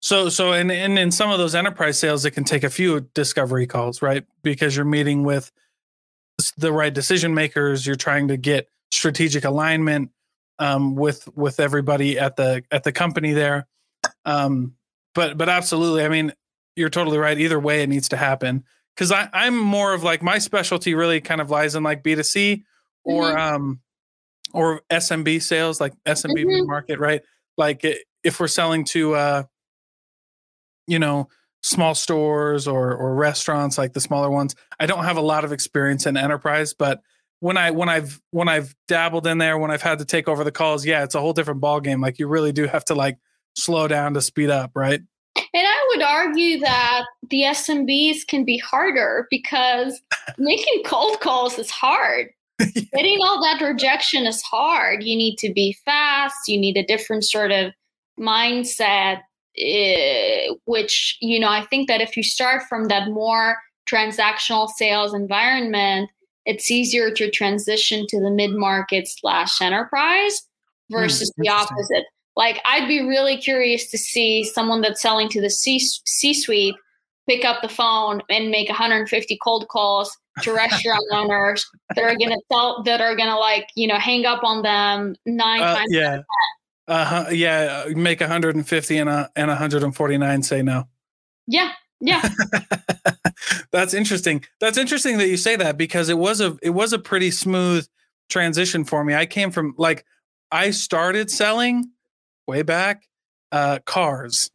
so, 0.00 0.28
so, 0.28 0.52
and, 0.52 0.72
and 0.72 0.98
in 0.98 1.12
some 1.12 1.30
of 1.30 1.38
those 1.38 1.54
enterprise 1.54 1.98
sales, 1.98 2.24
it 2.24 2.32
can 2.32 2.44
take 2.44 2.64
a 2.64 2.70
few 2.70 3.00
discovery 3.14 3.68
calls, 3.68 4.02
right? 4.02 4.24
Because 4.42 4.74
you're 4.74 4.84
meeting 4.84 5.22
with 5.22 5.52
the 6.56 6.72
right 6.72 6.92
decision 6.92 7.34
makers. 7.34 7.86
You're 7.86 7.96
trying 7.96 8.28
to 8.28 8.36
get 8.36 8.68
strategic 8.90 9.44
alignment 9.44 10.10
um, 10.58 10.94
with 10.94 11.28
with 11.36 11.60
everybody 11.60 12.18
at 12.18 12.36
the 12.36 12.62
at 12.70 12.84
the 12.84 12.92
company 12.92 13.32
there. 13.32 13.66
Um, 14.24 14.74
but 15.14 15.36
but 15.36 15.48
absolutely, 15.48 16.04
I 16.04 16.08
mean, 16.08 16.32
you're 16.76 16.90
totally 16.90 17.18
right. 17.18 17.38
Either 17.38 17.58
way, 17.58 17.82
it 17.82 17.88
needs 17.88 18.08
to 18.10 18.16
happen 18.16 18.64
because 18.94 19.12
I'm 19.12 19.58
more 19.58 19.92
of 19.94 20.02
like 20.02 20.22
my 20.22 20.38
specialty 20.38 20.94
really 20.94 21.20
kind 21.20 21.40
of 21.40 21.50
lies 21.50 21.74
in 21.74 21.82
like 21.82 22.02
B2C 22.02 22.62
or 23.04 23.24
mm-hmm. 23.24 23.54
um 23.54 23.80
or 24.52 24.82
SMB 24.90 25.42
sales, 25.42 25.80
like 25.80 25.92
SMB 26.06 26.44
mm-hmm. 26.44 26.66
market, 26.66 26.98
right? 26.98 27.22
Like 27.56 27.84
if 28.22 28.40
we're 28.40 28.48
selling 28.48 28.84
to 28.86 29.14
uh 29.14 29.42
you 30.86 30.98
know 30.98 31.28
small 31.64 31.94
stores 31.94 32.68
or 32.68 32.94
or 32.94 33.14
restaurants 33.14 33.78
like 33.78 33.94
the 33.94 34.00
smaller 34.00 34.30
ones. 34.30 34.54
I 34.78 34.86
don't 34.86 35.04
have 35.04 35.16
a 35.16 35.22
lot 35.22 35.44
of 35.44 35.52
experience 35.52 36.06
in 36.06 36.16
enterprise, 36.16 36.74
but 36.74 37.00
when 37.40 37.56
I 37.56 37.70
when 37.70 37.88
I've 37.88 38.20
when 38.30 38.48
I've 38.48 38.74
dabbled 38.86 39.26
in 39.26 39.38
there, 39.38 39.58
when 39.58 39.70
I've 39.70 39.82
had 39.82 39.98
to 39.98 40.04
take 40.04 40.28
over 40.28 40.44
the 40.44 40.52
calls, 40.52 40.84
yeah, 40.84 41.02
it's 41.02 41.14
a 41.14 41.20
whole 41.20 41.32
different 41.32 41.60
ball 41.60 41.80
game. 41.80 42.00
Like 42.00 42.18
you 42.18 42.28
really 42.28 42.52
do 42.52 42.66
have 42.66 42.84
to 42.86 42.94
like 42.94 43.18
slow 43.56 43.88
down 43.88 44.14
to 44.14 44.20
speed 44.20 44.50
up, 44.50 44.72
right? 44.74 45.00
And 45.36 45.66
I 45.66 45.88
would 45.88 46.02
argue 46.02 46.60
that 46.60 47.04
the 47.30 47.42
SMBs 47.42 48.26
can 48.26 48.44
be 48.44 48.58
harder 48.58 49.26
because 49.30 50.00
making 50.36 50.82
cold 50.86 51.20
calls 51.20 51.58
is 51.58 51.70
hard. 51.70 52.28
yeah. 52.60 52.82
Getting 52.94 53.18
all 53.20 53.42
that 53.42 53.64
rejection 53.64 54.26
is 54.26 54.40
hard. 54.42 55.02
You 55.02 55.16
need 55.16 55.36
to 55.38 55.52
be 55.52 55.76
fast. 55.84 56.36
You 56.46 56.60
need 56.60 56.76
a 56.76 56.84
different 56.84 57.24
sort 57.24 57.50
of 57.50 57.72
mindset, 58.18 59.22
uh, 59.58 60.54
which, 60.64 61.16
you 61.20 61.38
know, 61.38 61.48
I 61.48 61.64
think 61.66 61.88
that 61.88 62.00
if 62.00 62.16
you 62.16 62.22
start 62.22 62.62
from 62.68 62.88
that 62.88 63.08
more 63.10 63.56
transactional 63.88 64.68
sales 64.68 65.14
environment, 65.14 66.10
it's 66.46 66.70
easier 66.70 67.10
to 67.12 67.30
transition 67.30 68.06
to 68.08 68.20
the 68.20 68.30
mid 68.30 68.52
market 68.52 69.08
slash 69.08 69.60
enterprise 69.60 70.42
hmm, 70.90 70.98
versus 70.98 71.30
mm, 71.30 71.44
the 71.44 71.48
opposite. 71.50 72.04
Like 72.36 72.60
I'd 72.66 72.88
be 72.88 73.00
really 73.00 73.36
curious 73.36 73.90
to 73.90 73.98
see 73.98 74.44
someone 74.44 74.80
that's 74.80 75.00
selling 75.00 75.28
to 75.30 75.40
the 75.40 75.50
C 75.50 75.78
C 75.78 76.34
suite 76.34 76.74
pick 77.28 77.44
up 77.44 77.62
the 77.62 77.68
phone 77.68 78.20
and 78.28 78.50
make 78.50 78.68
150 78.68 79.38
cold 79.42 79.68
calls 79.68 80.14
to 80.42 80.52
restaurant 80.52 81.04
owners 81.12 81.64
that 81.94 82.04
are 82.04 82.16
gonna 82.16 82.36
tell 82.50 82.82
that 82.82 83.00
are 83.00 83.16
gonna 83.16 83.38
like 83.38 83.68
you 83.76 83.86
know 83.86 83.98
hang 83.98 84.26
up 84.26 84.42
on 84.42 84.62
them 84.62 85.14
nine 85.26 85.62
uh, 85.62 85.76
times. 85.76 85.88
Yeah. 85.90 86.22
Uh-huh, 86.86 87.30
yeah, 87.30 87.86
make 87.94 88.20
150 88.20 88.98
and 88.98 89.08
a, 89.08 89.30
and 89.36 89.48
149 89.48 90.42
say 90.42 90.62
no. 90.62 90.84
Yeah, 91.46 91.72
yeah. 92.00 92.28
That's 93.72 93.94
interesting. 93.94 94.44
That's 94.60 94.76
interesting 94.76 95.18
that 95.18 95.28
you 95.28 95.36
say 95.36 95.56
that 95.56 95.78
because 95.78 96.08
it 96.08 96.18
was 96.18 96.40
a 96.40 96.56
it 96.62 96.70
was 96.70 96.92
a 96.92 96.98
pretty 96.98 97.30
smooth 97.30 97.86
transition 98.28 98.84
for 98.84 99.04
me. 99.04 99.14
I 99.14 99.26
came 99.26 99.50
from 99.50 99.74
like 99.78 100.04
I 100.50 100.70
started 100.70 101.30
selling 101.30 101.90
way 102.46 102.62
back 102.62 103.04
uh 103.50 103.78
cars. 103.86 104.50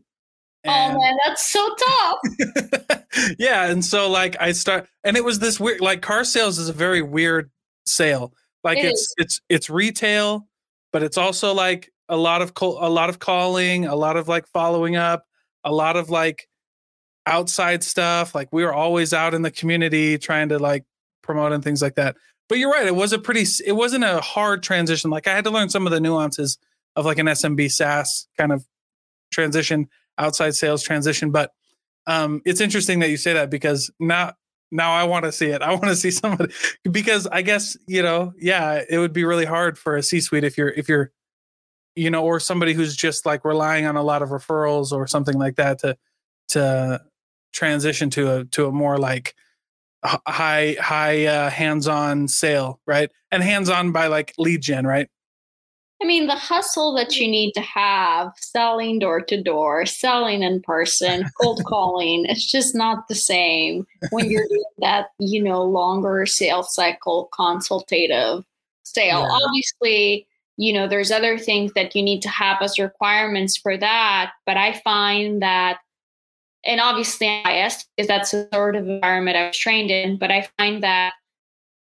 Oh, 0.65 0.71
and, 0.71 0.95
oh 0.95 0.99
man, 0.99 1.17
that's 1.25 1.49
so 1.49 1.75
tough. 1.75 3.03
yeah, 3.39 3.69
and 3.69 3.83
so 3.83 4.09
like 4.09 4.35
I 4.39 4.51
start 4.51 4.87
and 5.03 5.17
it 5.17 5.23
was 5.23 5.39
this 5.39 5.59
weird 5.59 5.81
like 5.81 6.01
car 6.01 6.23
sales 6.23 6.59
is 6.59 6.69
a 6.69 6.73
very 6.73 7.01
weird 7.01 7.49
sale. 7.85 8.33
Like 8.63 8.77
it 8.77 8.85
it's 8.85 9.01
is. 9.01 9.15
it's 9.17 9.41
it's 9.49 9.69
retail, 9.69 10.47
but 10.91 11.01
it's 11.01 11.17
also 11.17 11.53
like 11.53 11.91
a 12.09 12.17
lot 12.17 12.41
of 12.41 12.53
co- 12.53 12.77
a 12.85 12.89
lot 12.89 13.09
of 13.09 13.19
calling, 13.19 13.85
a 13.85 13.95
lot 13.95 14.17
of 14.17 14.27
like 14.27 14.47
following 14.47 14.95
up, 14.95 15.23
a 15.63 15.71
lot 15.71 15.95
of 15.95 16.09
like 16.09 16.47
outside 17.25 17.83
stuff. 17.83 18.35
Like 18.35 18.49
we 18.51 18.63
were 18.63 18.73
always 18.73 19.13
out 19.13 19.33
in 19.33 19.43
the 19.43 19.51
community 19.51 20.17
trying 20.17 20.49
to 20.49 20.59
like 20.59 20.83
promote 21.21 21.53
and 21.53 21.63
things 21.63 21.81
like 21.81 21.95
that. 21.95 22.15
But 22.49 22.57
you're 22.57 22.71
right. 22.71 22.87
It 22.87 22.95
was 22.95 23.13
a 23.13 23.19
pretty, 23.19 23.45
it 23.65 23.73
wasn't 23.73 24.03
a 24.03 24.19
hard 24.19 24.63
transition. 24.63 25.11
Like 25.11 25.27
I 25.27 25.35
had 25.35 25.43
to 25.43 25.51
learn 25.51 25.69
some 25.69 25.85
of 25.85 25.91
the 25.91 25.99
nuances 26.01 26.57
of 26.95 27.05
like 27.05 27.19
an 27.19 27.27
SMB 27.27 27.71
SaaS 27.71 28.27
kind 28.37 28.51
of 28.51 28.65
transition, 29.31 29.87
outside 30.17 30.55
sales 30.55 30.81
transition. 30.81 31.29
But 31.29 31.51
um, 32.07 32.41
it's 32.45 32.59
interesting 32.59 32.99
that 32.99 33.09
you 33.09 33.17
say 33.17 33.33
that 33.33 33.51
because 33.51 33.91
now, 33.99 34.33
now 34.71 34.91
I 34.91 35.03
want 35.03 35.25
to 35.25 35.31
see 35.31 35.47
it. 35.47 35.61
I 35.61 35.69
want 35.71 35.85
to 35.85 35.95
see 35.95 36.09
somebody 36.09 36.51
because 36.89 37.27
I 37.27 37.43
guess 37.43 37.77
you 37.87 38.01
know, 38.01 38.33
yeah, 38.39 38.83
it 38.89 38.97
would 38.97 39.13
be 39.13 39.23
really 39.23 39.45
hard 39.45 39.77
for 39.77 39.95
a 39.95 40.01
C-suite 40.01 40.43
if 40.43 40.57
you're 40.57 40.69
if 40.69 40.89
you're, 40.89 41.11
you 41.99 42.09
know, 42.09 42.23
or 42.23 42.39
somebody 42.39 42.73
who's 42.73 42.95
just 42.95 43.25
like 43.25 43.43
relying 43.43 43.85
on 43.85 43.97
a 43.97 44.03
lot 44.03 44.21
of 44.21 44.29
referrals 44.29 44.93
or 44.93 45.05
something 45.05 45.37
like 45.37 45.55
that 45.57 45.79
to 45.79 45.97
to 46.49 47.01
transition 47.51 48.09
to 48.11 48.37
a 48.37 48.45
to 48.45 48.67
a 48.67 48.71
more 48.71 48.97
like 48.97 49.35
high 50.05 50.77
high 50.79 51.25
uh, 51.25 51.49
hands-on 51.49 52.27
sale 52.29 52.79
right? 52.85 53.11
And 53.31 53.43
hands-on 53.43 53.91
by 53.91 54.07
like 54.07 54.33
lead 54.37 54.61
gen 54.61 54.87
right? 54.87 55.09
I 56.01 56.05
mean 56.05 56.27
the 56.27 56.35
hustle 56.35 56.93
that 56.95 57.17
you 57.17 57.27
need 57.27 57.51
to 57.55 57.61
have 57.61 58.31
selling 58.37 58.99
door 58.99 59.19
to 59.19 59.43
door 59.43 59.85
selling 59.85 60.41
in 60.41 60.61
person 60.61 61.25
cold 61.41 61.61
calling 61.65 62.25
it's 62.29 62.49
just 62.49 62.73
not 62.73 63.09
the 63.09 63.15
same 63.15 63.85
when 64.11 64.31
you're 64.31 64.47
doing 64.49 64.63
that 64.77 65.07
you 65.19 65.43
know 65.43 65.65
longer 65.65 66.25
sales 66.25 66.73
cycle 66.73 67.27
consultative 67.33 68.45
sale. 68.83 69.19
Yeah. 69.19 69.37
obviously 69.45 70.25
you 70.59 70.73
know 70.73 70.87
there's 70.87 71.11
other 71.11 71.37
things 71.37 71.71
that 71.73 71.95
you 71.95 72.03
need 72.03 72.21
to 72.21 72.29
have 72.29 72.61
as 72.61 72.77
requirements 72.77 73.55
for 73.57 73.77
that 73.77 74.31
but 74.45 74.57
i 74.57 74.73
find 74.83 75.41
that 75.41 75.79
and 76.65 76.81
obviously 76.81 77.41
biased 77.43 77.87
because 77.95 78.07
that's 78.07 78.31
the 78.31 78.47
sort 78.53 78.75
of 78.75 78.87
environment 78.87 79.37
I 79.37 79.47
was 79.47 79.57
trained 79.57 79.91
in. 79.91 80.17
But 80.17 80.31
I 80.31 80.47
find 80.57 80.83
that 80.83 81.13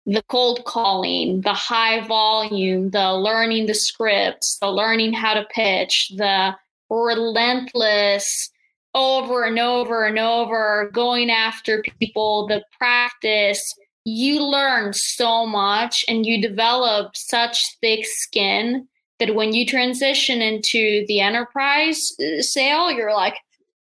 the 0.05 0.23
cold 0.29 0.65
calling, 0.65 1.41
the 1.41 1.55
high 1.55 2.07
volume, 2.07 2.91
the 2.91 3.15
learning 3.15 3.67
the 3.67 3.75
scripts, 3.75 4.59
the 4.59 4.71
learning 4.71 5.13
how 5.13 5.35
to 5.35 5.47
pitch, 5.51 6.13
the 6.17 6.55
relentless 6.91 8.51
over 8.95 9.45
and 9.45 9.59
over 9.59 10.05
and 10.05 10.19
over 10.19 10.91
going 10.93 11.31
after 11.31 11.83
people, 11.99 12.47
the 12.47 12.65
practice, 12.79 13.75
you 14.07 14.41
learn 14.41 14.93
so 14.93 15.45
much 15.45 16.05
and 16.07 16.25
you 16.25 16.41
develop 16.41 17.17
such 17.17 17.77
thick 17.81 18.07
skin 18.07 18.87
that 19.19 19.35
when 19.35 19.53
you 19.53 19.67
transition 19.67 20.41
into 20.41 21.05
the 21.09 21.19
enterprise 21.19 22.13
uh, 22.21 22.41
sale, 22.41 22.93
you're 22.93 23.13
like, 23.13 23.37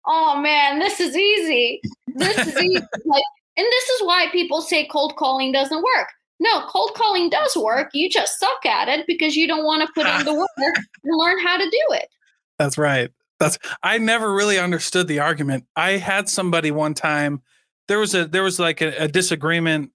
oh 0.05 0.37
man, 0.37 0.79
this 0.79 0.99
is 0.99 1.15
easy. 1.15 1.79
This 2.15 2.37
is 2.37 2.57
easy. 2.57 2.73
like, 3.05 3.23
and 3.55 3.65
this 3.65 3.89
is 3.89 4.01
why 4.05 4.27
people 4.33 4.61
say 4.61 4.85
cold 4.87 5.15
calling 5.15 5.53
doesn't 5.53 5.81
work. 5.81 6.09
No, 6.41 6.65
cold 6.67 6.91
calling 6.95 7.29
does 7.29 7.55
work. 7.55 7.89
You 7.93 8.09
just 8.09 8.37
suck 8.39 8.65
at 8.65 8.89
it 8.89 9.07
because 9.07 9.37
you 9.37 9.47
don't 9.47 9.63
want 9.63 9.87
to 9.87 9.93
put 9.93 10.05
in 10.05 10.25
the 10.25 10.33
work 10.37 10.47
and 10.57 11.17
learn 11.17 11.39
how 11.45 11.55
to 11.55 11.63
do 11.63 11.95
it. 11.95 12.09
That's 12.57 12.77
right. 12.77 13.09
That's 13.39 13.57
I 13.83 13.99
never 13.99 14.33
really 14.33 14.59
understood 14.59 15.07
the 15.07 15.19
argument. 15.19 15.63
I 15.77 15.91
had 15.91 16.27
somebody 16.27 16.71
one 16.71 16.93
time. 16.93 17.41
There 17.87 17.99
was 17.99 18.13
a 18.13 18.27
there 18.27 18.43
was 18.43 18.59
like 18.59 18.81
a, 18.81 19.03
a 19.03 19.07
disagreement 19.07 19.91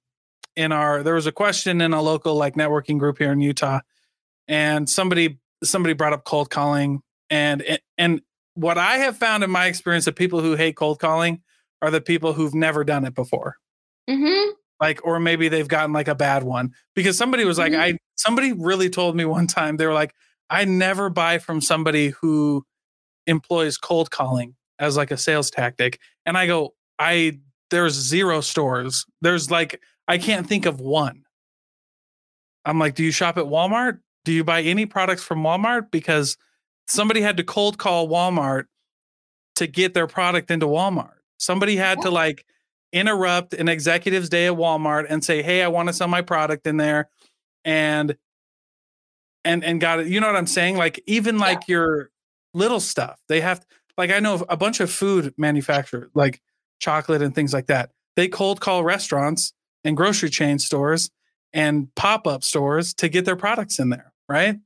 in 0.56 0.72
our. 0.72 1.02
There 1.02 1.14
was 1.14 1.26
a 1.26 1.32
question 1.32 1.80
in 1.80 1.92
a 1.92 2.02
local 2.02 2.34
like 2.34 2.54
networking 2.54 2.98
group 2.98 3.18
here 3.18 3.32
in 3.32 3.40
Utah, 3.40 3.80
and 4.48 4.88
somebody 4.88 5.38
somebody 5.62 5.94
brought 5.94 6.12
up 6.12 6.24
cold 6.24 6.50
calling 6.50 7.02
and 7.30 7.78
and 7.98 8.20
what 8.54 8.78
I 8.78 8.98
have 8.98 9.16
found 9.16 9.42
in 9.42 9.50
my 9.50 9.66
experience 9.66 10.06
of 10.06 10.14
people 10.14 10.40
who 10.40 10.54
hate 10.54 10.76
cold 10.76 11.00
calling 11.00 11.42
are 11.82 11.90
the 11.90 12.00
people 12.00 12.32
who've 12.32 12.54
never 12.54 12.84
done 12.84 13.04
it 13.04 13.14
before. 13.14 13.56
Mm-hmm. 14.08 14.52
Like, 14.80 15.04
or 15.04 15.18
maybe 15.20 15.48
they've 15.48 15.68
gotten 15.68 15.92
like 15.92 16.08
a 16.08 16.14
bad 16.14 16.44
one 16.44 16.72
because 16.94 17.18
somebody 17.18 17.44
was 17.44 17.58
mm-hmm. 17.58 17.74
like, 17.74 17.94
I, 17.94 17.98
somebody 18.16 18.52
really 18.52 18.90
told 18.90 19.16
me 19.16 19.24
one 19.24 19.46
time, 19.46 19.76
they 19.76 19.86
were 19.86 19.92
like, 19.92 20.14
I 20.50 20.64
never 20.64 21.10
buy 21.10 21.38
from 21.38 21.60
somebody 21.60 22.10
who 22.10 22.64
employs 23.26 23.76
cold 23.76 24.10
calling 24.10 24.54
as 24.78 24.96
like 24.96 25.10
a 25.10 25.16
sales 25.16 25.50
tactic. 25.50 25.98
And 26.26 26.36
I 26.36 26.46
go, 26.46 26.74
I, 26.98 27.40
there's 27.70 27.94
zero 27.94 28.40
stores. 28.40 29.04
There's 29.20 29.50
like, 29.50 29.80
I 30.06 30.18
can't 30.18 30.46
think 30.46 30.66
of 30.66 30.80
one. 30.80 31.24
I'm 32.64 32.78
like, 32.78 32.94
do 32.94 33.02
you 33.02 33.10
shop 33.10 33.38
at 33.38 33.44
Walmart? 33.44 34.00
Do 34.24 34.32
you 34.32 34.44
buy 34.44 34.62
any 34.62 34.86
products 34.86 35.22
from 35.22 35.42
Walmart? 35.42 35.90
Because 35.90 36.36
somebody 36.86 37.20
had 37.20 37.36
to 37.36 37.44
cold 37.44 37.78
call 37.78 38.08
Walmart 38.08 38.64
to 39.56 39.66
get 39.66 39.94
their 39.94 40.06
product 40.06 40.50
into 40.50 40.66
Walmart. 40.66 41.18
Somebody 41.38 41.76
had 41.76 42.00
to 42.02 42.10
like 42.10 42.44
interrupt 42.92 43.54
an 43.54 43.68
executive's 43.68 44.28
day 44.28 44.46
at 44.46 44.54
Walmart 44.54 45.06
and 45.08 45.22
say, 45.24 45.42
"Hey, 45.42 45.62
I 45.62 45.68
want 45.68 45.88
to 45.88 45.92
sell 45.92 46.08
my 46.08 46.22
product 46.22 46.66
in 46.66 46.76
there," 46.76 47.08
and 47.64 48.16
and 49.44 49.62
and 49.62 49.80
got 49.80 50.00
it. 50.00 50.06
You 50.06 50.20
know 50.20 50.26
what 50.26 50.36
I'm 50.36 50.46
saying? 50.46 50.76
Like 50.76 51.02
even 51.06 51.38
like 51.38 51.60
yeah. 51.68 51.74
your 51.74 52.10
little 52.54 52.80
stuff, 52.80 53.20
they 53.28 53.40
have 53.40 53.64
like 53.98 54.10
I 54.10 54.20
know 54.20 54.44
a 54.48 54.56
bunch 54.56 54.80
of 54.80 54.90
food 54.90 55.34
manufacturers, 55.36 56.10
like 56.14 56.40
chocolate 56.80 57.22
and 57.22 57.34
things 57.34 57.52
like 57.52 57.66
that. 57.66 57.90
they 58.16 58.28
cold 58.28 58.60
call 58.60 58.84
restaurants 58.84 59.52
and 59.84 59.96
grocery 59.96 60.30
chain 60.30 60.58
stores 60.58 61.10
and 61.52 61.94
pop 61.94 62.26
up 62.26 62.42
stores 62.42 62.94
to 62.94 63.08
get 63.08 63.24
their 63.24 63.36
products 63.36 63.78
in 63.78 63.90
there, 63.90 64.12
right? 64.28 64.58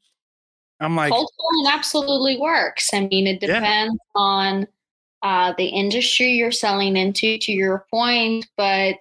I'm 0.81 0.97
like, 0.97 1.13
cold 1.13 1.31
calling 1.39 1.75
absolutely 1.77 2.39
works. 2.39 2.91
I 2.95 3.07
mean, 3.07 3.27
it 3.27 3.41
depends 3.41 3.95
yeah. 3.95 4.21
on 4.21 4.69
uh, 5.23 5.53
the 5.59 5.67
industry 5.67 6.31
you're 6.33 6.53
selling 6.53 6.97
into, 6.97 7.39
to 7.39 7.53
your 7.53 7.85
point, 7.91 8.47
but 8.57 8.97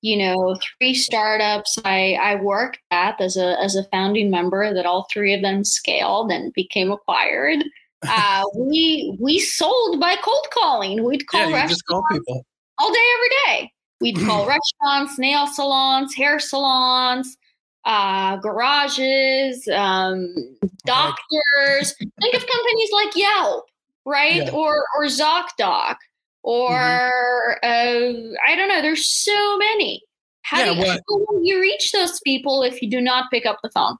you 0.00 0.16
know, 0.16 0.56
three 0.78 0.94
startups 0.94 1.78
I, 1.84 2.18
I 2.20 2.36
worked 2.36 2.78
at 2.90 3.20
as 3.20 3.36
a 3.36 3.60
as 3.60 3.76
a 3.76 3.84
founding 3.84 4.30
member 4.30 4.72
that 4.72 4.86
all 4.86 5.06
three 5.12 5.34
of 5.34 5.42
them 5.42 5.64
scaled 5.64 6.30
and 6.30 6.52
became 6.52 6.90
acquired. 6.90 7.64
Uh, 8.06 8.44
we 8.58 9.16
we 9.18 9.38
sold 9.38 9.98
by 9.98 10.14
cold 10.22 10.46
calling. 10.52 11.02
We'd 11.04 11.26
call 11.26 11.48
yeah, 11.48 11.56
restaurants 11.56 11.80
call 11.80 12.04
people. 12.12 12.44
all 12.78 12.92
day, 12.92 13.00
every 13.14 13.28
day. 13.46 13.72
We'd 14.00 14.18
call 14.18 14.46
restaurants, 14.82 15.18
nail 15.18 15.46
salons, 15.46 16.14
hair 16.14 16.38
salons, 16.38 17.36
uh, 17.84 18.36
garages, 18.36 19.66
um, 19.72 20.34
doctors. 20.86 21.94
Think 22.20 22.34
of 22.34 22.46
companies 22.46 22.90
like 22.92 23.16
Yelp, 23.16 23.64
right? 24.04 24.44
Yeah. 24.44 24.50
Or 24.50 24.84
or 24.96 25.04
ZocDoc, 25.04 25.96
or 26.42 26.70
mm-hmm. 26.70 28.32
uh, 28.32 28.36
I 28.46 28.56
don't 28.56 28.68
know. 28.68 28.82
There's 28.82 29.08
so 29.08 29.58
many. 29.58 30.02
How, 30.42 30.58
yeah, 30.62 30.74
do 30.74 30.80
you, 30.80 30.86
how 30.86 30.98
will 31.08 31.42
you 31.42 31.58
reach 31.58 31.92
those 31.92 32.20
people 32.20 32.62
if 32.62 32.82
you 32.82 32.90
do 32.90 33.00
not 33.00 33.30
pick 33.30 33.46
up 33.46 33.60
the 33.62 33.70
phone? 33.70 33.96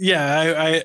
Yeah, 0.00 0.40
I, 0.40 0.68
I 0.68 0.84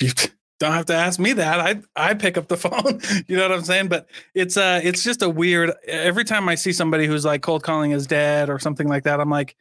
don't 0.60 0.72
have 0.72 0.86
to 0.86 0.94
ask 0.94 1.18
me 1.18 1.32
that. 1.34 1.60
I 1.60 1.82
I 1.96 2.14
pick 2.14 2.36
up 2.38 2.48
the 2.48 2.56
phone. 2.56 3.00
you 3.28 3.36
know 3.36 3.42
what 3.48 3.52
I'm 3.52 3.64
saying? 3.64 3.88
But 3.88 4.06
it's 4.34 4.56
uh 4.56 4.80
it's 4.82 5.02
just 5.02 5.22
a 5.22 5.28
weird 5.28 5.72
every 5.86 6.24
time 6.24 6.48
I 6.48 6.54
see 6.54 6.72
somebody 6.72 7.06
who's 7.06 7.24
like 7.24 7.42
cold 7.42 7.62
calling 7.62 7.90
is 7.90 8.06
dead 8.06 8.50
or 8.50 8.58
something 8.58 8.88
like 8.88 9.04
that, 9.04 9.20
I'm 9.20 9.30
like, 9.30 9.56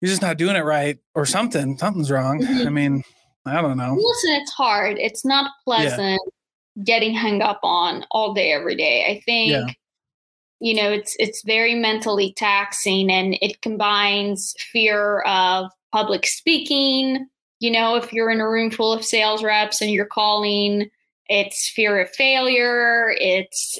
you're 0.00 0.10
just 0.10 0.22
not 0.22 0.38
doing 0.38 0.56
it 0.56 0.64
right 0.64 0.98
or 1.14 1.26
something. 1.26 1.78
Something's 1.78 2.10
wrong. 2.10 2.42
Mm-hmm. 2.42 2.66
I 2.66 2.70
mean, 2.70 3.04
I 3.46 3.62
don't 3.62 3.76
know. 3.76 3.94
Listen, 3.94 4.32
it's 4.40 4.52
hard. 4.52 4.98
It's 4.98 5.24
not 5.24 5.50
pleasant 5.64 6.20
yeah. 6.76 6.82
getting 6.84 7.14
hung 7.14 7.42
up 7.42 7.60
on 7.62 8.04
all 8.10 8.34
day, 8.34 8.52
every 8.52 8.76
day. 8.76 9.06
I 9.06 9.20
think 9.24 9.50
yeah. 9.50 9.66
you 10.60 10.74
know, 10.74 10.90
it's 10.90 11.16
it's 11.18 11.42
very 11.44 11.74
mentally 11.74 12.34
taxing 12.36 13.10
and 13.10 13.36
it 13.40 13.62
combines 13.62 14.54
fear 14.72 15.20
of 15.20 15.70
public 15.92 16.26
speaking, 16.26 17.26
you 17.60 17.70
know, 17.70 17.96
if 17.96 18.12
you're 18.12 18.30
in 18.30 18.40
a 18.40 18.48
room 18.48 18.70
full 18.70 18.92
of 18.92 19.04
sales 19.04 19.42
reps 19.42 19.80
and 19.80 19.90
you're 19.90 20.06
calling, 20.06 20.90
it's 21.28 21.68
fear 21.68 22.00
of 22.00 22.10
failure. 22.10 23.14
It's 23.18 23.78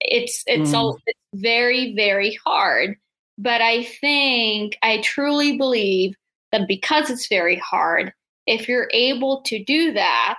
it's 0.00 0.42
it's 0.46 0.70
mm. 0.70 0.74
all 0.74 0.98
it's 1.06 1.18
very 1.34 1.94
very 1.94 2.38
hard. 2.44 2.96
But 3.36 3.60
I 3.60 3.84
think 3.84 4.76
I 4.82 5.00
truly 5.02 5.56
believe 5.56 6.14
that 6.52 6.66
because 6.66 7.10
it's 7.10 7.28
very 7.28 7.56
hard, 7.56 8.12
if 8.46 8.68
you're 8.68 8.88
able 8.92 9.42
to 9.42 9.62
do 9.62 9.92
that 9.92 10.38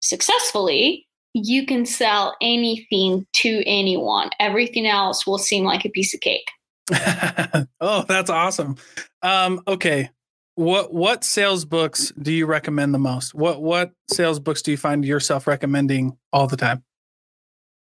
successfully, 0.00 1.06
you 1.34 1.66
can 1.66 1.86
sell 1.86 2.36
anything 2.40 3.26
to 3.34 3.62
anyone. 3.66 4.30
Everything 4.38 4.86
else 4.86 5.26
will 5.26 5.38
seem 5.38 5.64
like 5.64 5.84
a 5.84 5.90
piece 5.90 6.14
of 6.14 6.20
cake. 6.20 6.48
oh, 7.80 8.04
that's 8.06 8.30
awesome. 8.30 8.76
Um, 9.22 9.62
okay, 9.66 10.10
what 10.54 10.92
what 10.92 11.24
sales 11.24 11.64
books 11.64 12.12
do 12.20 12.32
you 12.32 12.46
recommend 12.46 12.94
the 12.94 12.98
most? 12.98 13.34
What 13.34 13.62
what 13.62 13.92
sales 14.10 14.38
books 14.38 14.62
do 14.62 14.70
you 14.70 14.76
find 14.76 15.04
yourself 15.04 15.46
recommending 15.46 16.16
all 16.32 16.46
the 16.46 16.56
time? 16.56 16.84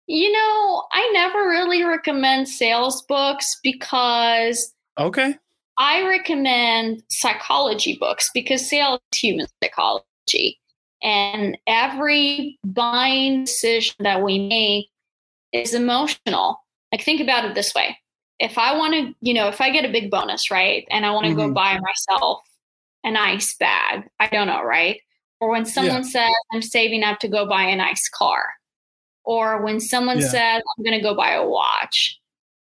You 0.09 0.31
know, 0.31 0.85
I 0.93 1.11
never 1.13 1.49
really 1.49 1.85
recommend 1.85 2.49
sales 2.49 3.03
books 3.09 3.59
because 3.63 4.73
Okay. 4.99 5.37
I 5.79 6.07
recommend 6.09 7.03
psychology 7.11 7.99
books 8.01 8.31
because 8.33 8.69
sales 8.69 9.01
is 9.13 9.19
human 9.19 9.47
psychology. 9.63 10.59
And 11.03 11.59
every 11.67 12.59
buying 12.65 13.45
decision 13.45 13.97
that 14.01 14.23
we 14.23 14.49
make 14.49 14.87
is 15.53 15.75
emotional. 15.75 16.61
Like 16.91 17.03
think 17.03 17.21
about 17.21 17.45
it 17.45 17.55
this 17.55 17.75
way. 17.75 17.99
If 18.39 18.57
I 18.59 18.77
want 18.77 18.95
to, 18.95 19.15
you 19.21 19.35
know, 19.35 19.49
if 19.49 19.61
I 19.61 19.71
get 19.71 19.85
a 19.85 19.93
big 19.93 20.11
bonus, 20.11 20.51
right? 20.51 20.87
And 20.91 21.05
I 21.05 21.11
want 21.11 21.27
to 21.27 21.33
mm-hmm. 21.33 21.49
go 21.49 21.53
buy 21.53 21.79
myself 21.79 22.41
a 23.15 23.21
ice 23.21 23.55
bag. 23.57 24.09
I 24.19 24.27
don't 24.29 24.47
know, 24.47 24.63
right? 24.63 25.01
Or 25.41 25.51
when 25.51 25.67
someone 25.67 26.03
yeah. 26.03 26.09
says, 26.09 26.35
I'm 26.53 26.63
saving 26.63 27.05
up 27.05 27.19
to 27.21 27.29
go 27.29 27.47
buy 27.47 27.65
a 27.65 27.77
nice 27.77 28.09
car. 28.09 28.43
Or 29.25 29.63
when 29.63 29.81
someone 29.81 30.19
yeah. 30.19 30.29
says, 30.29 30.63
I'm 30.79 30.85
going 30.85 30.99
to 30.99 31.03
go 31.03 31.15
buy 31.15 31.33
a 31.33 31.47
watch. 31.47 32.19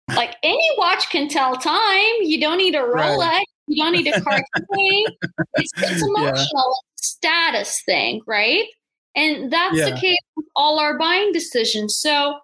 Like 0.09 0.37
any 0.43 0.69
watch 0.77 1.09
can 1.11 1.29
tell 1.29 1.57
time. 1.57 2.13
You 2.21 2.41
don't 2.41 2.59
need 2.59 2.75
a 2.75 2.79
Rolex. 2.79 3.19
Right. 3.19 3.45
You 3.69 3.83
don't 3.83 3.93
need 3.93 4.07
a 4.09 4.21
Cartier. 4.21 4.45
it's, 5.55 5.73
it's 5.77 6.03
emotional 6.03 6.35
yeah. 6.35 6.95
status 6.97 7.83
thing, 7.87 8.21
right? 8.27 8.65
And 9.17 9.53
that's 9.53 9.77
the 9.77 9.97
case 9.99 10.19
with 10.37 10.47
all 10.57 10.81
our 10.81 10.99
buying 10.99 11.33
decisions. 11.33 11.97
So 11.97 12.41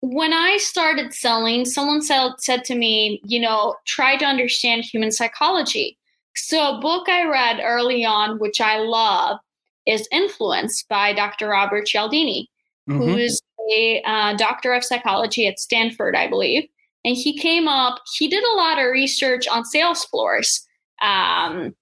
when 0.00 0.32
I 0.32 0.56
started 0.56 1.12
selling, 1.12 1.64
someone 1.66 2.00
said, 2.00 2.32
said 2.38 2.64
to 2.64 2.74
me, 2.74 3.20
you 3.24 3.38
know, 3.38 3.74
try 3.86 4.16
to 4.16 4.24
understand 4.24 4.84
human 4.84 5.12
psychology. 5.12 5.98
So, 6.36 6.76
a 6.76 6.80
book 6.80 7.08
I 7.08 7.24
read 7.24 7.60
early 7.62 8.04
on, 8.04 8.38
which 8.38 8.60
I 8.60 8.78
love, 8.78 9.38
is 9.86 10.08
Influence 10.10 10.84
by 10.88 11.12
Dr. 11.12 11.48
Robert 11.48 11.86
Cialdini, 11.86 12.50
mm-hmm. 12.88 13.00
who 13.00 13.16
is 13.16 13.40
a 13.72 14.02
uh, 14.04 14.36
doctor 14.36 14.72
of 14.72 14.84
psychology 14.84 15.46
at 15.46 15.58
Stanford, 15.58 16.16
I 16.16 16.28
believe. 16.28 16.68
And 17.04 17.16
he 17.16 17.38
came 17.38 17.68
up, 17.68 18.00
he 18.16 18.28
did 18.28 18.42
a 18.42 18.56
lot 18.56 18.78
of 18.78 18.90
research 18.90 19.46
on 19.46 19.64
sales 19.64 20.04
floors, 20.04 20.66
um, 21.02 21.74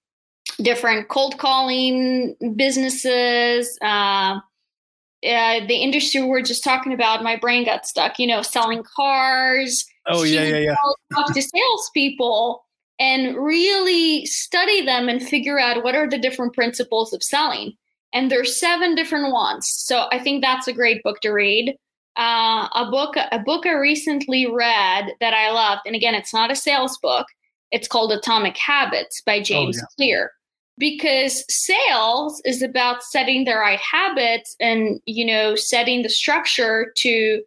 different 0.61 1.09
cold 1.09 1.37
calling 1.39 2.35
businesses. 2.55 3.77
Uh, 3.81 4.39
uh, 5.27 5.65
the 5.65 5.77
industry 5.77 6.21
we 6.21 6.29
are 6.29 6.43
just 6.43 6.63
talking 6.63 6.93
about, 6.93 7.23
my 7.23 7.35
brain 7.35 7.65
got 7.65 7.87
stuck, 7.87 8.19
you 8.19 8.27
know, 8.27 8.43
selling 8.43 8.83
cars. 8.95 9.85
Oh, 10.07 10.23
yeah, 10.23 10.43
yeah, 10.43 10.57
yeah. 10.57 10.75
Talk 11.13 11.33
to 11.33 11.41
salespeople 11.41 12.64
and 12.99 13.35
really 13.35 14.25
study 14.25 14.85
them 14.85 15.09
and 15.09 15.21
figure 15.21 15.59
out 15.59 15.83
what 15.83 15.95
are 15.95 16.09
the 16.09 16.17
different 16.17 16.53
principles 16.53 17.13
of 17.13 17.23
selling. 17.23 17.73
And 18.13 18.31
there's 18.31 18.59
seven 18.59 18.95
different 18.95 19.33
ones. 19.33 19.69
So 19.69 20.07
I 20.11 20.19
think 20.19 20.41
that's 20.41 20.67
a 20.67 20.73
great 20.73 21.03
book 21.03 21.19
to 21.21 21.31
read. 21.31 21.75
Uh, 22.17 22.69
a 22.73 22.87
book, 22.89 23.15
a 23.17 23.39
book 23.39 23.65
I 23.65 23.73
recently 23.73 24.45
read 24.49 25.13
that 25.19 25.33
I 25.33 25.51
loved, 25.51 25.81
and 25.85 25.95
again, 25.95 26.15
it's 26.15 26.33
not 26.33 26.49
a 26.49 26.55
sales 26.55 26.97
book. 26.99 27.27
It's 27.71 27.89
called 27.89 28.13
Atomic 28.13 28.55
Habits 28.55 29.21
by 29.25 29.39
oh, 29.39 29.43
James 29.43 29.77
oh, 29.77 29.81
yeah. 29.81 29.95
Clear. 29.97 30.31
Because 30.77 31.43
sales 31.49 32.41
is 32.45 32.61
about 32.61 33.03
setting 33.03 33.43
the 33.43 33.55
right 33.55 33.79
habits 33.79 34.55
and 34.61 35.01
you 35.05 35.25
know 35.25 35.55
setting 35.55 36.03
the 36.03 36.09
structure 36.09 36.93
to 36.97 37.41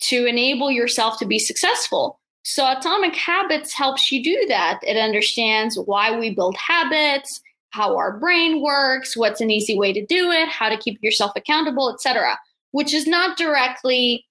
to 0.00 0.24
enable 0.26 0.70
yourself 0.70 1.18
to 1.18 1.26
be 1.26 1.38
successful. 1.38 2.18
So, 2.50 2.66
Atomic 2.66 3.14
Habits 3.14 3.74
helps 3.74 4.10
you 4.10 4.24
do 4.24 4.46
that. 4.48 4.80
It 4.82 4.96
understands 4.96 5.78
why 5.84 6.18
we 6.18 6.34
build 6.34 6.56
habits, 6.56 7.42
how 7.72 7.94
our 7.94 8.18
brain 8.18 8.62
works, 8.62 9.14
what's 9.14 9.42
an 9.42 9.50
easy 9.50 9.78
way 9.78 9.92
to 9.92 10.06
do 10.06 10.30
it, 10.30 10.48
how 10.48 10.70
to 10.70 10.78
keep 10.78 10.98
yourself 11.02 11.32
accountable, 11.36 11.92
etc. 11.92 12.38
Which 12.70 12.94
is 12.94 13.06
not 13.06 13.36
directly 13.36 14.24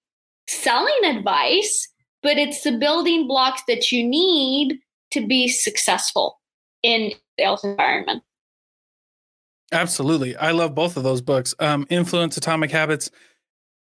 selling 0.49 0.97
advice, 1.05 1.89
but 2.23 2.39
it's 2.39 2.63
the 2.63 2.71
building 2.71 3.27
blocks 3.27 3.61
that 3.67 3.91
you 3.91 4.03
need 4.03 4.79
to 5.11 5.23
be 5.23 5.47
successful 5.47 6.39
in 6.81 7.13
sales 7.39 7.63
environment. 7.63 8.23
Absolutely. 9.71 10.35
I 10.35 10.53
love 10.53 10.73
both 10.73 10.97
of 10.97 11.03
those 11.03 11.21
books. 11.21 11.53
Um, 11.59 11.85
Influence 11.91 12.35
Atomic 12.35 12.71
Habits. 12.71 13.11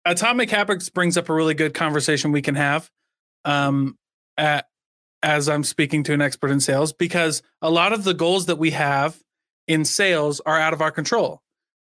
Atomic 0.05 0.51
Habits 0.51 0.89
brings 0.89 1.17
up 1.17 1.29
a 1.29 1.35
really 1.35 1.55
good 1.55 1.75
conversation 1.75 2.31
we 2.31 2.43
can 2.43 2.55
have. 2.55 2.89
Um, 3.45 3.97
at, 4.37 4.69
as 5.23 5.49
I'm 5.49 5.65
speaking 5.65 6.03
to 6.05 6.15
an 6.15 6.23
expert 6.23 6.51
in 6.51 6.61
sales 6.61 6.93
because 6.93 7.43
a 7.61 7.71
lot 7.71 7.93
of 7.93 8.05
the 8.05 8.15
goals 8.15 8.47
that 8.47 8.57
we 8.57 8.71
have 8.71 9.19
in 9.67 9.85
sales 9.85 10.41
are 10.47 10.59
out 10.59 10.73
of 10.73 10.81
our 10.81 10.91
control, 10.91 11.43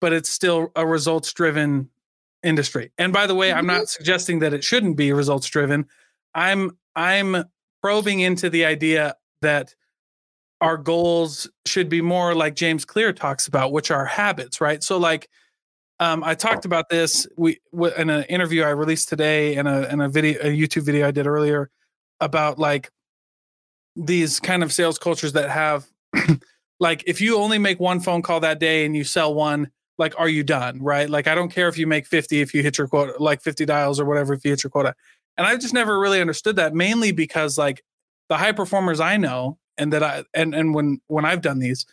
but 0.01 0.13
it's 0.13 0.29
still 0.29 0.71
a 0.75 0.85
results 0.85 1.33
driven 1.33 1.89
industry. 2.43 2.91
And 2.97 3.11
by 3.11 3.27
the 3.27 3.35
way, 3.35 3.49
mm-hmm. 3.49 3.59
I'm 3.59 3.67
not 3.67 3.89
suggesting 3.89 4.39
that 4.39 4.53
it 4.53 4.63
shouldn't 4.63 4.97
be 4.97 5.11
results 5.13 5.47
driven. 5.47 5.85
I'm 6.33 6.77
I'm 6.95 7.45
probing 7.81 8.21
into 8.21 8.49
the 8.49 8.65
idea 8.65 9.15
that 9.41 9.75
our 10.61 10.77
goals 10.77 11.49
should 11.65 11.89
be 11.89 12.01
more 12.01 12.33
like 12.33 12.55
James 12.55 12.85
Clear 12.85 13.13
talks 13.13 13.47
about, 13.47 13.71
which 13.71 13.91
are 13.91 14.05
habits, 14.05 14.59
right? 14.59 14.83
So 14.83 14.97
like 14.97 15.29
um, 15.99 16.23
I 16.23 16.35
talked 16.35 16.65
about 16.65 16.89
this 16.89 17.27
we 17.37 17.59
in 17.97 18.09
an 18.09 18.23
interview 18.23 18.63
I 18.63 18.69
released 18.69 19.09
today 19.09 19.55
and 19.55 19.67
a 19.67 19.91
in 19.91 20.01
a 20.01 20.09
video 20.09 20.39
a 20.41 20.45
YouTube 20.45 20.83
video 20.83 21.07
I 21.07 21.11
did 21.11 21.27
earlier 21.27 21.69
about 22.19 22.59
like 22.59 22.91
these 23.95 24.39
kind 24.39 24.63
of 24.63 24.71
sales 24.71 24.97
cultures 24.99 25.33
that 25.33 25.49
have 25.49 25.87
like 26.79 27.03
if 27.07 27.19
you 27.19 27.37
only 27.37 27.57
make 27.57 27.79
one 27.79 27.99
phone 27.99 28.21
call 28.21 28.39
that 28.39 28.59
day 28.59 28.85
and 28.85 28.95
you 28.95 29.03
sell 29.03 29.33
one 29.33 29.71
like 29.97 30.13
are 30.19 30.29
you 30.29 30.43
done 30.43 30.81
right? 30.81 31.09
Like 31.09 31.27
i 31.27 31.33
don't 31.35 31.49
care 31.49 31.67
if 31.67 31.77
you 31.77 31.87
make 31.87 32.05
50 32.05 32.41
if 32.41 32.53
you 32.53 32.61
hit 32.61 32.77
your 32.77 32.87
quota 32.87 33.13
like 33.19 33.41
50 33.41 33.65
dials 33.65 33.99
or 33.99 34.05
whatever 34.05 34.33
if 34.33 34.45
you 34.45 34.51
hit 34.51 34.63
your 34.63 34.71
quota. 34.71 34.93
And 35.37 35.45
i've 35.47 35.59
just 35.59 35.73
never 35.73 35.99
really 35.99 36.21
understood 36.21 36.55
that 36.57 36.73
mainly 36.73 37.11
because 37.11 37.57
like 37.57 37.83
the 38.29 38.37
high 38.37 38.51
performers 38.51 38.99
I 38.99 39.17
know 39.17 39.57
and 39.77 39.91
that 39.93 40.03
I 40.03 40.23
and 40.33 40.53
and 40.53 40.75
when 40.75 41.01
when 41.07 41.25
I've 41.25 41.41
done 41.41 41.59
these 41.59 41.85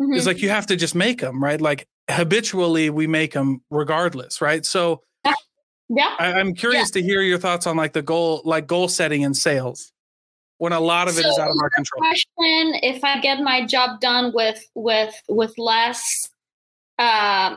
Mhm. 0.00 0.16
is 0.16 0.26
like 0.26 0.42
you 0.42 0.50
have 0.50 0.66
to 0.66 0.76
just 0.76 0.94
make 0.94 1.20
them 1.20 1.42
right? 1.42 1.60
Like 1.60 1.86
habitually 2.10 2.90
we 2.90 3.06
make 3.06 3.32
them 3.32 3.62
regardless 3.70 4.40
right? 4.40 4.64
So 4.66 5.02
yeah. 5.88 6.14
I, 6.18 6.32
i'm 6.34 6.54
curious 6.54 6.90
to 6.92 7.02
hear 7.02 7.22
your 7.22 7.38
thoughts 7.38 7.66
on 7.66 7.76
like 7.76 7.92
the 7.92 8.02
goal 8.02 8.42
like 8.44 8.66
goal 8.66 8.88
setting 8.88 9.22
in 9.22 9.34
sales 9.34 9.92
when 10.58 10.72
a 10.72 10.80
lot 10.80 11.06
of 11.08 11.18
it 11.18 11.26
is 11.26 11.36
So 11.36 11.42
out 11.42 11.50
of 11.50 11.56
our 11.62 11.70
control. 11.70 12.00
question 12.00 12.74
if 12.82 13.04
i 13.04 13.20
get 13.20 13.40
my 13.40 13.64
job 13.66 14.00
done 14.00 14.32
with 14.34 14.64
with 14.74 15.14
with 15.28 15.52
less 15.58 16.28
uh, 16.98 17.56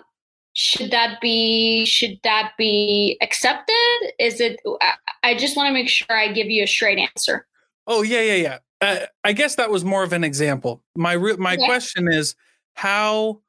should 0.53 0.91
that 0.91 1.21
be 1.21 1.85
should 1.85 2.19
that 2.23 2.51
be 2.57 3.17
accepted? 3.21 4.13
Is 4.19 4.41
it 4.41 4.59
i, 4.81 4.93
I 5.23 5.35
just 5.35 5.55
want 5.55 5.67
to 5.67 5.73
make 5.73 5.87
sure 5.87 6.11
i 6.11 6.27
give 6.27 6.47
you 6.49 6.63
a 6.63 6.67
straight 6.67 6.97
answer. 6.97 7.47
Oh 7.87 8.01
yeah 8.01 8.21
yeah 8.21 8.33
yeah. 8.35 8.57
Uh, 8.81 9.05
i 9.23 9.31
guess 9.31 9.55
that 9.55 9.71
was 9.71 9.85
more 9.85 10.03
of 10.03 10.11
an 10.11 10.23
example. 10.25 10.83
My 10.95 11.13
re- 11.13 11.37
my 11.37 11.53
Okay. 11.53 11.65
question 11.65 12.11
is 12.11 12.35
how 12.73 13.39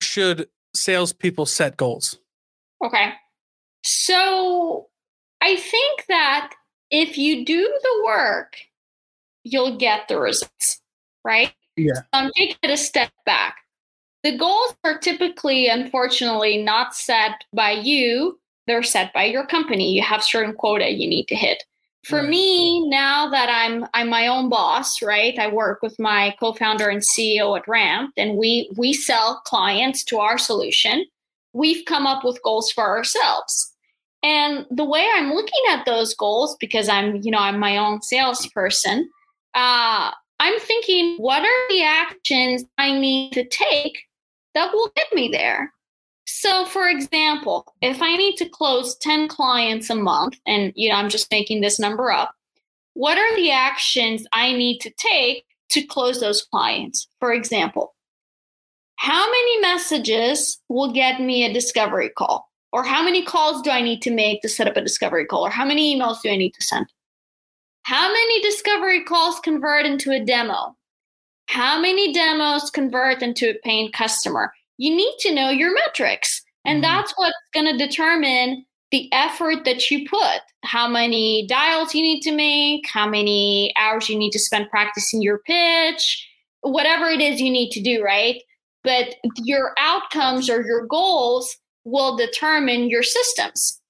should 0.00 0.48
salespeople 0.74 1.46
set 1.46 1.76
goals? 1.76 2.18
Okay 2.84 3.12
so 3.86 4.88
i 5.42 5.56
think 5.56 6.04
that 6.08 6.52
if 6.90 7.16
you 7.16 7.44
do 7.44 7.62
the 7.82 8.02
work 8.04 8.56
you'll 9.44 9.76
get 9.76 10.08
the 10.08 10.18
results 10.18 10.80
right 11.24 11.52
Yeah. 11.76 12.02
um, 12.12 12.30
take 12.36 12.58
it 12.62 12.70
a 12.70 12.76
step 12.76 13.10
back. 13.24 13.56
The 14.22 14.36
goals 14.36 14.74
are 14.82 14.98
typically, 14.98 15.68
unfortunately, 15.68 16.56
not 16.62 16.96
set 16.96 17.44
by 17.52 17.70
you. 17.72 18.40
They're 18.66 18.82
set 18.82 19.12
by 19.12 19.24
your 19.26 19.46
company. 19.46 19.92
You 19.92 20.02
have 20.02 20.24
certain 20.24 20.52
quota 20.54 20.90
you 20.90 21.06
need 21.08 21.28
to 21.28 21.36
hit. 21.36 21.62
For 22.02 22.20
Right. 22.20 22.28
me, 22.30 22.88
now 22.88 23.28
that 23.30 23.48
I'm 23.50 23.86
I'm 23.94 24.08
my 24.08 24.26
own 24.26 24.48
boss, 24.48 25.00
right? 25.02 25.38
I 25.38 25.46
work 25.48 25.80
with 25.82 25.96
my 26.00 26.34
co-founder 26.40 26.88
and 26.88 27.02
CEO 27.02 27.56
at 27.56 27.68
Ramp, 27.68 28.14
and 28.16 28.36
we 28.36 28.68
we 28.76 28.92
sell 28.92 29.42
clients 29.44 30.02
to 30.06 30.18
our 30.18 30.38
solution. 30.38 31.04
We've 31.52 31.84
come 31.84 32.06
up 32.06 32.24
with 32.24 32.42
goals 32.42 32.72
for 32.72 32.84
ourselves. 32.84 33.72
And 34.26 34.66
the 34.72 34.84
way 34.84 35.06
I'm 35.14 35.32
looking 35.32 35.62
at 35.70 35.86
those 35.86 36.12
goals, 36.12 36.56
because 36.58 36.88
I'm, 36.88 37.22
you 37.22 37.30
know, 37.30 37.38
I'm 37.38 37.60
my 37.60 37.76
own 37.76 38.02
salesperson, 38.02 39.08
uh, 39.54 40.10
I'm 40.40 40.58
thinking, 40.58 41.16
what 41.18 41.44
are 41.44 41.68
the 41.68 41.84
actions 41.84 42.64
I 42.76 42.98
need 42.98 43.34
to 43.34 43.46
take 43.46 44.02
that 44.54 44.72
will 44.72 44.90
get 44.96 45.06
me 45.14 45.28
there? 45.28 45.72
So, 46.26 46.66
for 46.66 46.88
example, 46.88 47.72
if 47.82 48.02
I 48.02 48.16
need 48.16 48.36
to 48.38 48.48
close 48.48 48.96
10 48.96 49.28
clients 49.28 49.90
a 49.90 49.94
month, 49.94 50.40
and 50.44 50.72
you 50.74 50.88
know, 50.88 50.96
I'm 50.96 51.08
just 51.08 51.30
making 51.30 51.60
this 51.60 51.78
number 51.78 52.10
up, 52.10 52.34
what 52.94 53.18
are 53.18 53.36
the 53.36 53.52
actions 53.52 54.26
I 54.32 54.52
need 54.52 54.80
to 54.80 54.90
take 54.98 55.44
to 55.70 55.86
close 55.86 56.18
those 56.18 56.42
clients? 56.42 57.06
For 57.20 57.32
example, 57.32 57.94
how 58.96 59.24
many 59.24 59.60
messages 59.60 60.58
will 60.68 60.92
get 60.92 61.20
me 61.20 61.44
a 61.44 61.52
discovery 61.52 62.08
call? 62.08 62.50
Or 62.72 62.84
how 62.84 63.02
many 63.02 63.24
calls 63.24 63.62
do 63.62 63.70
I 63.70 63.80
need 63.80 64.02
to 64.02 64.10
make 64.10 64.42
to 64.42 64.48
set 64.48 64.66
up 64.66 64.76
a 64.76 64.82
discovery 64.82 65.24
call? 65.24 65.46
Or 65.46 65.50
how 65.50 65.64
many 65.64 65.96
emails 65.96 66.20
do 66.22 66.30
I 66.30 66.36
need 66.36 66.52
to 66.54 66.62
send? 66.62 66.86
How 67.84 68.08
many 68.08 68.42
discovery 68.42 69.04
calls 69.04 69.40
convert 69.40 69.86
into 69.86 70.10
a 70.10 70.24
demo? 70.24 70.76
How 71.48 71.80
many 71.80 72.12
demos 72.12 72.70
convert 72.70 73.22
into 73.22 73.50
a 73.50 73.58
paying 73.62 73.92
customer? 73.92 74.52
You 74.78 74.94
need 74.94 75.14
to 75.20 75.34
know 75.34 75.50
your 75.50 75.72
metrics. 75.72 76.42
And 76.64 76.80
Mhm. 76.80 76.82
that's 76.82 77.12
what's 77.16 77.36
going 77.54 77.66
to 77.66 77.86
determine 77.86 78.66
the 78.90 79.08
effort 79.12 79.64
that 79.64 79.90
you 79.90 80.08
put. 80.08 80.40
How 80.64 80.88
many 80.88 81.46
dials 81.46 81.94
you 81.94 82.02
need 82.02 82.20
to 82.22 82.32
make, 82.32 82.88
how 82.88 83.08
many 83.08 83.72
hours 83.76 84.08
you 84.08 84.16
need 84.18 84.30
to 84.30 84.38
spend 84.38 84.68
practicing 84.70 85.22
your 85.22 85.38
pitch, 85.38 86.28
whatever 86.60 87.08
it 87.08 87.20
is 87.20 87.40
you 87.40 87.50
need 87.50 87.70
to 87.70 87.80
do, 87.80 88.02
right? 88.02 88.42
But 88.82 89.16
your 89.44 89.74
outcomes 89.78 90.50
or 90.50 90.62
your 90.66 90.86
goals 90.86 91.56
will 91.86 92.16
determine 92.16 92.90
your 92.90 93.02
systems 93.02 93.80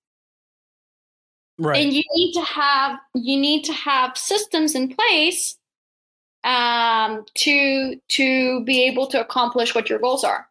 right 1.59 1.83
and 1.83 1.93
you 1.93 2.03
need 2.15 2.33
to 2.33 2.43
have 2.43 2.99
you 3.15 3.37
need 3.37 3.65
to 3.65 3.73
have 3.73 4.17
systems 4.17 4.75
in 4.75 4.95
place 4.95 5.57
um, 6.47 7.25
to 7.35 7.97
to 8.09 8.65
be 8.65 8.85
able 8.85 9.09
to 9.09 9.21
accomplish 9.21 9.75
what 9.75 9.91
your 9.91 9.99
goals 9.99 10.25
are. 10.25 10.47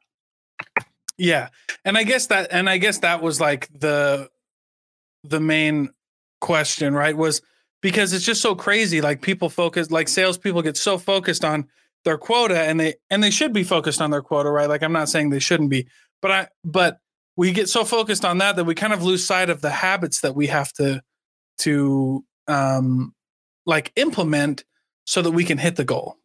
Yeah. 1.17 1.47
And 1.85 1.97
I 1.97 2.03
guess 2.03 2.27
that 2.27 2.49
and 2.51 2.69
I 2.69 2.77
guess 2.77 2.99
that 2.99 3.21
was 3.21 3.39
like 3.39 3.69
the 3.73 4.29
the 5.23 5.39
main 5.39 5.89
question, 6.41 6.93
right? 6.93 7.15
Was 7.15 7.41
because 7.81 8.11
it's 8.13 8.25
just 8.25 8.41
so 8.41 8.53
crazy. 8.53 8.99
Like 9.01 9.21
people 9.21 9.49
focus 9.49 9.89
like 9.89 10.09
salespeople 10.09 10.61
get 10.61 10.77
so 10.77 10.97
focused 10.97 11.45
on 11.45 11.67
their 12.03 12.17
quota 12.17 12.61
and 12.61 12.79
they 12.79 12.95
and 13.09 13.23
they 13.23 13.31
should 13.31 13.53
be 13.53 13.63
focused 13.63 14.01
on 14.01 14.11
their 14.11 14.21
quota, 14.21 14.51
right? 14.51 14.67
Like 14.67 14.83
I'm 14.83 14.93
not 14.93 15.07
saying 15.07 15.29
they 15.29 15.39
shouldn't 15.39 15.69
be, 15.69 15.87
but 16.21 16.31
I 16.31 16.47
but 16.65 16.99
we 17.37 17.51
get 17.51 17.69
so 17.69 17.83
focused 17.83 18.23
on 18.23 18.37
that 18.39 18.55
that 18.55 18.65
we 18.65 18.75
kind 18.75 18.93
of 18.93 19.03
lose 19.03 19.25
sight 19.25 19.49
of 19.49 19.61
the 19.61 19.69
habits 19.69 20.21
that 20.21 20.35
we 20.35 20.47
have 20.47 20.71
to 20.73 21.01
to 21.59 22.23
um 22.47 23.13
like 23.65 23.91
implement 23.95 24.63
so 25.05 25.21
that 25.21 25.31
we 25.31 25.43
can 25.43 25.57
hit 25.57 25.75
the 25.75 25.83
goal. 25.83 26.17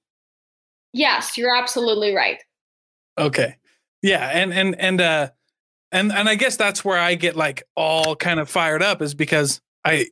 Yes, 0.92 1.36
you're 1.38 1.54
absolutely 1.54 2.14
right. 2.14 2.42
Okay. 3.18 3.56
Yeah, 4.02 4.30
and 4.32 4.52
and 4.52 4.78
and 4.80 5.00
uh 5.00 5.30
and 5.92 6.12
and 6.12 6.28
I 6.28 6.34
guess 6.34 6.56
that's 6.56 6.84
where 6.84 6.98
I 6.98 7.14
get 7.14 7.36
like 7.36 7.62
all 7.76 8.16
kind 8.16 8.40
of 8.40 8.48
fired 8.48 8.82
up 8.82 9.02
is 9.02 9.14
because 9.14 9.60
I 9.84 10.06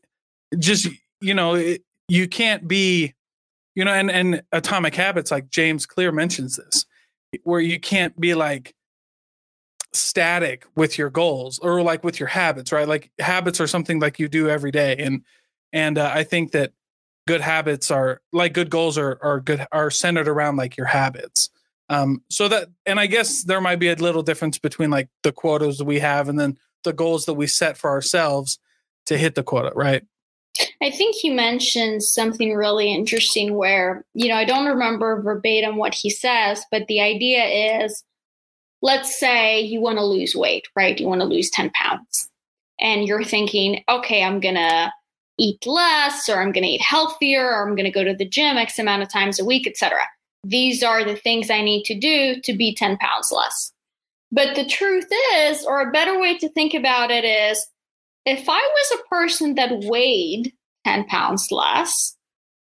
just 0.58 0.88
you 1.20 1.34
know, 1.34 1.54
it, 1.54 1.82
you 2.08 2.28
can't 2.28 2.66
be 2.66 3.14
you 3.74 3.84
know 3.84 3.92
and 3.92 4.10
and 4.10 4.42
atomic 4.52 4.94
habits 4.94 5.30
like 5.30 5.50
James 5.50 5.86
Clear 5.86 6.12
mentions 6.12 6.56
this 6.56 6.84
where 7.44 7.60
you 7.60 7.78
can't 7.78 8.18
be 8.18 8.34
like 8.34 8.74
static 9.92 10.66
with 10.76 10.98
your 10.98 11.10
goals 11.10 11.58
or 11.58 11.82
like 11.82 12.04
with 12.04 12.20
your 12.20 12.28
habits, 12.28 12.72
right? 12.72 12.88
Like 12.88 13.10
habits 13.18 13.60
are 13.60 13.66
something 13.66 14.00
like 14.00 14.18
you 14.18 14.28
do 14.28 14.48
every 14.48 14.70
day 14.70 14.96
and 14.96 15.22
and 15.72 15.98
uh, 15.98 16.10
I 16.14 16.24
think 16.24 16.52
that 16.52 16.72
good 17.28 17.40
habits 17.42 17.90
are 17.90 18.22
like 18.32 18.54
good 18.54 18.70
goals 18.70 18.96
are 18.96 19.18
are 19.20 19.38
good 19.38 19.66
are 19.70 19.90
centered 19.90 20.26
around 20.26 20.56
like 20.56 20.78
your 20.78 20.86
habits 20.86 21.50
um 21.90 22.22
so 22.30 22.48
that 22.48 22.68
and 22.86 22.98
i 22.98 23.06
guess 23.06 23.44
there 23.44 23.60
might 23.60 23.78
be 23.78 23.88
a 23.88 23.94
little 23.96 24.22
difference 24.22 24.58
between 24.58 24.88
like 24.88 25.10
the 25.24 25.30
quotas 25.30 25.82
we 25.82 25.98
have 25.98 26.30
and 26.30 26.40
then 26.40 26.56
the 26.84 26.92
goals 26.92 27.26
that 27.26 27.34
we 27.34 27.46
set 27.46 27.76
for 27.76 27.90
ourselves 27.90 28.58
to 29.04 29.18
hit 29.18 29.34
the 29.34 29.42
quota 29.42 29.70
right 29.74 30.04
I 30.82 30.90
think 30.90 31.14
he 31.14 31.30
mentioned 31.30 32.02
something 32.02 32.54
really 32.54 32.92
interesting 32.92 33.54
where, 33.54 34.04
you 34.14 34.28
know, 34.28 34.34
I 34.34 34.44
don't 34.44 34.66
remember 34.66 35.22
verbatim 35.22 35.76
what 35.76 35.94
he 35.94 36.10
says, 36.10 36.64
but 36.72 36.86
the 36.88 37.00
idea 37.00 37.44
is 37.44 38.02
let's 38.82 39.18
say 39.18 39.60
you 39.60 39.80
want 39.80 39.98
to 39.98 40.04
lose 40.04 40.34
weight, 40.34 40.68
right? 40.76 40.98
You 40.98 41.06
want 41.06 41.20
to 41.20 41.26
lose 41.26 41.50
10 41.50 41.70
pounds. 41.70 42.28
And 42.80 43.06
you're 43.06 43.24
thinking, 43.24 43.82
okay, 43.88 44.22
I'm 44.22 44.40
going 44.40 44.54
to 44.54 44.92
eat 45.38 45.66
less 45.66 46.28
or 46.28 46.40
I'm 46.40 46.52
going 46.52 46.64
to 46.64 46.70
eat 46.70 46.82
healthier 46.82 47.44
or 47.44 47.66
I'm 47.66 47.74
going 47.74 47.84
to 47.84 47.90
go 47.90 48.04
to 48.04 48.14
the 48.14 48.28
gym 48.28 48.56
X 48.56 48.78
amount 48.78 49.02
of 49.02 49.12
times 49.12 49.40
a 49.40 49.44
week, 49.44 49.66
etc. 49.66 49.98
These 50.44 50.82
are 50.82 51.04
the 51.04 51.16
things 51.16 51.50
I 51.50 51.62
need 51.62 51.84
to 51.84 51.98
do 51.98 52.40
to 52.42 52.52
be 52.56 52.74
10 52.74 52.96
pounds 52.98 53.32
less. 53.32 53.72
But 54.30 54.54
the 54.54 54.66
truth 54.66 55.08
is, 55.36 55.64
or 55.64 55.80
a 55.80 55.90
better 55.90 56.20
way 56.20 56.36
to 56.38 56.48
think 56.50 56.74
about 56.74 57.10
it 57.10 57.24
is, 57.24 57.66
if 58.26 58.48
I 58.48 58.58
was 58.58 59.00
a 59.00 59.08
person 59.08 59.54
that 59.54 59.84
weighed 59.84 60.52
10 60.84 61.06
pounds 61.06 61.48
less, 61.50 62.16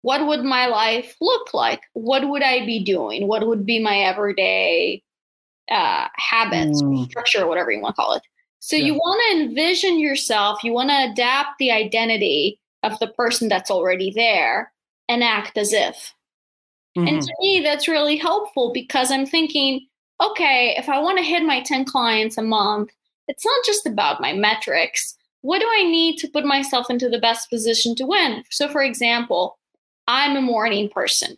what 0.02 0.28
would 0.28 0.44
my 0.44 0.68
life 0.68 1.16
look 1.22 1.54
like? 1.54 1.82
What 1.94 2.30
would 2.30 2.44
I 2.44 2.66
be 2.66 2.84
doing? 2.84 3.28
What 3.28 3.48
would 3.48 3.66
be 3.66 3.80
my 3.80 4.00
everyday 4.00 5.02
uh, 5.70 6.08
habits, 6.16 6.82
Mm. 6.82 7.06
structure, 7.10 7.48
whatever 7.48 7.72
you 7.72 7.82
want 7.82 7.96
to 7.96 8.02
call 8.02 8.14
it? 8.14 8.24
So 8.60 8.76
Yeah. 8.76 8.86
you 8.86 8.94
want 8.96 9.22
to 9.30 9.44
envision 9.44 10.00
yourself, 10.00 10.64
you 10.64 10.74
want 10.74 10.90
to 10.90 11.12
adapt 11.12 11.58
the 11.60 11.72
identity 11.72 12.60
of 12.84 12.98
the 13.00 13.08
person 13.08 13.48
that's 13.50 13.72
already 13.72 14.12
there 14.12 14.72
and 15.08 15.24
act 15.24 15.58
as 15.58 15.74
if. 15.74 16.14
And 16.96 17.20
Mhm. 17.20 17.26
to 17.26 17.34
me, 17.42 17.62
that's 17.62 17.88
really 17.88 18.16
helpful 18.16 18.72
because 18.74 19.12
I'm 19.12 19.26
thinking, 19.26 19.88
okay, 20.22 20.76
if 20.78 20.88
I 20.90 21.00
want 21.00 21.18
to 21.18 21.24
hit 21.24 21.44
my 21.44 21.62
10 21.62 21.86
clients 21.86 22.38
a 22.38 22.42
month, 22.42 22.92
it's 23.28 23.46
not 23.46 23.66
just 23.66 23.86
about 23.86 24.22
my 24.22 24.34
metrics. 24.34 25.16
What 25.42 25.60
do 25.60 25.68
I 25.70 25.84
need 25.84 26.18
to 26.20 26.28
put 26.28 26.46
myself 26.46 26.90
into 26.90 27.10
the 27.10 27.20
best 27.20 27.50
position 27.50 27.96
to 27.96 28.06
win? 28.06 28.44
So, 28.50 28.68
for 28.68 28.82
example, 28.82 29.58
I'm 30.08 30.36
a 30.36 30.42
morning 30.42 30.90
person. 30.90 31.38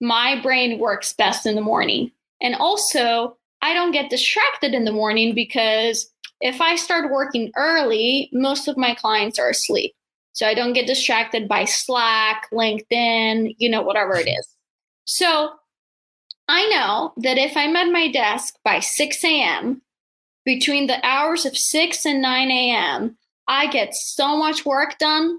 My 0.00 0.40
brain 0.40 0.78
works 0.78 1.12
best 1.12 1.46
in 1.46 1.54
the 1.54 1.60
morning. 1.60 2.12
And 2.40 2.54
also, 2.54 3.36
I 3.62 3.74
don't 3.74 3.92
get 3.92 4.10
distracted 4.10 4.74
in 4.74 4.84
the 4.84 4.92
morning 4.92 5.34
because 5.34 6.10
if 6.40 6.60
I 6.60 6.76
start 6.76 7.12
working 7.12 7.52
early, 7.56 8.28
most 8.32 8.68
of 8.68 8.76
my 8.76 8.94
clients 8.94 9.38
are 9.38 9.50
asleep. 9.50 9.94
So 10.32 10.46
I 10.46 10.54
don't 10.54 10.72
get 10.72 10.86
distracted 10.86 11.46
by 11.46 11.64
Slack, 11.64 12.48
LinkedIn, 12.52 13.54
you 13.58 13.70
know, 13.70 13.82
whatever 13.82 14.16
it 14.16 14.28
is. 14.28 14.48
So 15.04 15.52
I 16.48 16.66
know 16.68 17.12
that 17.18 17.38
if 17.38 17.56
I'm 17.56 17.76
at 17.76 17.92
my 17.92 18.10
desk 18.10 18.56
by 18.64 18.80
6 18.80 19.24
a.m., 19.24 19.82
between 20.44 20.88
the 20.88 21.04
hours 21.06 21.46
of 21.46 21.56
6 21.56 22.04
and 22.04 22.20
9 22.20 22.50
a.m., 22.50 23.16
I 23.46 23.68
get 23.68 23.94
so 23.94 24.36
much 24.36 24.64
work 24.64 24.98
done 24.98 25.38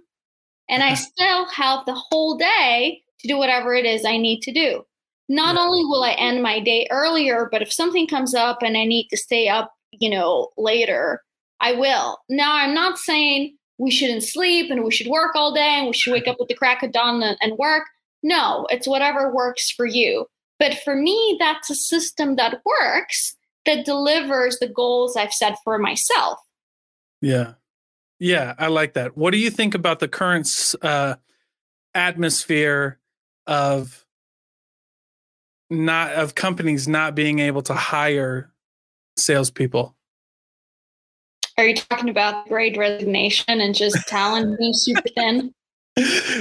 And 0.70 0.82
I 0.82 0.94
uh-huh. 0.94 0.96
still 0.96 1.46
have 1.50 1.86
the 1.86 1.96
whole 1.96 2.38
day 2.38 3.02
to 3.20 3.28
do 3.28 3.38
whatever 3.38 3.74
it 3.74 3.86
is 3.86 4.06
I 4.06 4.18
need 4.18 4.42
to 4.44 4.54
do. 4.54 4.86
Not 5.30 5.58
only 5.58 5.86
will 5.86 6.04
I 6.04 6.12
end 6.12 6.44
my 6.44 6.60
day 6.60 6.88
earlier, 6.92 7.48
but 7.52 7.62
if 7.62 7.72
something 7.72 8.08
comes 8.08 8.36
up 8.36 8.62
and 8.62 8.78
I 8.78 8.86
need 8.86 9.08
to 9.10 9.18
stay 9.18 9.48
up, 9.48 9.74
you 9.92 10.10
know, 10.10 10.50
later, 10.58 11.22
I 11.62 11.74
will. 11.74 12.20
Now, 12.30 12.56
I'm 12.56 12.74
not 12.74 12.98
saying 12.98 13.56
we 13.78 13.90
shouldn't 13.90 14.24
sleep 14.24 14.70
and 14.70 14.84
we 14.84 14.92
should 14.92 15.08
work 15.08 15.36
all 15.36 15.54
day 15.54 15.78
and 15.78 15.88
we 15.88 15.94
should 15.94 16.14
wake 16.14 16.28
up 16.28 16.38
with 16.40 16.50
the 16.50 16.56
crack 16.56 16.84
of 16.84 16.92
dawn 16.92 17.24
and, 17.24 17.38
and 17.42 17.58
work. 17.58 17.84
No, 18.22 18.68
it's 18.70 18.88
whatever 18.88 19.34
works 19.34 19.72
for 19.72 19.86
you. 19.86 20.26
But 20.60 20.78
for 20.84 20.96
me, 20.96 21.38
that's 21.40 21.70
a 21.70 21.76
system 21.76 22.36
that 22.36 22.62
works 22.66 23.36
that 23.66 23.86
delivers 23.86 24.60
the 24.60 24.68
goals 24.68 25.16
I've 25.16 25.34
set 25.34 25.58
for 25.64 25.78
myself. 25.78 26.40
Yeah. 27.22 27.54
Yeah, 28.20 28.54
I 28.58 28.68
like 28.68 28.94
that. 28.94 29.18
What 29.18 29.32
do 29.32 29.38
you 29.38 29.50
think 29.50 29.76
about 29.76 30.00
the 30.00 30.08
current 30.08 30.76
uh, 30.82 31.16
atmosphere 31.94 33.00
of 33.48 34.03
not 35.74 36.14
of 36.14 36.36
companies 36.36 36.88
not 36.88 37.16
being 37.16 37.40
able 37.40 37.62
to 37.64 37.74
hire 37.74 38.52
salespeople? 39.18 39.96
Are 41.58 41.66
you 41.66 41.76
talking 41.76 42.10
about 42.10 42.48
great 42.48 42.78
resignation 42.78 43.62
and 43.62 43.76
just 43.76 44.08
talent 44.08 44.58
being 44.60 44.74
super 44.74 45.04
thin? 45.16 45.54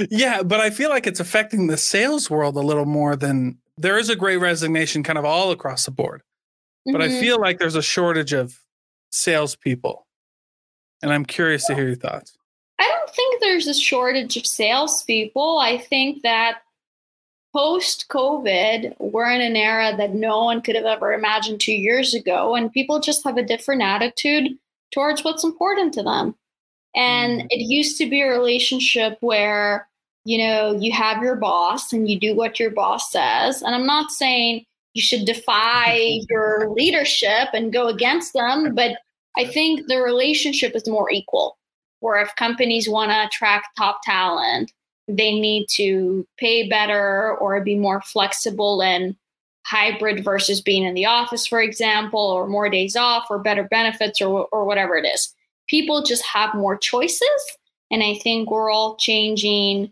yeah, 0.09 0.41
but 0.41 0.59
I 0.59 0.69
feel 0.69 0.89
like 0.89 1.05
it's 1.05 1.19
affecting 1.19 1.67
the 1.67 1.77
sales 1.77 2.29
world 2.29 2.55
a 2.55 2.61
little 2.61 2.85
more 2.85 3.15
than 3.15 3.59
there 3.77 3.97
is 3.97 4.09
a 4.09 4.15
great 4.15 4.37
resignation 4.37 5.03
kind 5.03 5.19
of 5.19 5.25
all 5.25 5.51
across 5.51 5.85
the 5.85 5.91
board. 5.91 6.23
But 6.85 7.01
mm-hmm. 7.01 7.17
I 7.17 7.21
feel 7.21 7.39
like 7.39 7.59
there's 7.59 7.75
a 7.75 7.81
shortage 7.81 8.33
of 8.33 8.59
salespeople. 9.11 10.05
And 11.01 11.11
I'm 11.11 11.25
curious 11.25 11.65
to 11.67 11.75
hear 11.75 11.87
your 11.87 11.95
thoughts. 11.95 12.35
I 12.79 12.87
don't 12.87 13.09
think 13.09 13.41
there's 13.41 13.67
a 13.67 13.73
shortage 13.73 14.37
of 14.37 14.45
salespeople. 14.45 15.59
I 15.59 15.77
think 15.77 16.23
that 16.23 16.59
post 17.53 18.07
COVID, 18.09 18.95
we're 18.99 19.31
in 19.31 19.41
an 19.41 19.55
era 19.55 19.95
that 19.95 20.15
no 20.15 20.43
one 20.43 20.61
could 20.61 20.75
have 20.75 20.85
ever 20.85 21.13
imagined 21.13 21.61
two 21.61 21.73
years 21.73 22.13
ago, 22.13 22.55
and 22.55 22.71
people 22.71 22.99
just 22.99 23.23
have 23.23 23.37
a 23.37 23.43
different 23.43 23.83
attitude 23.83 24.57
towards 24.91 25.23
what's 25.23 25.43
important 25.43 25.93
to 25.93 26.03
them. 26.03 26.35
And 26.95 27.41
mm. 27.41 27.47
it 27.49 27.63
used 27.63 27.97
to 27.99 28.09
be 28.09 28.21
a 28.21 28.29
relationship 28.29 29.17
where, 29.21 29.87
you 30.25 30.37
know, 30.37 30.75
you 30.79 30.91
have 30.91 31.21
your 31.21 31.35
boss 31.35 31.93
and 31.93 32.09
you 32.09 32.19
do 32.19 32.35
what 32.35 32.59
your 32.59 32.71
boss 32.71 33.11
says. 33.11 33.61
And 33.61 33.75
I'm 33.75 33.85
not 33.85 34.11
saying 34.11 34.65
you 34.93 35.01
should 35.01 35.25
defy 35.25 36.19
your 36.29 36.69
leadership 36.71 37.49
and 37.53 37.73
go 37.73 37.87
against 37.87 38.33
them, 38.33 38.73
but 38.75 38.97
I 39.37 39.45
think 39.45 39.87
the 39.87 39.97
relationship 39.97 40.75
is 40.75 40.87
more 40.87 41.11
equal. 41.11 41.57
Where 41.99 42.21
if 42.21 42.35
companies 42.35 42.89
want 42.89 43.11
to 43.11 43.25
attract 43.25 43.77
top 43.77 44.01
talent, 44.03 44.73
they 45.07 45.37
need 45.37 45.67
to 45.75 46.25
pay 46.37 46.67
better 46.67 47.35
or 47.37 47.59
be 47.61 47.75
more 47.75 48.01
flexible 48.01 48.81
and 48.81 49.15
hybrid 49.65 50.23
versus 50.23 50.61
being 50.61 50.83
in 50.83 50.93
the 50.93 51.05
office, 51.05 51.47
for 51.47 51.61
example, 51.61 52.19
or 52.19 52.47
more 52.47 52.69
days 52.69 52.95
off 52.95 53.25
or 53.29 53.39
better 53.39 53.63
benefits 53.63 54.21
or, 54.21 54.47
or 54.51 54.65
whatever 54.65 54.95
it 54.95 55.05
is. 55.05 55.33
People 55.67 56.03
just 56.03 56.23
have 56.23 56.53
more 56.53 56.77
choices. 56.77 57.57
And 57.91 58.03
I 58.03 58.15
think 58.15 58.49
we're 58.49 58.71
all 58.71 58.95
changing. 58.97 59.91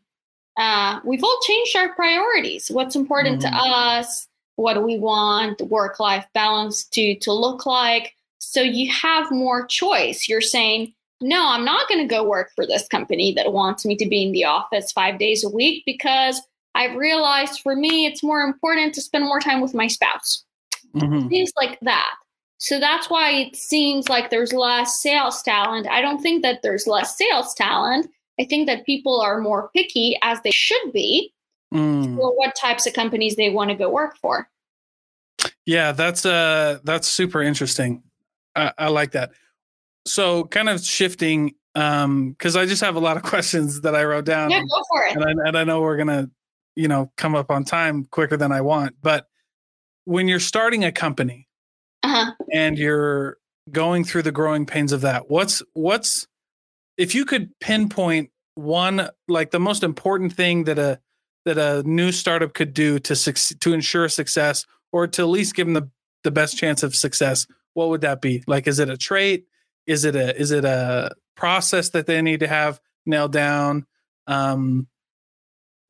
Uh, 0.58 1.00
we've 1.06 1.24
all 1.24 1.40
changed 1.44 1.76
our 1.76 1.94
priorities. 1.94 2.70
What's 2.70 2.96
important 2.96 3.42
mm-hmm. 3.42 3.56
to 3.56 3.62
us? 3.62 4.28
What 4.56 4.74
do 4.74 4.82
we 4.82 4.98
want 4.98 5.62
work 5.62 6.00
life 6.00 6.26
balance 6.34 6.84
to, 6.86 7.16
to 7.20 7.32
look 7.32 7.66
like? 7.66 8.16
So 8.40 8.62
you 8.62 8.92
have 8.92 9.32
more 9.32 9.66
choice. 9.66 10.28
You're 10.28 10.42
saying, 10.42 10.94
no, 11.22 11.50
I'm 11.50 11.66
not 11.66 11.88
going 11.88 12.02
to 12.02 12.14
go 12.14 12.28
work 12.28 12.52
for 12.56 12.66
this 12.66 12.88
company 12.88 13.34
that 13.36 13.54
wants 13.54 13.86
me 13.86 13.96
to 13.98 14.08
be 14.08 14.24
in 14.24 14.32
the 14.32 14.46
office 14.46 14.92
five 14.92 15.20
days 15.20 15.44
a 15.44 15.50
week 15.50 15.84
because 15.86 16.42
I've 16.76 16.96
realized 16.96 17.62
for 17.62 17.76
me, 17.76 18.06
it's 18.06 18.24
more 18.24 18.42
important 18.42 18.94
to 18.96 19.02
spend 19.02 19.26
more 19.26 19.40
time 19.40 19.62
with 19.62 19.74
my 19.74 19.88
spouse. 19.88 20.44
Mm-hmm. 20.96 21.28
Things 21.30 21.52
like 21.58 21.80
that. 21.82 22.14
So 22.58 22.80
that's 22.80 23.10
why 23.10 23.32
it 23.32 23.56
seems 23.56 24.08
like 24.08 24.30
there's 24.30 24.54
less 24.54 25.02
sales 25.02 25.42
talent. 25.42 25.88
I 25.88 26.02
don't 26.02 26.22
think 26.22 26.44
that 26.44 26.62
there's 26.62 26.86
less 26.86 27.18
sales 27.18 27.54
talent. 27.56 28.08
I 28.40 28.46
think 28.46 28.68
that 28.68 28.86
people 28.86 29.20
are 29.20 29.40
more 29.40 29.70
picky, 29.76 30.18
as 30.22 30.40
they 30.44 30.52
should 30.52 30.94
be, 30.94 31.34
mm. 31.74 32.16
for 32.16 32.38
what 32.38 32.56
types 32.56 32.86
of 32.86 32.94
companies 32.94 33.36
they 33.36 33.50
want 33.50 33.72
to 33.72 33.76
go 33.76 33.90
work 33.90 34.16
for. 34.18 34.48
Yeah, 35.66 35.92
that's 35.92 36.26
uh 36.26 36.80
that's 36.84 37.08
super 37.08 37.42
interesting. 37.42 38.04
I, 38.56 38.74
I 38.78 38.88
like 38.90 39.12
that. 39.12 39.32
So, 40.06 40.46
kind 40.46 40.70
of 40.70 40.84
shifting, 40.84 41.56
um, 41.76 42.32
because 42.32 42.56
I 42.56 42.66
just 42.66 42.82
have 42.82 42.96
a 42.96 43.00
lot 43.00 43.18
of 43.18 43.24
questions 43.34 43.82
that 43.82 43.96
I 43.96 44.04
wrote 44.04 44.26
down. 44.26 44.52
Yeah, 44.52 44.62
go 44.62 44.84
for 44.90 45.06
it. 45.06 45.16
And 45.16 45.24
I, 45.24 45.48
and 45.48 45.58
I 45.58 45.64
know 45.64 45.82
we're 45.82 45.98
gonna 45.98 46.30
you 46.76 46.88
know 46.88 47.12
come 47.18 47.36
up 47.36 47.52
on 47.52 47.64
time 47.64 48.06
quicker 48.06 48.38
than 48.38 48.52
I 48.52 48.62
want. 48.62 48.96
But 49.02 49.28
when 50.06 50.28
you're 50.28 50.40
starting 50.40 50.84
a 50.84 50.92
company 50.92 51.48
uh-huh. 52.04 52.32
and 52.52 52.78
you're 52.78 53.38
going 53.72 54.04
through 54.04 54.24
the 54.24 54.32
growing 54.32 54.66
pains 54.66 54.92
of 54.92 55.02
that, 55.02 55.30
what's 55.30 55.62
what's 55.74 56.28
if 56.98 57.16
you 57.16 57.26
could 57.26 57.50
pinpoint 57.60 58.30
one 58.56 59.10
like 59.28 59.52
the 59.52 59.60
most 59.60 59.84
important 59.84 60.34
thing 60.34 60.66
that 60.66 60.78
a 60.78 61.00
that 61.46 61.58
a 61.58 61.84
new 61.84 62.12
startup 62.12 62.54
could 62.54 62.74
do 62.74 63.00
to 63.00 63.16
to 63.60 63.74
ensure 63.74 64.08
success 64.10 64.66
or 64.92 65.08
to 65.08 65.22
at 65.22 65.30
least 65.30 65.56
give 65.56 65.68
them 65.68 65.74
the, 65.74 65.90
the 66.24 66.32
best 66.32 66.58
chance 66.58 66.84
of 66.84 66.96
success 66.96 67.48
what 67.74 67.90
would 67.90 68.02
that 68.02 68.22
be 68.22 68.44
like 68.48 68.68
is 68.68 68.80
it 68.80 68.90
a 68.90 68.98
trait 68.98 69.46
is 69.88 70.06
it 70.06 70.16
a 70.16 70.40
is 70.40 70.52
it 70.52 70.66
a 70.66 71.12
process 71.36 71.90
that 71.90 72.08
they 72.08 72.22
need 72.22 72.40
to 72.42 72.48
have 72.48 72.80
nailed 73.06 73.32
down 73.32 73.86
um 74.28 74.88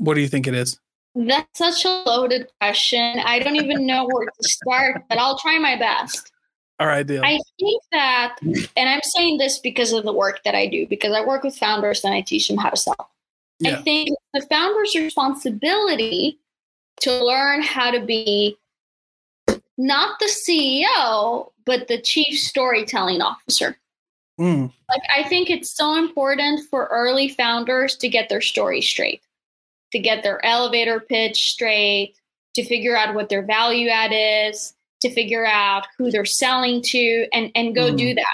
what 0.01 0.15
do 0.15 0.21
you 0.21 0.27
think 0.27 0.47
it 0.47 0.55
is? 0.55 0.79
That's 1.13 1.57
such 1.57 1.85
a 1.85 2.03
loaded 2.07 2.47
question. 2.59 3.19
I 3.19 3.39
don't 3.39 3.55
even 3.55 3.85
know 3.85 4.07
where 4.09 4.25
to 4.25 4.49
start, 4.49 5.03
but 5.09 5.17
I'll 5.17 5.37
try 5.37 5.59
my 5.59 5.75
best. 5.75 6.31
All 6.79 6.87
right, 6.87 7.05
deal. 7.05 7.23
I 7.23 7.39
think 7.59 7.83
that, 7.91 8.37
and 8.41 8.89
I'm 8.89 9.01
saying 9.03 9.37
this 9.37 9.59
because 9.59 9.93
of 9.93 10.03
the 10.03 10.13
work 10.13 10.41
that 10.43 10.55
I 10.55 10.65
do, 10.65 10.87
because 10.87 11.13
I 11.13 11.23
work 11.23 11.43
with 11.43 11.55
founders 11.55 12.03
and 12.03 12.13
I 12.13 12.21
teach 12.21 12.47
them 12.47 12.57
how 12.57 12.71
to 12.71 12.77
sell. 12.77 13.11
Yeah. 13.59 13.77
I 13.77 13.81
think 13.83 14.09
the 14.33 14.41
founder's 14.49 14.95
responsibility 14.95 16.39
to 17.01 17.23
learn 17.23 17.61
how 17.61 17.91
to 17.91 18.03
be 18.03 18.57
not 19.77 20.19
the 20.19 20.25
CEO, 20.25 21.51
but 21.65 21.87
the 21.87 22.01
chief 22.01 22.39
storytelling 22.39 23.21
officer. 23.21 23.77
Mm. 24.39 24.71
Like, 24.89 25.01
I 25.15 25.27
think 25.27 25.49
it's 25.49 25.75
so 25.75 25.95
important 25.95 26.61
for 26.69 26.87
early 26.87 27.29
founders 27.29 27.95
to 27.97 28.09
get 28.09 28.29
their 28.29 28.41
story 28.41 28.81
straight 28.81 29.21
to 29.91 29.99
get 29.99 30.23
their 30.23 30.43
elevator 30.45 30.99
pitch 30.99 31.51
straight, 31.51 32.15
to 32.55 32.63
figure 32.65 32.97
out 32.97 33.15
what 33.15 33.29
their 33.29 33.45
value 33.45 33.89
add 33.89 34.11
is, 34.13 34.73
to 35.01 35.13
figure 35.13 35.45
out 35.45 35.87
who 35.97 36.11
they're 36.11 36.25
selling 36.25 36.81
to, 36.81 37.27
and, 37.33 37.51
and 37.55 37.75
go 37.75 37.91
mm. 37.91 37.97
do 37.97 38.13
that. 38.13 38.25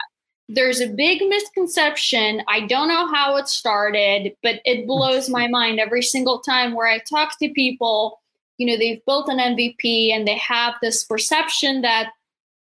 There's 0.49 0.79
a 0.79 0.87
big 0.87 1.21
misconception. 1.27 2.41
I 2.47 2.61
don't 2.61 2.87
know 2.87 3.11
how 3.13 3.35
it 3.35 3.49
started, 3.49 4.33
but 4.41 4.61
it 4.65 4.87
blows 4.87 5.29
my 5.29 5.47
mind 5.51 5.79
every 5.79 6.01
single 6.01 6.39
time 6.39 6.73
where 6.73 6.87
I 6.87 6.99
talk 6.99 7.37
to 7.39 7.49
people. 7.49 8.21
You 8.57 8.67
know, 8.67 8.77
they've 8.77 9.03
built 9.05 9.29
an 9.29 9.39
MVP 9.39 10.11
and 10.11 10.27
they 10.27 10.37
have 10.37 10.75
this 10.81 11.03
perception 11.03 11.81
that 11.81 12.11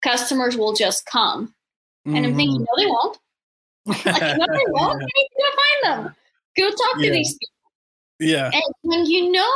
customers 0.03 0.57
will 0.57 0.73
just 0.73 1.05
come. 1.05 1.53
Mm-hmm. 2.07 2.15
And 2.15 2.25
I'm 2.25 2.35
thinking, 2.35 2.61
mm-hmm. 2.61 2.63
no, 2.63 2.83
they 2.83 2.87
won't. 2.87 3.17
like, 4.05 4.37
no, 4.37 4.45
they 4.51 4.65
won't. 4.69 5.01
You 5.01 5.07
need 5.15 5.27
to 5.29 5.37
go 5.37 5.49
find 5.57 6.05
them. 6.05 6.15
Go 6.57 6.69
talk 6.69 6.95
yeah. 6.97 7.05
to 7.05 7.11
these 7.11 7.33
people. 7.33 7.61
Yeah. 8.19 8.51
And 8.53 8.73
when 8.83 9.05
you 9.05 9.31
know 9.31 9.51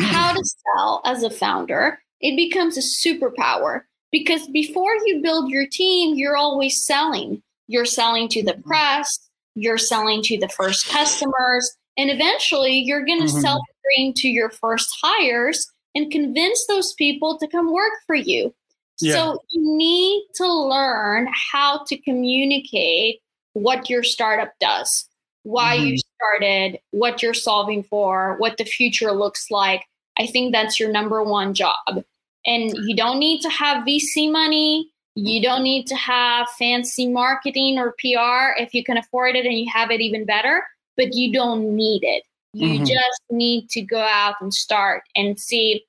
how 0.00 0.32
to 0.32 0.44
sell 0.44 1.02
as 1.04 1.22
a 1.22 1.30
founder, 1.30 1.98
it 2.20 2.36
becomes 2.36 2.76
a 2.78 2.80
superpower 2.80 3.82
because 4.10 4.46
before 4.48 4.94
you 5.04 5.20
build 5.22 5.50
your 5.50 5.66
team, 5.70 6.16
you're 6.16 6.36
always 6.36 6.84
selling. 6.84 7.42
You're 7.66 7.84
selling 7.84 8.28
to 8.30 8.42
the 8.42 8.52
mm-hmm. 8.52 8.68
press, 8.68 9.18
you're 9.54 9.78
selling 9.78 10.22
to 10.22 10.38
the 10.38 10.48
first 10.48 10.88
customers, 10.88 11.76
and 11.96 12.10
eventually 12.10 12.78
you're 12.78 13.04
going 13.04 13.20
to 13.20 13.26
mm-hmm. 13.26 13.40
sell 13.40 13.60
the 13.96 14.12
to 14.16 14.28
your 14.28 14.50
first 14.50 14.88
hires 15.02 15.66
and 15.94 16.12
convince 16.12 16.66
those 16.66 16.92
people 16.94 17.38
to 17.38 17.48
come 17.48 17.72
work 17.72 17.92
for 18.06 18.14
you. 18.14 18.54
Yeah. 19.00 19.14
So 19.14 19.42
you 19.50 19.76
need 19.76 20.26
to 20.36 20.52
learn 20.52 21.28
how 21.32 21.84
to 21.84 21.96
communicate 21.98 23.20
what 23.52 23.88
your 23.88 24.02
startup 24.02 24.52
does 24.60 25.08
why 25.48 25.76
mm-hmm. 25.76 25.86
you 25.86 25.98
started, 26.16 26.78
what 26.90 27.22
you're 27.22 27.32
solving 27.32 27.82
for, 27.82 28.36
what 28.38 28.58
the 28.58 28.64
future 28.64 29.12
looks 29.12 29.50
like. 29.50 29.84
I 30.18 30.26
think 30.26 30.52
that's 30.52 30.78
your 30.78 30.90
number 30.90 31.22
one 31.22 31.54
job. 31.54 32.04
And 32.44 32.76
you 32.86 32.94
don't 32.94 33.18
need 33.18 33.40
to 33.42 33.48
have 33.48 33.84
VC 33.84 34.30
money. 34.30 34.90
You 35.14 35.42
don't 35.42 35.62
need 35.62 35.86
to 35.86 35.96
have 35.96 36.48
fancy 36.58 37.08
marketing 37.08 37.78
or 37.78 37.94
PR 37.98 38.60
if 38.62 38.74
you 38.74 38.84
can 38.84 38.98
afford 38.98 39.36
it 39.36 39.46
and 39.46 39.58
you 39.58 39.66
have 39.72 39.90
it 39.90 40.00
even 40.00 40.26
better, 40.26 40.64
but 40.96 41.14
you 41.14 41.32
don't 41.32 41.74
need 41.74 42.04
it. 42.04 42.24
You 42.52 42.74
mm-hmm. 42.74 42.84
just 42.84 43.22
need 43.30 43.70
to 43.70 43.80
go 43.80 44.00
out 44.00 44.36
and 44.40 44.52
start 44.52 45.02
and 45.16 45.38
see 45.40 45.84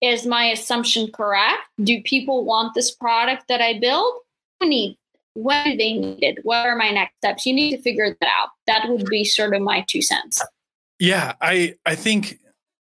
is 0.00 0.26
my 0.26 0.44
assumption 0.46 1.10
correct? 1.12 1.62
Do 1.82 2.02
people 2.02 2.44
want 2.44 2.74
this 2.74 2.90
product 2.90 3.48
that 3.48 3.60
I 3.60 3.78
build? 3.78 4.12
Who 4.60 4.68
needs 4.68 4.98
when 5.38 5.64
do 5.64 5.76
they 5.76 5.92
need 5.92 6.22
it? 6.22 6.38
What 6.42 6.66
are 6.66 6.74
my 6.74 6.90
next 6.90 7.16
steps? 7.18 7.46
You 7.46 7.54
need 7.54 7.76
to 7.76 7.82
figure 7.82 8.16
that 8.20 8.28
out. 8.28 8.48
That 8.66 8.88
would 8.88 9.06
be 9.06 9.24
sort 9.24 9.54
of 9.54 9.62
my 9.62 9.84
two 9.88 10.02
cents. 10.02 10.42
Yeah, 10.98 11.34
I 11.40 11.76
I 11.86 11.94
think 11.94 12.40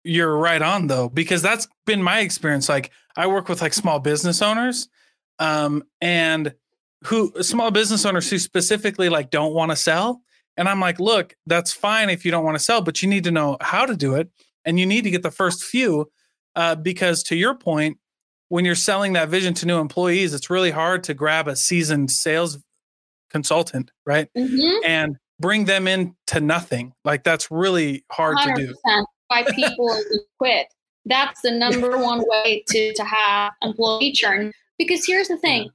you're 0.03 0.37
right 0.37 0.61
on 0.61 0.87
though 0.87 1.09
because 1.09 1.41
that's 1.41 1.67
been 1.85 2.01
my 2.01 2.19
experience 2.19 2.67
like 2.67 2.91
I 3.15 3.27
work 3.27 3.47
with 3.47 3.61
like 3.61 3.73
small 3.73 3.99
business 3.99 4.41
owners 4.41 4.89
um 5.37 5.83
and 6.01 6.55
who 7.03 7.31
small 7.43 7.69
business 7.69 8.03
owners 8.03 8.27
who 8.27 8.39
specifically 8.39 9.09
like 9.09 9.29
don't 9.29 9.53
want 9.53 9.71
to 9.71 9.75
sell 9.75 10.21
and 10.57 10.67
I'm 10.67 10.81
like, 10.81 10.99
"Look, 10.99 11.35
that's 11.45 11.71
fine 11.71 12.09
if 12.09 12.25
you 12.25 12.31
don't 12.31 12.43
want 12.43 12.57
to 12.57 12.63
sell, 12.63 12.81
but 12.81 13.01
you 13.01 13.07
need 13.07 13.23
to 13.23 13.31
know 13.31 13.57
how 13.61 13.85
to 13.85 13.95
do 13.95 14.15
it 14.15 14.29
and 14.65 14.77
you 14.77 14.85
need 14.85 15.03
to 15.05 15.11
get 15.11 15.23
the 15.23 15.31
first 15.31 15.63
few 15.63 16.11
uh 16.55 16.75
because 16.75 17.23
to 17.23 17.35
your 17.35 17.55
point 17.55 17.97
when 18.49 18.65
you're 18.65 18.75
selling 18.75 19.13
that 19.13 19.29
vision 19.29 19.53
to 19.53 19.65
new 19.65 19.79
employees, 19.79 20.33
it's 20.33 20.49
really 20.49 20.71
hard 20.71 21.05
to 21.05 21.13
grab 21.13 21.47
a 21.47 21.55
seasoned 21.55 22.11
sales 22.11 22.59
consultant, 23.29 23.91
right? 24.05 24.27
Mm-hmm. 24.37 24.85
And 24.85 25.15
bring 25.39 25.63
them 25.65 25.87
in 25.87 26.13
to 26.27 26.41
nothing. 26.41 26.91
Like 27.05 27.23
that's 27.23 27.49
really 27.49 28.03
hard 28.11 28.35
100% 28.37 28.55
to 28.55 28.67
do. 28.67 28.75
why 29.27 29.43
people 29.55 29.97
quit. 30.37 30.67
That's 31.05 31.39
the 31.41 31.51
number 31.51 31.97
one 31.97 32.23
way 32.27 32.63
to, 32.67 32.93
to 32.93 33.03
have 33.05 33.53
employee 33.63 34.11
churn. 34.11 34.51
Because 34.77 35.05
here's 35.05 35.29
the 35.29 35.37
thing 35.37 35.69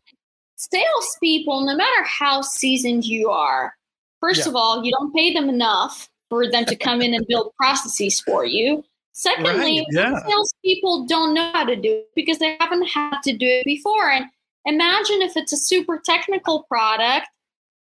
salespeople, 0.57 1.65
no 1.65 1.75
matter 1.77 2.03
how 2.05 2.43
seasoned 2.43 3.07
you 3.07 3.31
are, 3.31 3.73
first 4.21 4.43
Yeah. 4.45 4.51
of 4.51 4.57
all, 4.57 4.85
you 4.85 4.93
don't 4.93 5.15
pay 5.15 5.33
them 5.33 5.49
enough 5.49 6.11
for 6.29 6.51
them 6.51 6.65
to 6.67 6.77
come 6.77 7.01
in 7.01 7.15
and 7.15 7.27
build 7.27 7.53
processes 7.57 8.21
for 8.21 8.45
you. 8.45 8.85
Secondly, 9.19 9.79
Right, 9.79 9.87
yeah. 9.93 10.21
salespeople 10.29 11.07
don't 11.07 11.33
know 11.33 11.51
how 11.53 11.65
to 11.65 11.75
do 11.75 11.89
it 11.91 12.11
because 12.15 12.39
they 12.39 12.55
haven't 12.61 12.87
had 12.87 13.21
to 13.23 13.33
do 13.33 13.47
it 13.47 13.65
before. 13.65 14.11
And 14.11 14.27
imagine 14.67 15.23
if 15.23 15.39
it's 15.39 15.55
a 15.55 15.57
super 15.57 15.99
technical 16.05 16.65
product, 16.65 17.27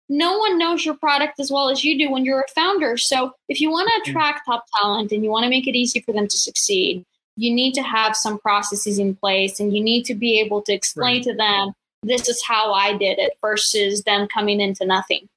no 0.07 0.38
one 0.38 0.57
knows 0.57 0.86
your 0.86 0.95
product 0.95 1.38
as 1.41 1.51
well 1.51 1.69
as 1.69 1.83
you 1.83 1.97
do 1.97 2.09
when 2.09 2.23
you're 2.23 2.39
a 2.47 2.51
founder. 2.55 2.95
So 2.95 3.33
if 3.49 3.59
you 3.59 3.69
want 3.69 3.89
Mm. 3.89 4.03
to 4.05 4.11
attract 4.11 4.45
top 4.45 4.63
talent 4.81 5.11
and 5.11 5.25
you 5.25 5.29
want 5.29 5.43
to 5.43 5.49
make 5.49 5.67
it 5.67 5.75
easy 5.75 5.99
for 5.99 6.13
them 6.13 6.25
to 6.29 6.38
succeed, 6.38 7.03
you 7.36 7.53
need 7.53 7.73
to 7.73 7.83
have 7.83 8.15
some 8.15 8.39
processes 8.39 8.97
in 8.97 9.13
place 9.13 9.59
and 9.59 9.75
you 9.75 9.83
need 9.83 10.03
to 10.05 10.15
be 10.15 10.39
able 10.39 10.61
to 10.61 10.71
explain 10.71 11.15
Right. 11.17 11.23
to 11.25 11.33
them 11.33 11.73
this 12.01 12.29
is 12.29 12.41
how 12.45 12.71
I 12.71 12.93
did 12.93 13.19
it 13.19 13.33
versus 13.41 14.03
them 14.03 14.29
coming 14.29 14.61
into 14.61 14.86
nothing. 14.86 15.27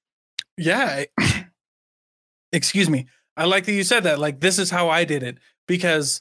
Yeah. 0.56 1.06
Excuse 2.52 2.88
me. 2.88 3.06
I 3.36 3.46
like 3.46 3.64
that 3.64 3.72
you 3.72 3.82
said 3.84 4.04
that. 4.04 4.20
Like, 4.20 4.38
this 4.40 4.58
is 4.60 4.70
how 4.70 4.88
I 4.90 5.02
did 5.04 5.24
it 5.24 5.38
because 5.68 6.20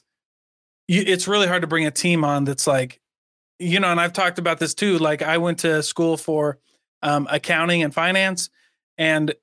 you, 0.86 1.02
it's 1.04 1.26
really 1.26 1.48
hard 1.48 1.62
to 1.62 1.66
bring 1.66 1.86
a 1.86 1.90
team 1.90 2.24
on 2.24 2.44
that's 2.44 2.68
like, 2.68 3.00
you 3.58 3.80
know, 3.80 3.88
and 3.88 4.00
I've 4.00 4.12
talked 4.12 4.38
about 4.38 4.60
this 4.60 4.74
too. 4.74 4.98
Like, 4.98 5.22
I 5.22 5.38
went 5.38 5.58
to 5.60 5.82
school 5.82 6.16
for 6.16 6.60
um, 7.02 7.26
accounting 7.28 7.82
and 7.82 7.92
finance, 7.92 8.50
and 8.96 9.34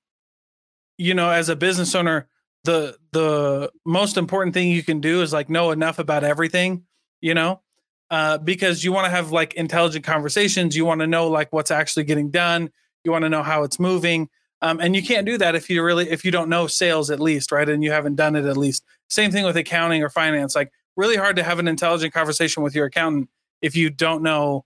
you 0.97 1.13
know, 1.13 1.29
as 1.29 1.49
a 1.49 1.55
business 1.57 1.93
owner, 1.93 2.29
the 2.63 2.97
the 3.11 3.71
most 3.85 4.15
important 4.15 4.53
thing 4.53 4.69
you 4.71 4.83
can 4.83 5.01
do 5.01 5.21
is 5.21 5.33
like 5.33 5.49
know 5.49 5.71
enough 5.71 5.99
about 5.99 6.23
everything, 6.23 6.83
you 7.21 7.33
know, 7.33 7.61
uh, 8.09 8.37
because 8.37 8.83
you 8.83 8.91
want 8.91 9.05
to 9.05 9.11
have 9.11 9.31
like 9.31 9.53
intelligent 9.55 10.05
conversations. 10.05 10.75
You 10.75 10.85
want 10.85 11.01
to 11.01 11.07
know 11.07 11.27
like 11.27 11.51
what's 11.51 11.71
actually 11.71 12.05
getting 12.05 12.31
done. 12.31 12.71
You 13.03 13.11
want 13.11 13.23
to 13.23 13.29
know 13.29 13.43
how 13.43 13.63
it's 13.63 13.79
moving. 13.79 14.29
Um, 14.61 14.79
and 14.79 14.95
you 14.95 15.03
can't 15.03 15.25
do 15.25 15.37
that 15.37 15.53
if 15.55 15.69
you 15.69 15.83
really 15.83 16.09
if 16.09 16.23
you 16.25 16.31
don't 16.31 16.49
know 16.49 16.67
sales 16.67 17.11
at 17.11 17.19
least, 17.19 17.51
right? 17.51 17.67
And 17.67 17.83
you 17.83 17.91
haven't 17.91 18.15
done 18.15 18.35
it 18.35 18.45
at 18.45 18.57
least. 18.57 18.83
Same 19.09 19.31
thing 19.31 19.45
with 19.45 19.57
accounting 19.57 20.01
or 20.03 20.09
finance. 20.09 20.55
Like 20.55 20.71
really 20.95 21.17
hard 21.17 21.35
to 21.35 21.43
have 21.43 21.59
an 21.59 21.67
intelligent 21.67 22.13
conversation 22.13 22.63
with 22.63 22.73
your 22.73 22.85
accountant 22.85 23.29
if 23.61 23.75
you 23.75 23.89
don't 23.89 24.23
know 24.23 24.65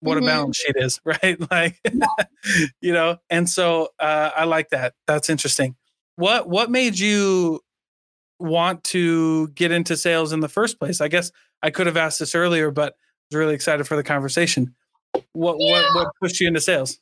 what 0.00 0.16
Mhm. 0.18 0.22
a 0.22 0.26
balance 0.26 0.56
sheet 0.58 0.76
is, 0.76 1.00
right? 1.04 1.38
Like 1.50 1.80
you 2.80 2.92
know, 2.92 3.18
and 3.30 3.48
so 3.48 3.88
uh, 3.98 4.30
I 4.36 4.44
like 4.44 4.70
that. 4.70 4.94
That's 5.06 5.28
interesting. 5.28 5.76
What 6.16 6.48
what 6.48 6.70
made 6.70 6.98
you 6.98 7.60
want 8.38 8.84
to 8.84 9.48
get 9.48 9.72
into 9.72 9.96
sales 9.96 10.32
in 10.32 10.40
the 10.40 10.48
first 10.48 10.78
place? 10.78 11.00
I 11.00 11.08
guess 11.08 11.30
I 11.62 11.70
could 11.70 11.86
have 11.86 11.96
asked 11.96 12.18
this 12.18 12.34
earlier, 12.34 12.70
but 12.70 12.92
I 12.94 12.96
was 13.34 13.38
really 13.38 13.54
excited 13.54 13.86
for 13.86 13.96
the 13.96 14.02
conversation. 14.04 14.74
What 15.32 15.56
Yeah. 15.58 15.80
what 15.94 15.94
what 16.04 16.08
pushed 16.22 16.40
you 16.40 16.48
into 16.48 16.60
sales? 16.60 16.98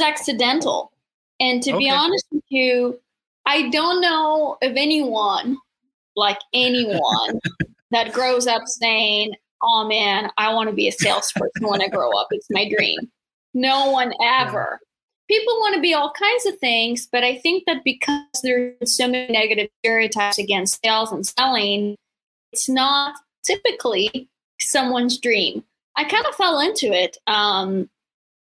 I 0.00 0.12
think 0.12 0.20
it 0.20 0.22
was 0.22 0.40
accidental. 0.40 0.92
And 1.40 1.62
to 1.62 1.76
be 1.76 1.90
honest 1.90 2.26
with 2.30 2.44
you, 2.48 3.00
I 3.46 3.70
don't 3.70 4.00
know 4.00 4.58
of 4.62 4.72
anyone, 4.76 5.56
like 6.16 6.38
anyone, 6.52 7.40
that 7.90 8.12
grows 8.12 8.46
up 8.46 8.62
saying, 8.66 9.34
Oh 9.62 9.86
man, 9.86 10.30
I 10.38 10.54
want 10.54 10.70
to 10.70 10.74
be 10.74 10.88
a 10.88 10.92
salesperson 10.92 11.66
when 11.66 11.82
I 11.82 11.88
grow 11.88 12.10
up. 12.18 12.28
It's 12.30 12.48
my 12.50 12.70
dream. 12.74 12.98
No 13.52 13.90
one 13.90 14.12
ever. 14.22 14.80
People 15.28 15.54
want 15.60 15.74
to 15.74 15.80
be 15.80 15.94
all 15.94 16.12
kinds 16.12 16.46
of 16.46 16.58
things, 16.58 17.08
but 17.10 17.24
I 17.24 17.38
think 17.38 17.64
that 17.66 17.84
because 17.84 18.24
there's 18.42 18.96
so 18.96 19.06
many 19.06 19.32
negative 19.32 19.68
stereotypes 19.80 20.38
against 20.38 20.80
sales 20.82 21.12
and 21.12 21.26
selling, 21.26 21.96
it's 22.52 22.68
not 22.68 23.16
typically 23.44 24.28
someone's 24.58 25.18
dream. 25.18 25.64
I 25.96 26.04
kind 26.04 26.26
of 26.26 26.34
fell 26.34 26.60
into 26.60 26.92
it. 26.92 27.16
Um, 27.26 27.88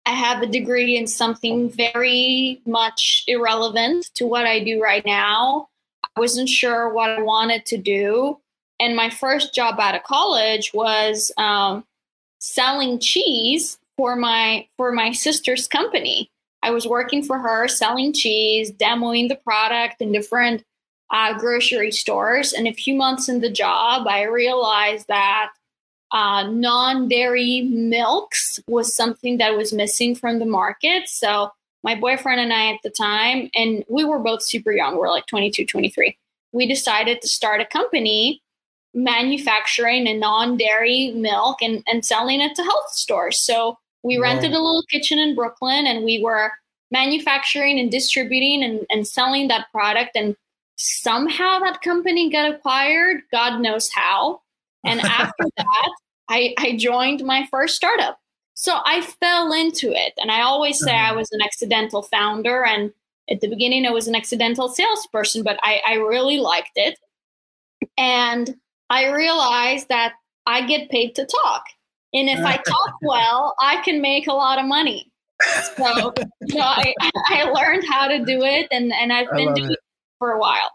I 0.06 0.12
have 0.12 0.42
a 0.42 0.48
degree 0.48 0.98
in 0.98 1.08
something 1.08 1.70
very 1.70 2.62
much 2.66 3.24
irrelevant 3.28 4.12
to 4.16 4.28
what 4.28 4.46
I 4.46 4.64
do 4.64 4.82
right 4.82 5.06
now. 5.06 5.68
I 6.16 6.20
wasn't 6.20 6.50
sure 6.50 6.94
what 6.94 7.10
I 7.10 7.22
wanted 7.22 7.66
to 7.68 7.78
do. 7.78 8.40
And 8.80 8.96
my 8.96 9.10
first 9.10 9.56
job 9.56 9.80
out 9.80 9.96
of 9.96 10.04
college 10.04 10.72
was 10.74 11.32
um, 11.38 11.86
selling 12.40 13.00
cheese 13.00 13.78
for 13.98 14.16
my 14.16 14.68
for 14.78 14.92
my 14.92 15.12
sister's 15.12 15.68
company. 15.68 16.30
I 16.62 16.72
was 16.72 16.88
working 16.88 17.24
for 17.24 17.40
her, 17.40 17.68
selling 17.68 18.12
cheese, 18.14 18.72
demoing 18.72 19.30
the 19.30 19.36
product 19.36 20.02
in 20.02 20.12
different 20.12 20.64
uh, 21.12 21.38
grocery 21.38 21.92
stores. 21.92 22.54
And 22.54 22.68
a 22.68 22.74
few 22.74 22.96
months 22.96 23.30
in 23.30 23.42
the 23.42 23.52
job, 23.52 24.08
I 24.08 24.24
realized 24.24 25.08
that 25.08 25.52
uh, 26.16 26.50
non-dairy 26.50 27.64
milks 27.64 28.58
was 28.68 28.96
something 28.96 29.38
that 29.38 29.58
was 29.58 29.74
missing 29.74 30.16
from 30.16 30.40
the 30.40 30.46
market. 30.46 31.10
So 31.10 31.52
my 31.84 31.94
boyfriend 31.94 32.40
and 32.40 32.54
I 32.54 32.74
at 32.74 32.80
the 32.86 32.90
time, 32.90 33.50
and 33.54 33.84
we 33.90 34.06
were 34.06 34.20
both 34.20 34.42
super 34.42 34.72
young, 34.72 34.98
we're 34.98 35.10
like 35.10 35.26
22, 35.26 35.66
23. 35.66 36.18
We 36.54 36.68
decided 36.68 37.22
to 37.22 37.28
start 37.28 37.60
a 37.60 37.66
company 37.66 38.42
manufacturing 38.94 40.08
a 40.08 40.18
non-dairy 40.18 41.12
milk 41.12 41.62
and, 41.62 41.84
and 41.86 42.06
selling 42.06 42.40
it 42.40 42.56
to 42.56 42.64
health 42.64 42.92
stores. 42.92 43.38
So 43.42 43.78
we 44.02 44.18
rented 44.18 44.54
a 44.54 44.62
little 44.62 44.84
kitchen 44.90 45.20
in 45.20 45.36
Brooklyn 45.36 45.86
and 45.86 46.06
we 46.06 46.24
were 46.24 46.54
manufacturing 46.92 47.78
and 47.78 47.92
distributing 47.92 48.64
and, 48.64 48.86
and 48.90 49.06
selling 49.06 49.50
that 49.50 49.68
product. 49.74 50.12
And 50.16 50.38
somehow 50.78 51.60
that 51.60 51.82
company 51.82 52.32
got 52.32 52.50
acquired, 52.50 53.24
God 53.34 53.60
knows 53.60 53.90
how. 53.94 54.40
And 54.86 55.02
after 55.04 55.44
that, 55.58 55.92
I, 56.30 56.54
I 56.58 56.76
joined 56.78 57.24
my 57.24 57.48
first 57.52 57.76
startup. 57.76 58.20
So 58.54 58.80
I 58.86 59.02
fell 59.02 59.52
into 59.52 59.92
it. 59.92 60.14
And 60.18 60.32
I 60.32 60.42
always 60.42 60.80
say 60.80 60.96
I 60.96 61.12
Mhm. 61.12 61.18
was 61.18 61.32
an 61.32 61.42
accidental 61.42 62.04
founder. 62.04 62.64
And 62.66 62.94
at 63.30 63.42
the 63.42 63.48
beginning, 63.50 63.86
I 63.86 63.92
was 63.92 64.08
an 64.08 64.16
accidental 64.16 64.70
salesperson, 64.70 65.44
but 65.44 65.60
I, 65.62 65.82
I 65.86 65.94
really 65.96 66.40
liked 66.40 66.72
it. 66.76 66.98
And 67.98 68.56
I 68.90 69.12
realized 69.12 69.90
that 69.90 70.14
I 70.46 70.62
get 70.66 70.90
paid 70.90 71.16
to 71.16 71.26
talk. 71.26 71.64
And 72.14 72.30
if 72.30 72.40
I 72.40 72.56
talk 72.58 72.94
well, 73.02 73.56
I 73.60 73.78
can 73.84 74.02
make 74.02 74.28
a 74.28 74.34
lot 74.34 74.60
of 74.60 74.66
money. 74.66 75.12
So, 75.76 76.14
you 76.48 76.56
know, 76.56 76.62
I, 76.64 76.94
I 77.28 77.44
learned 77.44 77.84
how 77.90 78.08
to 78.08 78.24
do 78.24 78.42
it 78.44 78.68
and, 78.72 78.94
and 78.94 79.12
I've 79.12 79.30
been 79.32 79.54
doing 79.54 79.72
it. 79.72 79.74
it 79.74 79.80
for 80.20 80.32
a 80.32 80.40
while. 80.40 80.72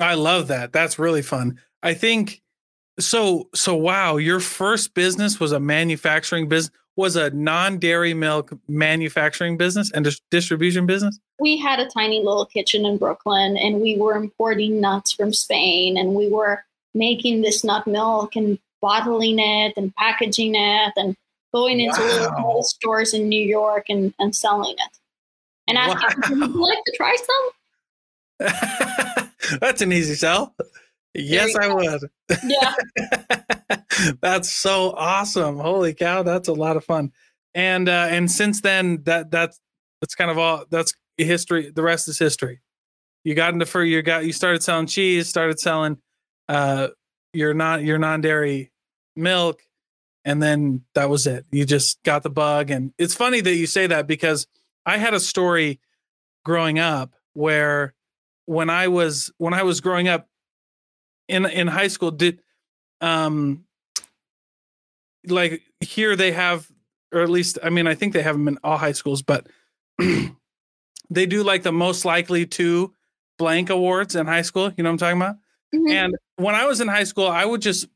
I 0.00 0.14
love 0.14 0.48
that. 0.48 0.72
That's 0.72 0.98
really 0.98 1.22
fun. 1.22 1.58
I 1.82 1.94
think 1.94 2.42
so 2.98 3.48
so 3.54 3.74
wow, 3.74 4.16
your 4.16 4.40
first 4.40 4.94
business 4.94 5.38
was 5.40 5.52
a 5.52 5.60
manufacturing 5.60 6.48
business 6.48 6.74
was 6.96 7.14
a 7.14 7.28
non-dairy 7.30 8.14
milk 8.14 8.52
manufacturing 8.68 9.58
business 9.58 9.90
and 9.92 10.04
dis- 10.04 10.20
distribution 10.30 10.86
business? 10.86 11.18
we 11.38 11.58
had 11.58 11.78
a 11.78 11.86
tiny 11.86 12.18
little 12.22 12.46
kitchen 12.46 12.86
in 12.86 12.96
Brooklyn 12.96 13.56
and 13.58 13.80
we 13.80 13.96
were 13.98 14.14
importing 14.16 14.80
nuts 14.80 15.12
from 15.12 15.32
Spain 15.32 15.98
and 15.98 16.14
we 16.14 16.28
were 16.28 16.64
making 16.94 17.42
this 17.42 17.62
nut 17.62 17.86
milk 17.86 18.36
and 18.36 18.58
bottling 18.80 19.38
it 19.38 19.74
and 19.76 19.94
packaging 19.96 20.54
it 20.54 20.92
and 20.96 21.14
going 21.52 21.80
into 21.80 22.00
little 22.00 22.30
Wow. 22.30 22.36
little 22.36 22.62
stores 22.62 23.12
in 23.12 23.28
New 23.28 23.44
York 23.44 23.86
and, 23.90 24.14
and 24.18 24.34
selling 24.34 24.74
it. 24.78 24.98
And 25.68 25.76
after, 25.76 26.06
would 26.30 26.54
you 26.54 26.62
like 26.62 26.78
to 26.86 26.92
try 26.96 27.16
some? 28.40 29.28
That's 29.60 29.82
an 29.82 29.92
easy 29.92 30.14
sell. 30.14 30.54
Yes, 31.18 31.54
I 31.56 31.72
would. 31.72 32.10
Yeah. 32.44 32.74
that's 34.20 34.50
so 34.50 34.92
awesome. 34.92 35.58
Holy 35.58 35.94
cow, 35.94 36.22
that's 36.22 36.48
a 36.48 36.52
lot 36.52 36.76
of 36.76 36.84
fun. 36.84 37.12
And 37.54 37.88
uh 37.88 38.08
and 38.10 38.30
since 38.30 38.60
then 38.60 39.02
that 39.04 39.30
that's 39.30 39.58
that's 40.00 40.14
kind 40.14 40.30
of 40.30 40.38
all 40.38 40.64
that's 40.70 40.94
history. 41.16 41.70
The 41.74 41.82
rest 41.82 42.08
is 42.08 42.18
history. 42.18 42.60
You 43.24 43.34
got 43.34 43.52
into 43.54 43.66
for 43.66 43.82
you 43.82 44.02
got 44.02 44.24
you 44.24 44.32
started 44.32 44.62
selling 44.62 44.86
cheese, 44.86 45.28
started 45.28 45.58
selling 45.58 45.98
uh 46.48 46.88
your 47.32 47.54
non 47.54 47.84
your 47.84 47.98
non-dairy 47.98 48.72
milk 49.14 49.60
and 50.24 50.42
then 50.42 50.82
that 50.94 51.08
was 51.08 51.26
it. 51.26 51.46
You 51.50 51.64
just 51.64 52.02
got 52.02 52.22
the 52.22 52.30
bug 52.30 52.70
and 52.70 52.92
it's 52.98 53.14
funny 53.14 53.40
that 53.40 53.54
you 53.54 53.66
say 53.66 53.86
that 53.86 54.06
because 54.06 54.46
I 54.84 54.98
had 54.98 55.14
a 55.14 55.20
story 55.20 55.80
growing 56.44 56.78
up 56.78 57.14
where 57.32 57.94
when 58.44 58.70
I 58.70 58.88
was 58.88 59.32
when 59.38 59.54
I 59.54 59.62
was 59.62 59.80
growing 59.80 60.08
up 60.08 60.28
in 61.28 61.46
in 61.46 61.66
high 61.66 61.88
school, 61.88 62.10
did 62.10 62.40
um 63.00 63.64
like 65.26 65.62
here 65.80 66.16
they 66.16 66.32
have 66.32 66.70
or 67.12 67.20
at 67.20 67.30
least 67.30 67.58
I 67.62 67.70
mean 67.70 67.86
I 67.86 67.94
think 67.94 68.12
they 68.12 68.22
have 68.22 68.34
them 68.34 68.48
in 68.48 68.58
all 68.62 68.76
high 68.76 68.92
schools, 68.92 69.22
but 69.22 69.46
they 71.10 71.26
do 71.26 71.42
like 71.42 71.62
the 71.62 71.72
most 71.72 72.04
likely 72.04 72.46
to 72.46 72.92
blank 73.38 73.70
awards 73.70 74.16
in 74.16 74.26
high 74.26 74.42
school. 74.42 74.72
You 74.76 74.84
know 74.84 74.90
what 74.90 75.02
I'm 75.02 75.16
talking 75.16 75.22
about? 75.22 75.36
Mm-hmm. 75.74 75.88
And 75.90 76.16
when 76.36 76.54
I 76.54 76.66
was 76.66 76.80
in 76.80 76.88
high 76.88 77.04
school, 77.04 77.28
I 77.28 77.44
would 77.44 77.62
just 77.62 77.86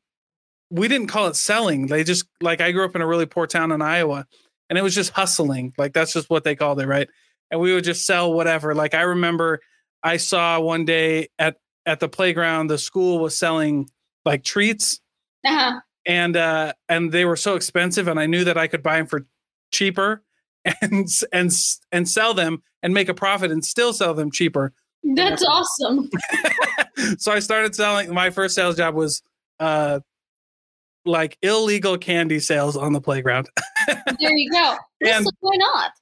we 0.70 0.89
didn't 0.89 1.09
call 1.09 1.26
it 1.26 1.37
selling. 1.37 1.87
They 1.87 2.05
just 2.05 2.26
like 2.41 2.61
I 2.61 2.72
grew 2.72 2.85
up 2.85 2.95
in 2.95 3.03
a 3.03 3.07
really 3.07 3.26
poor 3.26 3.47
town 3.47 3.72
in 3.72 3.83
Iowa, 3.83 4.26
and 4.68 4.78
it 4.78 4.83
was 4.83 4.95
just 4.95 5.11
hustling. 5.12 5.74
Like 5.78 5.93
that's 5.93 6.12
just 6.12 6.31
what 6.31 6.45
they 6.45 6.55
called 6.55 6.81
it, 6.81 6.87
right? 6.87 7.09
And 7.51 7.61
we 7.61 7.74
would 7.74 7.85
just 7.85 8.07
sell 8.07 8.33
whatever. 8.33 8.74
Like 8.74 8.95
I 8.95 9.03
remember 9.03 9.61
I 10.03 10.16
saw 10.16 10.61
one 10.61 10.85
day 10.85 11.28
at 11.39 11.57
at 11.87 12.01
the 12.01 12.09
playground, 12.09 12.68
the 12.68 12.78
school 12.78 13.18
was 13.18 13.37
selling 13.37 13.91
like 14.24 14.45
treats. 14.45 15.01
Uh-huh. 15.45 15.81
And 16.07 16.37
uh 16.37 16.72
and 16.89 17.12
they 17.12 17.24
were 17.24 17.37
so 17.37 17.55
expensive 17.57 18.09
and 18.09 18.18
I 18.18 18.26
knew 18.26 18.45
that 18.45 18.57
I 18.57 18.66
could 18.66 18.83
buy 18.83 18.97
them 18.97 19.07
for 19.07 19.26
cheaper 19.70 20.22
and 20.83 21.09
and 21.33 21.53
and 21.93 22.09
sell 22.09 22.35
them 22.35 22.62
and 22.83 22.95
make 22.95 23.09
a 23.09 23.14
profit 23.14 23.51
and 23.51 23.64
still 23.64 23.93
sell 23.93 24.14
them 24.14 24.31
cheaper. 24.31 24.72
That's 25.14 25.45
awesome. 25.45 26.11
so 27.18 27.33
I 27.33 27.39
started 27.39 27.74
selling 27.74 28.12
my 28.12 28.31
first 28.31 28.55
sales 28.55 28.76
job 28.76 28.95
was 28.95 29.22
uh 29.59 30.01
like 31.07 31.39
illegal 31.43 31.97
candy 31.97 32.39
sales 32.39 32.76
on 32.76 32.93
the 32.93 33.01
playground. 33.01 33.49
there 33.89 34.37
you 34.37 34.51
go. 34.51 34.76
and, 35.01 35.26
why 35.41 35.57
not? 35.57 35.93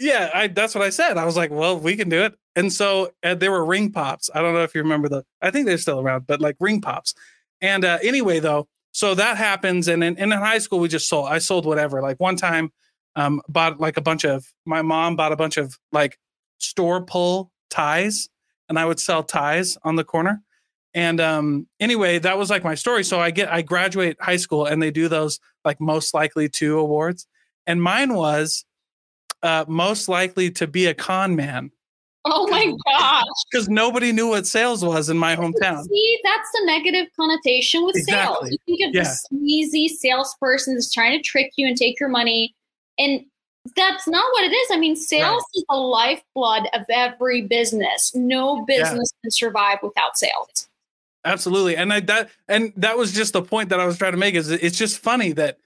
Yeah, 0.00 0.30
I 0.32 0.46
that's 0.48 0.74
what 0.74 0.82
I 0.82 0.88
said. 0.90 1.18
I 1.18 1.26
was 1.26 1.36
like, 1.36 1.50
well, 1.50 1.78
we 1.78 1.94
can 1.94 2.08
do 2.08 2.22
it. 2.22 2.34
And 2.56 2.72
so 2.72 3.12
uh, 3.22 3.34
there 3.34 3.50
were 3.50 3.64
ring 3.64 3.92
pops. 3.92 4.30
I 4.34 4.40
don't 4.40 4.54
know 4.54 4.62
if 4.62 4.74
you 4.74 4.82
remember 4.82 5.08
the. 5.08 5.24
I 5.42 5.50
think 5.50 5.66
they're 5.66 5.78
still 5.78 6.00
around, 6.00 6.26
but 6.26 6.40
like 6.40 6.56
ring 6.58 6.80
pops. 6.80 7.14
And 7.60 7.84
uh, 7.84 7.98
anyway, 8.02 8.40
though, 8.40 8.66
so 8.92 9.14
that 9.14 9.36
happens, 9.36 9.88
and 9.88 10.02
in, 10.02 10.16
and 10.18 10.32
in 10.32 10.38
high 10.38 10.58
school 10.58 10.80
we 10.80 10.88
just 10.88 11.06
sold. 11.06 11.28
I 11.28 11.38
sold 11.38 11.66
whatever. 11.66 12.00
Like 12.00 12.18
one 12.18 12.36
time, 12.36 12.72
um, 13.14 13.42
bought 13.48 13.78
like 13.78 13.98
a 13.98 14.00
bunch 14.00 14.24
of. 14.24 14.46
My 14.64 14.80
mom 14.80 15.16
bought 15.16 15.32
a 15.32 15.36
bunch 15.36 15.58
of 15.58 15.78
like 15.92 16.18
store 16.58 17.04
pull 17.04 17.52
ties, 17.68 18.30
and 18.70 18.78
I 18.78 18.86
would 18.86 18.98
sell 18.98 19.22
ties 19.22 19.76
on 19.84 19.96
the 19.96 20.04
corner. 20.04 20.42
And 20.94 21.20
um, 21.20 21.68
anyway, 21.78 22.18
that 22.20 22.38
was 22.38 22.48
like 22.48 22.64
my 22.64 22.74
story. 22.74 23.04
So 23.04 23.20
I 23.20 23.30
get 23.30 23.52
I 23.52 23.60
graduate 23.60 24.16
high 24.18 24.38
school, 24.38 24.64
and 24.64 24.82
they 24.82 24.90
do 24.90 25.08
those 25.08 25.40
like 25.62 25.78
most 25.78 26.14
likely 26.14 26.48
to 26.48 26.78
awards, 26.78 27.26
and 27.66 27.82
mine 27.82 28.14
was 28.14 28.64
uh, 29.42 29.64
most 29.68 30.08
likely 30.08 30.50
to 30.52 30.66
be 30.66 30.86
a 30.86 30.94
con 30.94 31.36
man. 31.36 31.70
Oh 32.24 32.46
my 32.48 32.72
gosh. 32.98 33.24
Because 33.50 33.68
nobody 33.68 34.12
knew 34.12 34.28
what 34.28 34.46
sales 34.46 34.84
was 34.84 35.08
in 35.08 35.16
my 35.16 35.36
hometown. 35.36 35.82
See, 35.84 36.18
that's 36.22 36.50
the 36.52 36.62
negative 36.66 37.06
connotation 37.16 37.84
with 37.84 37.96
exactly. 37.96 38.50
sales. 38.50 38.58
You 38.66 38.76
think 38.76 38.88
of 38.88 38.94
yeah. 38.94 39.72
this 39.72 40.00
salesperson 40.00 40.74
that's 40.74 40.92
trying 40.92 41.18
to 41.18 41.22
trick 41.22 41.52
you 41.56 41.66
and 41.66 41.76
take 41.76 41.98
your 41.98 42.08
money. 42.08 42.54
And 42.98 43.24
that's 43.76 44.06
not 44.08 44.24
what 44.32 44.44
it 44.44 44.54
is. 44.54 44.68
I 44.72 44.78
mean, 44.78 44.96
sales 44.96 45.42
right. 45.42 45.44
is 45.54 45.64
the 45.68 45.76
lifeblood 45.76 46.68
of 46.74 46.82
every 46.90 47.42
business. 47.42 48.14
No 48.14 48.64
business 48.64 49.12
yeah. 49.14 49.24
can 49.24 49.30
survive 49.30 49.78
without 49.82 50.18
sales. 50.18 50.68
Absolutely. 51.24 51.76
And 51.76 51.92
I 51.92 52.00
that 52.00 52.30
and 52.48 52.72
that 52.76 52.96
was 52.96 53.12
just 53.12 53.34
the 53.34 53.42
point 53.42 53.68
that 53.68 53.80
I 53.80 53.84
was 53.84 53.98
trying 53.98 54.12
to 54.12 54.18
make 54.18 54.34
is 54.34 54.50
it's 54.50 54.78
just 54.78 54.98
funny 54.98 55.32
that 55.32 55.58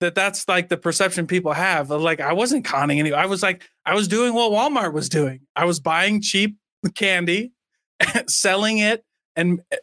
that 0.00 0.14
that's 0.14 0.48
like 0.48 0.68
the 0.68 0.76
perception 0.76 1.26
people 1.26 1.52
have 1.52 1.90
like 1.90 2.20
I 2.20 2.32
wasn't 2.32 2.64
conning 2.64 2.98
any. 2.98 3.12
I 3.12 3.26
was 3.26 3.42
like 3.42 3.62
I 3.84 3.94
was 3.94 4.08
doing 4.08 4.34
what 4.34 4.52
Walmart 4.52 4.92
was 4.92 5.08
doing. 5.08 5.40
I 5.54 5.64
was 5.64 5.80
buying 5.80 6.20
cheap 6.20 6.56
candy, 6.94 7.52
selling 8.28 8.78
it, 8.78 9.04
and 9.34 9.60
eh, 9.70 9.76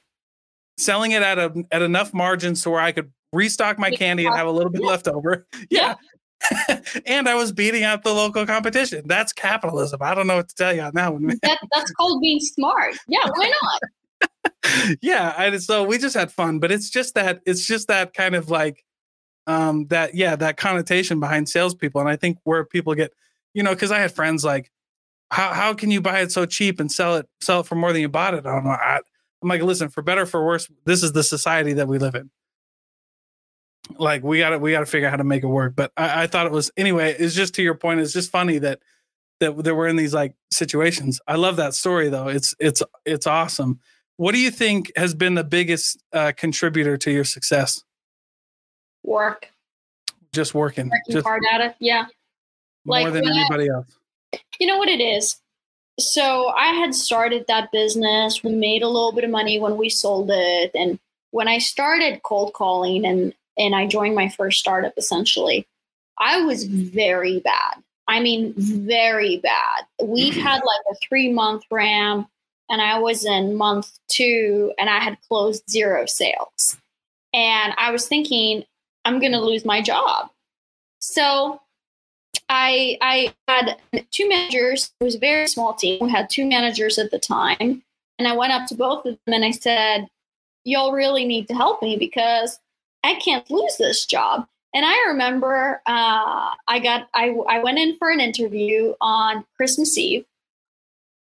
selling 0.78 1.12
it 1.12 1.22
at 1.22 1.40
a 1.40 1.64
at 1.72 1.82
enough 1.82 2.14
margins 2.14 2.64
to 2.64 2.70
where 2.70 2.82
I 2.82 2.92
could 2.92 3.12
restock 3.32 3.80
my 3.80 3.92
candy 3.92 4.26
and 4.26 4.36
have 4.36 4.48
a 4.48 4.52
little 4.52 4.72
bit 4.72 4.84
left 4.84 5.08
over. 5.08 5.48
Yeah. 5.70 5.96
and 7.06 7.30
I 7.30 7.36
was 7.36 7.54
beating 7.54 7.84
out 7.84 8.04
the 8.04 8.14
local 8.14 8.46
competition. 8.46 9.04
That's 9.06 9.32
capitalism. 9.32 10.02
I 10.04 10.14
don't 10.14 10.28
know 10.28 10.36
what 10.36 10.50
to 10.50 10.56
tell 10.56 10.76
you 10.76 10.82
on 10.82 10.92
that 10.96 11.14
one. 11.14 11.28
that, 11.42 11.60
that's 11.74 11.92
called 11.92 12.20
being 12.20 12.42
smart. 12.42 12.96
Yeah, 13.08 13.26
why 13.34 13.52
not? 13.62 14.98
yeah, 15.02 15.34
and 15.38 15.64
so 15.64 15.86
we 15.86 15.98
just 15.98 16.16
had 16.16 16.34
fun, 16.34 16.60
but 16.60 16.70
it's 16.70 16.90
just 16.90 17.16
that 17.16 17.40
it's 17.46 17.66
just 17.66 17.88
that 17.88 18.14
kind 18.14 18.36
of 18.36 18.50
like 18.50 18.84
um, 19.48 19.88
that 19.88 20.16
yeah 20.16 20.36
that 20.36 20.58
connotation 20.58 21.20
behind 21.20 21.50
salespeople, 21.50 22.02
and 22.02 22.10
I 22.10 22.16
think 22.16 22.38
where 22.44 22.64
people 22.64 22.96
get 22.96 23.14
you 23.54 23.64
know 23.64 23.74
because 23.74 23.92
I 23.92 24.00
had 24.00 24.12
friends 24.12 24.44
like 24.44 24.72
how 25.32 25.54
how 25.54 25.74
can 25.74 25.92
you 25.92 26.02
buy 26.02 26.22
it 26.22 26.32
so 26.32 26.46
cheap 26.46 26.80
and 26.80 26.92
sell 26.92 27.18
it 27.18 27.28
sell 27.42 27.62
it 27.62 27.66
for 27.66 27.76
more 27.76 27.92
than 27.92 28.02
you 28.02 28.10
bought 28.10 28.34
it? 28.34 28.46
I 28.46 28.54
don't 28.54 28.64
know. 28.64 28.72
I, 28.72 29.00
I'm 29.42 29.50
like, 29.50 29.62
listen, 29.62 29.90
for 29.90 30.02
better 30.02 30.26
for 30.26 30.46
worse, 30.46 30.70
this 30.86 31.04
is 31.04 31.12
the 31.12 31.24
society 31.24 31.74
that 31.74 31.88
we 31.88 31.98
live 31.98 32.16
in. 32.16 32.30
Like 33.98 34.24
we 34.24 34.40
got 34.40 34.52
to 34.52 34.60
we 34.60 34.72
got 34.72 34.80
to 34.80 34.86
figure 34.86 35.08
out 35.08 35.12
how 35.12 35.18
to 35.18 35.24
make 35.24 35.44
it 35.44 35.48
work. 35.48 35.76
But 35.76 35.92
I, 35.98 36.24
I 36.24 36.28
thought 36.28 36.46
it 36.46 36.52
was 36.52 36.72
anyway. 36.78 37.16
It's 37.18 37.36
just 37.36 37.56
to 37.56 37.64
your 37.64 37.76
point. 37.76 38.00
It's 38.00 38.14
just 38.14 38.32
funny 38.32 38.60
that 38.60 38.80
that 39.40 39.64
that 39.64 39.76
we're 39.76 39.88
in 39.88 39.98
these 39.98 40.14
like 40.14 40.36
situations. 40.52 41.20
I 41.28 41.36
love 41.36 41.58
that 41.58 41.74
story 41.74 42.10
though. 42.10 42.28
It's 42.28 42.56
it's 42.60 42.82
it's 43.06 43.28
awesome. 43.28 43.80
What 44.18 44.34
do 44.34 44.40
you 44.40 44.52
think 44.52 44.92
has 44.96 45.14
been 45.16 45.34
the 45.34 45.44
biggest 45.44 46.02
uh, 46.14 46.32
contributor 46.38 46.96
to 46.98 47.12
your 47.12 47.24
success? 47.24 47.84
Work. 49.04 49.50
Just 50.32 50.54
working. 50.54 50.90
Working 50.90 51.14
just 51.14 51.26
hard 51.26 51.44
at 51.52 51.62
it. 51.62 51.76
Yeah. 51.80 52.06
More 52.86 53.02
like 53.02 53.14
than 53.14 53.28
anybody 53.28 53.70
I, 53.70 53.76
else. 53.76 53.98
You 54.60 54.68
know 54.68 54.78
what 54.78 54.90
it 54.90 55.00
is? 55.00 55.40
So 56.00 56.48
I 56.50 56.68
had 56.68 56.96
started 56.96 57.46
that 57.48 57.72
business. 57.72 58.44
We 58.44 58.52
made 58.52 58.82
a 58.82 58.88
little 58.88 59.12
bit 59.12 59.24
of 59.24 59.30
money 59.30 59.60
when 59.60 59.78
we 59.78 59.90
sold 59.90 60.30
it. 60.32 60.72
And 60.74 61.00
when 61.32 61.48
I 61.48 61.60
started 61.60 62.24
cold 62.24 62.54
calling 62.54 63.06
and 63.06 63.34
and 63.58 63.76
I 63.76 63.86
joined 63.86 64.16
my 64.16 64.30
first 64.30 64.60
startup 64.60 64.94
essentially, 64.98 65.68
I 66.18 66.42
was 66.42 66.64
very 66.66 67.40
bad. 67.40 67.84
I 68.08 68.20
mean, 68.20 68.54
very 68.58 69.38
bad. 69.38 69.86
We 70.02 70.32
mm-hmm. 70.32 70.40
had 70.40 70.56
like 70.56 70.82
a 70.92 70.96
three 71.08 71.32
month 71.32 71.64
ramp, 71.72 72.28
and 72.70 72.82
I 72.82 73.00
was 73.00 73.26
in 73.26 73.56
month 73.56 74.00
two, 74.10 74.74
and 74.80 74.90
I 74.90 75.00
had 75.00 75.18
closed 75.28 75.70
zero 75.70 76.06
sales. 76.06 76.78
And 77.34 77.74
I 77.78 77.92
was 77.92 78.08
thinking, 78.08 78.64
I'm 79.06 79.20
going 79.20 79.32
to 79.34 79.40
lose 79.40 79.66
my 79.66 79.82
job. 79.82 80.30
So 81.00 81.60
I 82.50 82.98
I 83.02 83.34
had 83.48 83.78
two 84.12 84.28
managers. 84.30 84.92
It 85.00 85.04
was 85.04 85.16
a 85.16 85.20
very 85.20 85.48
small 85.48 85.74
team. 85.74 86.00
We 86.02 86.10
had 86.10 86.30
two 86.30 86.46
managers 86.46 86.98
at 86.98 87.12
the 87.12 87.20
time, 87.20 87.84
and 88.20 88.28
I 88.28 88.36
went 88.36 88.54
up 88.54 88.68
to 88.68 88.76
both 88.76 89.06
of 89.06 89.18
them 89.26 89.34
and 89.34 89.46
I 89.46 89.52
said, 89.52 90.08
"Y'all 90.64 90.94
really 90.94 91.26
need 91.26 91.48
to 91.48 91.54
help 91.54 91.82
me 91.82 91.98
because 91.98 92.60
I 93.04 93.16
can't 93.16 93.50
lose 93.50 93.78
this 93.78 94.06
job." 94.06 94.48
And 94.74 94.86
I 94.86 95.06
remember 95.08 95.82
uh, 95.86 96.52
I 96.68 96.80
got 96.80 97.10
I 97.14 97.36
I 97.50 97.60
went 97.60 97.80
in 97.80 97.98
for 97.98 98.10
an 98.10 98.20
interview 98.20 98.94
on 99.02 99.46
Christmas 99.56 99.98
Eve, 99.98 100.26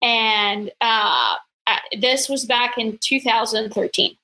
and 0.01 0.71
uh, 0.82 1.36
this 1.99 2.30
was 2.30 2.45
back 2.45 2.78
in 2.78 2.97
2013. 2.99 4.17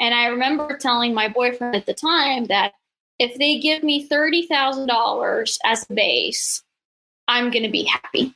And 0.00 0.14
I 0.14 0.26
remember 0.26 0.76
telling 0.76 1.14
my 1.14 1.28
boyfriend 1.28 1.76
at 1.76 1.86
the 1.86 1.94
time 1.94 2.46
that 2.46 2.72
if 3.18 3.38
they 3.38 3.60
give 3.60 3.82
me 3.82 4.08
$30,000 4.08 5.58
as 5.64 5.86
a 5.88 5.94
base, 5.94 6.62
I'm 7.28 7.50
going 7.50 7.62
to 7.62 7.70
be 7.70 7.84
happy. 7.84 8.34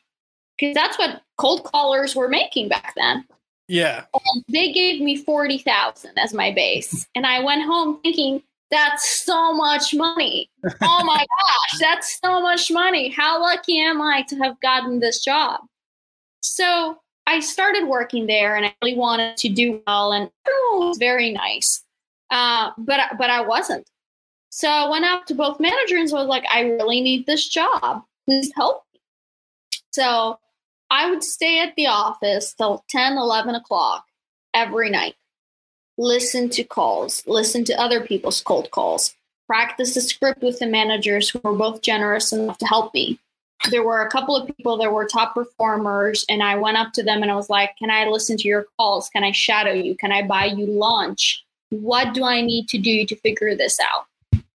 Because 0.58 0.74
that's 0.74 0.98
what 0.98 1.22
cold 1.36 1.64
callers 1.64 2.16
were 2.16 2.28
making 2.28 2.68
back 2.68 2.92
then. 2.96 3.24
Yeah. 3.68 4.04
And 4.14 4.44
they 4.48 4.72
gave 4.72 5.00
me 5.00 5.16
40,000 5.16 6.18
as 6.18 6.32
my 6.32 6.52
base. 6.52 7.06
And 7.14 7.26
I 7.26 7.40
went 7.40 7.62
home 7.62 8.00
thinking, 8.02 8.42
that's 8.70 9.24
so 9.24 9.54
much 9.54 9.94
money. 9.94 10.50
Oh 10.82 11.04
my 11.04 11.18
gosh, 11.40 11.80
that's 11.80 12.18
so 12.20 12.40
much 12.40 12.70
money. 12.70 13.10
How 13.10 13.40
lucky 13.40 13.80
am 13.80 14.00
I 14.00 14.22
to 14.28 14.36
have 14.36 14.60
gotten 14.60 15.00
this 15.00 15.24
job? 15.24 15.60
So 16.40 16.98
I 17.28 17.40
started 17.40 17.86
working 17.86 18.26
there 18.26 18.56
and 18.56 18.64
I 18.64 18.74
really 18.82 18.96
wanted 18.96 19.36
to 19.36 19.50
do 19.50 19.82
well, 19.86 20.12
and 20.12 20.30
everyone 20.46 20.88
was 20.88 20.96
very 20.96 21.30
nice. 21.30 21.84
Uh, 22.30 22.70
but 22.78 23.00
but 23.18 23.28
I 23.28 23.42
wasn't. 23.42 23.86
So 24.48 24.66
I 24.66 24.88
went 24.88 25.04
up 25.04 25.26
to 25.26 25.34
both 25.34 25.60
managers 25.60 26.10
and 26.10 26.18
was 26.18 26.26
like, 26.26 26.44
I 26.50 26.62
really 26.62 27.02
need 27.02 27.26
this 27.26 27.46
job. 27.46 28.02
Please 28.26 28.50
help 28.56 28.82
me. 28.94 29.00
So 29.92 30.38
I 30.90 31.10
would 31.10 31.22
stay 31.22 31.60
at 31.60 31.76
the 31.76 31.86
office 31.86 32.54
till 32.54 32.82
10, 32.88 33.18
11 33.18 33.54
o'clock 33.54 34.06
every 34.54 34.88
night, 34.88 35.14
listen 35.98 36.48
to 36.48 36.64
calls, 36.64 37.22
listen 37.26 37.62
to 37.64 37.78
other 37.78 38.00
people's 38.00 38.40
cold 38.40 38.70
calls, 38.70 39.14
practice 39.46 39.92
the 39.94 40.00
script 40.00 40.42
with 40.42 40.60
the 40.60 40.66
managers 40.66 41.28
who 41.28 41.40
were 41.44 41.54
both 41.54 41.82
generous 41.82 42.32
enough 42.32 42.56
to 42.56 42.66
help 42.66 42.94
me 42.94 43.18
there 43.70 43.82
were 43.82 44.02
a 44.02 44.10
couple 44.10 44.36
of 44.36 44.46
people 44.56 44.76
that 44.76 44.92
were 44.92 45.04
top 45.04 45.34
performers 45.34 46.24
and 46.28 46.42
i 46.42 46.54
went 46.54 46.76
up 46.76 46.92
to 46.92 47.02
them 47.02 47.22
and 47.22 47.30
i 47.30 47.34
was 47.34 47.50
like 47.50 47.76
can 47.78 47.90
i 47.90 48.06
listen 48.06 48.36
to 48.36 48.48
your 48.48 48.66
calls? 48.76 49.08
Can 49.08 49.24
i 49.24 49.32
shadow 49.32 49.72
you? 49.72 49.96
Can 49.96 50.12
i 50.12 50.22
buy 50.22 50.46
you 50.46 50.66
lunch? 50.66 51.44
What 51.70 52.14
do 52.14 52.24
i 52.24 52.40
need 52.40 52.68
to 52.68 52.78
do 52.78 53.04
to 53.06 53.16
figure 53.16 53.54
this 53.56 53.78
out? 53.80 54.06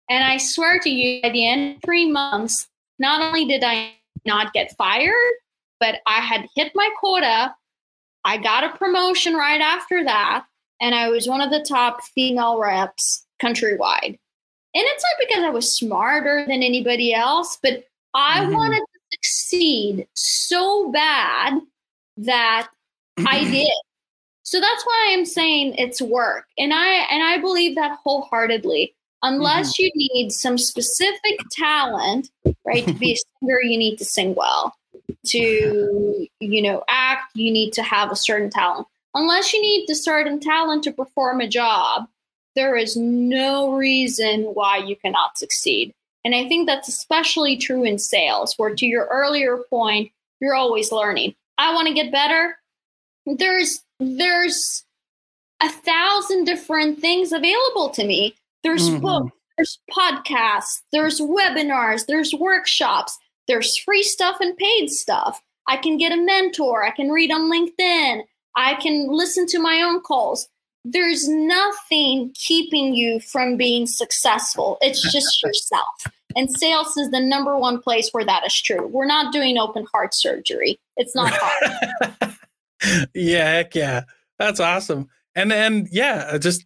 And 0.08 0.24
i 0.24 0.38
swear 0.38 0.78
to 0.80 0.90
you 0.90 1.20
at 1.22 1.32
the 1.32 1.46
end 1.46 1.76
of 1.76 1.82
three 1.82 2.10
months 2.10 2.68
not 2.98 3.20
only 3.20 3.44
did 3.44 3.62
i 3.64 3.92
not 4.24 4.52
get 4.52 4.76
fired 4.76 5.34
but 5.80 5.96
i 6.06 6.20
had 6.20 6.48
hit 6.54 6.72
my 6.74 6.88
quota. 6.98 7.54
I 8.24 8.38
got 8.38 8.64
a 8.64 8.76
promotion 8.78 9.34
right 9.34 9.60
after 9.60 10.02
that, 10.04 10.46
and 10.80 10.94
I 10.94 11.10
was 11.10 11.28
one 11.28 11.42
of 11.42 11.50
the 11.50 11.64
top 11.68 12.02
female 12.02 12.58
reps 12.58 13.26
countrywide. 13.42 14.18
And 14.76 14.82
it's 14.86 15.04
not 15.04 15.28
because 15.28 15.44
I 15.44 15.50
was 15.50 15.70
smarter 15.70 16.44
than 16.48 16.62
anybody 16.62 17.14
else, 17.14 17.58
but 17.62 17.84
I 18.14 18.40
mm-hmm. 18.40 18.54
wanted 18.54 18.82
succeed 19.24 20.06
so 20.14 20.90
bad 20.92 21.60
that 22.16 22.68
I 23.18 23.44
did. 23.44 23.68
So 24.42 24.60
that's 24.60 24.84
why 24.84 25.10
I'm 25.10 25.24
saying 25.24 25.74
it's 25.78 26.02
work. 26.02 26.46
And 26.58 26.72
I 26.74 27.06
and 27.10 27.22
I 27.22 27.38
believe 27.38 27.74
that 27.76 27.98
wholeheartedly. 28.04 28.94
Unless 29.22 29.72
mm-hmm. 29.72 29.84
you 29.84 29.90
need 29.94 30.32
some 30.32 30.58
specific 30.58 31.40
talent, 31.50 32.28
right? 32.66 32.86
to 32.86 32.92
be 32.92 33.12
a 33.12 33.16
singer, 33.40 33.60
you 33.62 33.78
need 33.78 33.96
to 33.96 34.04
sing 34.04 34.34
well. 34.34 34.74
To, 35.28 36.28
you 36.40 36.62
know, 36.62 36.84
act, 36.88 37.34
you 37.34 37.50
need 37.50 37.72
to 37.72 37.82
have 37.82 38.12
a 38.12 38.16
certain 38.16 38.50
talent. 38.50 38.86
Unless 39.14 39.54
you 39.54 39.62
need 39.62 39.86
the 39.86 39.94
certain 39.94 40.40
talent 40.40 40.84
to 40.84 40.92
perform 40.92 41.40
a 41.40 41.48
job, 41.48 42.06
there 42.54 42.76
is 42.76 42.98
no 42.98 43.72
reason 43.72 44.42
why 44.42 44.76
you 44.76 44.94
cannot 44.94 45.38
succeed. 45.38 45.94
And 46.24 46.34
I 46.34 46.48
think 46.48 46.66
that's 46.66 46.88
especially 46.88 47.56
true 47.56 47.84
in 47.84 47.98
sales, 47.98 48.54
where 48.56 48.74
to 48.74 48.86
your 48.86 49.06
earlier 49.06 49.58
point, 49.68 50.10
you're 50.40 50.54
always 50.54 50.90
learning. 50.90 51.34
I 51.58 51.72
want 51.74 51.88
to 51.88 51.94
get 51.94 52.12
better. 52.12 52.56
There's 53.26 53.80
there's 54.00 54.84
a 55.62 55.68
thousand 55.68 56.44
different 56.44 56.98
things 56.98 57.32
available 57.32 57.90
to 57.90 58.04
me. 58.04 58.34
There's 58.62 58.88
mm-hmm. 58.88 59.00
books, 59.00 59.32
there's 59.56 59.78
podcasts, 59.90 60.82
there's 60.92 61.20
webinars, 61.20 62.06
there's 62.06 62.34
workshops, 62.34 63.16
there's 63.46 63.76
free 63.78 64.02
stuff 64.02 64.38
and 64.40 64.56
paid 64.56 64.90
stuff. 64.90 65.40
I 65.68 65.76
can 65.76 65.96
get 65.96 66.12
a 66.12 66.16
mentor, 66.16 66.84
I 66.84 66.90
can 66.90 67.10
read 67.10 67.30
on 67.30 67.50
LinkedIn, 67.50 68.22
I 68.56 68.74
can 68.74 69.08
listen 69.08 69.46
to 69.48 69.58
my 69.58 69.80
own 69.82 70.00
calls. 70.00 70.48
There's 70.84 71.28
nothing 71.28 72.32
keeping 72.34 72.94
you 72.94 73.20
from 73.20 73.56
being 73.56 73.86
successful. 73.86 74.78
It's 74.80 75.00
just 75.12 75.42
yourself. 75.42 76.06
And 76.36 76.50
sales 76.50 76.96
is 76.96 77.10
the 77.10 77.20
number 77.20 77.56
one 77.56 77.80
place 77.80 78.10
where 78.10 78.24
that 78.24 78.44
is 78.44 78.60
true. 78.60 78.86
We're 78.86 79.06
not 79.06 79.32
doing 79.32 79.56
open 79.56 79.86
heart 79.92 80.14
surgery. 80.14 80.78
It's 80.96 81.14
not 81.14 81.32
hard. 81.40 82.36
yeah, 83.14 83.52
heck 83.52 83.74
yeah. 83.74 84.02
That's 84.38 84.60
awesome. 84.60 85.08
And 85.34 85.52
and 85.52 85.88
yeah, 85.90 86.30
I 86.32 86.38
just 86.38 86.64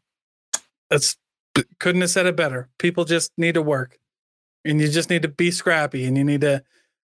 that's 0.90 1.16
couldn't 1.78 2.00
have 2.00 2.10
said 2.10 2.26
it 2.26 2.36
better. 2.36 2.68
People 2.78 3.04
just 3.04 3.32
need 3.36 3.54
to 3.54 3.62
work. 3.62 3.98
And 4.64 4.80
you 4.80 4.88
just 4.88 5.10
need 5.10 5.22
to 5.22 5.28
be 5.28 5.50
scrappy 5.50 6.04
and 6.04 6.16
you 6.16 6.24
need 6.24 6.40
to 6.42 6.62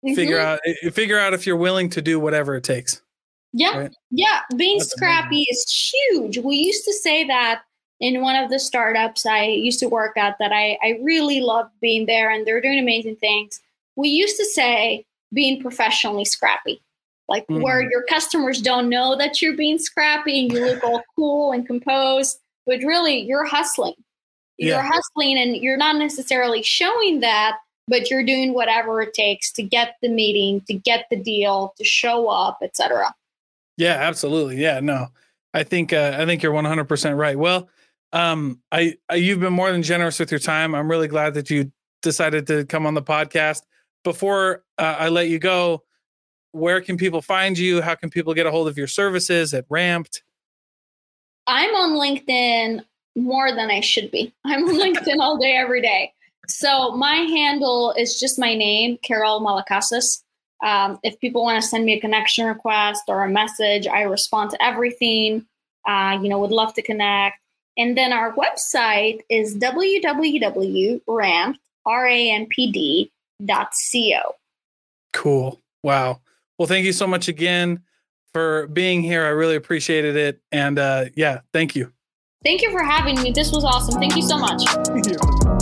mm-hmm. 0.04 0.14
figure 0.14 0.38
out 0.38 0.60
figure 0.92 1.18
out 1.18 1.34
if 1.34 1.46
you're 1.46 1.56
willing 1.56 1.90
to 1.90 2.02
do 2.02 2.18
whatever 2.18 2.54
it 2.54 2.64
takes. 2.64 3.02
Yeah. 3.56 3.78
Right? 3.78 3.94
Yeah. 4.10 4.40
Being 4.56 4.78
that's 4.78 4.90
scrappy 4.90 5.36
amazing. 5.36 5.46
is 5.50 5.92
huge. 6.10 6.38
We 6.38 6.56
used 6.56 6.84
to 6.84 6.92
say 6.92 7.24
that 7.24 7.62
in 8.00 8.20
one 8.20 8.36
of 8.36 8.50
the 8.50 8.58
startups 8.58 9.24
I 9.24 9.44
used 9.46 9.80
to 9.80 9.88
work 9.88 10.16
at 10.18 10.36
that 10.38 10.52
I, 10.52 10.78
I 10.82 11.00
really 11.02 11.40
loved 11.40 11.70
being 11.80 12.04
there 12.04 12.30
and 12.30 12.46
they're 12.46 12.60
doing 12.60 12.78
amazing 12.78 13.16
things. 13.16 13.60
We 13.96 14.08
used 14.10 14.36
to 14.36 14.44
say 14.44 15.06
being 15.32 15.62
professionally 15.62 16.26
scrappy 16.26 16.82
like 17.28 17.46
mm-hmm. 17.46 17.62
where 17.62 17.80
your 17.80 18.04
customers 18.08 18.60
don't 18.60 18.88
know 18.88 19.16
that 19.16 19.40
you're 19.42 19.56
being 19.56 19.78
scrappy 19.78 20.42
and 20.42 20.52
you 20.52 20.64
look 20.64 20.84
all 20.84 21.02
cool 21.16 21.52
and 21.52 21.66
composed, 21.66 22.38
but 22.66 22.80
really 22.80 23.20
you're 23.20 23.46
hustling. 23.46 23.94
You're 24.58 24.76
yeah. 24.76 24.90
hustling 24.90 25.38
and 25.38 25.56
you're 25.56 25.76
not 25.76 25.96
necessarily 25.96 26.62
showing 26.62 27.20
that, 27.20 27.56
but 27.88 28.10
you're 28.10 28.24
doing 28.24 28.54
whatever 28.54 29.02
it 29.02 29.12
takes 29.12 29.52
to 29.52 29.62
get 29.62 29.96
the 30.02 30.08
meeting, 30.08 30.62
to 30.66 30.74
get 30.74 31.06
the 31.10 31.16
deal, 31.16 31.74
to 31.78 31.84
show 31.84 32.28
up, 32.28 32.58
etc. 32.62 33.14
Yeah, 33.76 33.94
absolutely. 33.94 34.56
Yeah, 34.56 34.80
no. 34.80 35.08
I 35.52 35.62
think 35.62 35.92
uh, 35.92 36.16
I 36.18 36.26
think 36.26 36.42
you're 36.42 36.52
100% 36.52 37.16
right. 37.16 37.38
Well, 37.38 37.68
um 38.12 38.60
I, 38.70 38.94
I 39.08 39.16
you've 39.16 39.40
been 39.40 39.52
more 39.52 39.72
than 39.72 39.82
generous 39.82 40.18
with 40.18 40.30
your 40.30 40.40
time. 40.40 40.74
I'm 40.74 40.90
really 40.90 41.08
glad 41.08 41.34
that 41.34 41.50
you 41.50 41.72
decided 42.02 42.46
to 42.46 42.64
come 42.66 42.86
on 42.86 42.94
the 42.94 43.02
podcast. 43.02 43.62
Before 44.04 44.62
uh, 44.78 44.96
I 44.98 45.08
let 45.08 45.28
you 45.28 45.38
go, 45.38 45.82
where 46.52 46.80
can 46.80 46.96
people 46.96 47.20
find 47.20 47.58
you? 47.58 47.82
How 47.82 47.94
can 47.94 48.08
people 48.08 48.32
get 48.32 48.46
a 48.46 48.50
hold 48.50 48.68
of 48.68 48.78
your 48.78 48.86
services 48.86 49.52
at 49.52 49.68
Rampd? 49.68 50.22
I'm 51.46 51.74
on 51.74 51.90
LinkedIn 51.98 52.82
more 53.16 53.50
than 53.52 53.70
I 53.70 53.80
should 53.80 54.10
be. 54.10 54.32
I'm 54.44 54.64
on 54.64 54.74
LinkedIn 54.76 55.18
all 55.20 55.36
day, 55.38 55.56
every 55.56 55.82
day. 55.82 56.12
So 56.48 56.92
my 56.92 57.14
handle 57.14 57.92
is 57.98 58.20
just 58.20 58.38
my 58.38 58.54
name, 58.54 58.98
Carol 59.02 59.40
Malakasas. 59.40 60.22
Um, 60.62 60.98
if 61.02 61.18
people 61.20 61.42
want 61.42 61.62
to 61.62 61.68
send 61.68 61.84
me 61.84 61.94
a 61.94 62.00
connection 62.00 62.46
request 62.46 63.02
or 63.08 63.24
a 63.24 63.30
message, 63.30 63.86
I 63.86 64.02
respond 64.02 64.50
to 64.50 64.62
everything. 64.62 65.46
Uh, 65.86 66.18
you 66.20 66.28
know, 66.28 66.38
would 66.40 66.50
love 66.50 66.74
to 66.74 66.82
connect. 66.82 67.38
And 67.76 67.96
then 67.96 68.12
our 68.12 68.34
website 68.34 69.20
is 69.28 69.56
www.rampd.co. 69.56 70.96
Cool. 75.12 75.60
Wow. 75.82 76.20
Well, 76.58 76.66
thank 76.66 76.86
you 76.86 76.92
so 76.92 77.06
much 77.06 77.28
again 77.28 77.82
for 78.32 78.66
being 78.68 79.02
here. 79.02 79.24
I 79.24 79.28
really 79.28 79.56
appreciated 79.56 80.16
it. 80.16 80.40
And 80.52 80.78
uh, 80.78 81.06
yeah, 81.14 81.40
thank 81.52 81.76
you. 81.76 81.92
Thank 82.44 82.62
you 82.62 82.70
for 82.70 82.82
having 82.82 83.20
me. 83.22 83.32
This 83.32 83.52
was 83.52 83.64
awesome. 83.64 84.00
Thank 84.00 84.16
you 84.16 84.22
so 84.22 84.38
much. 84.38 85.55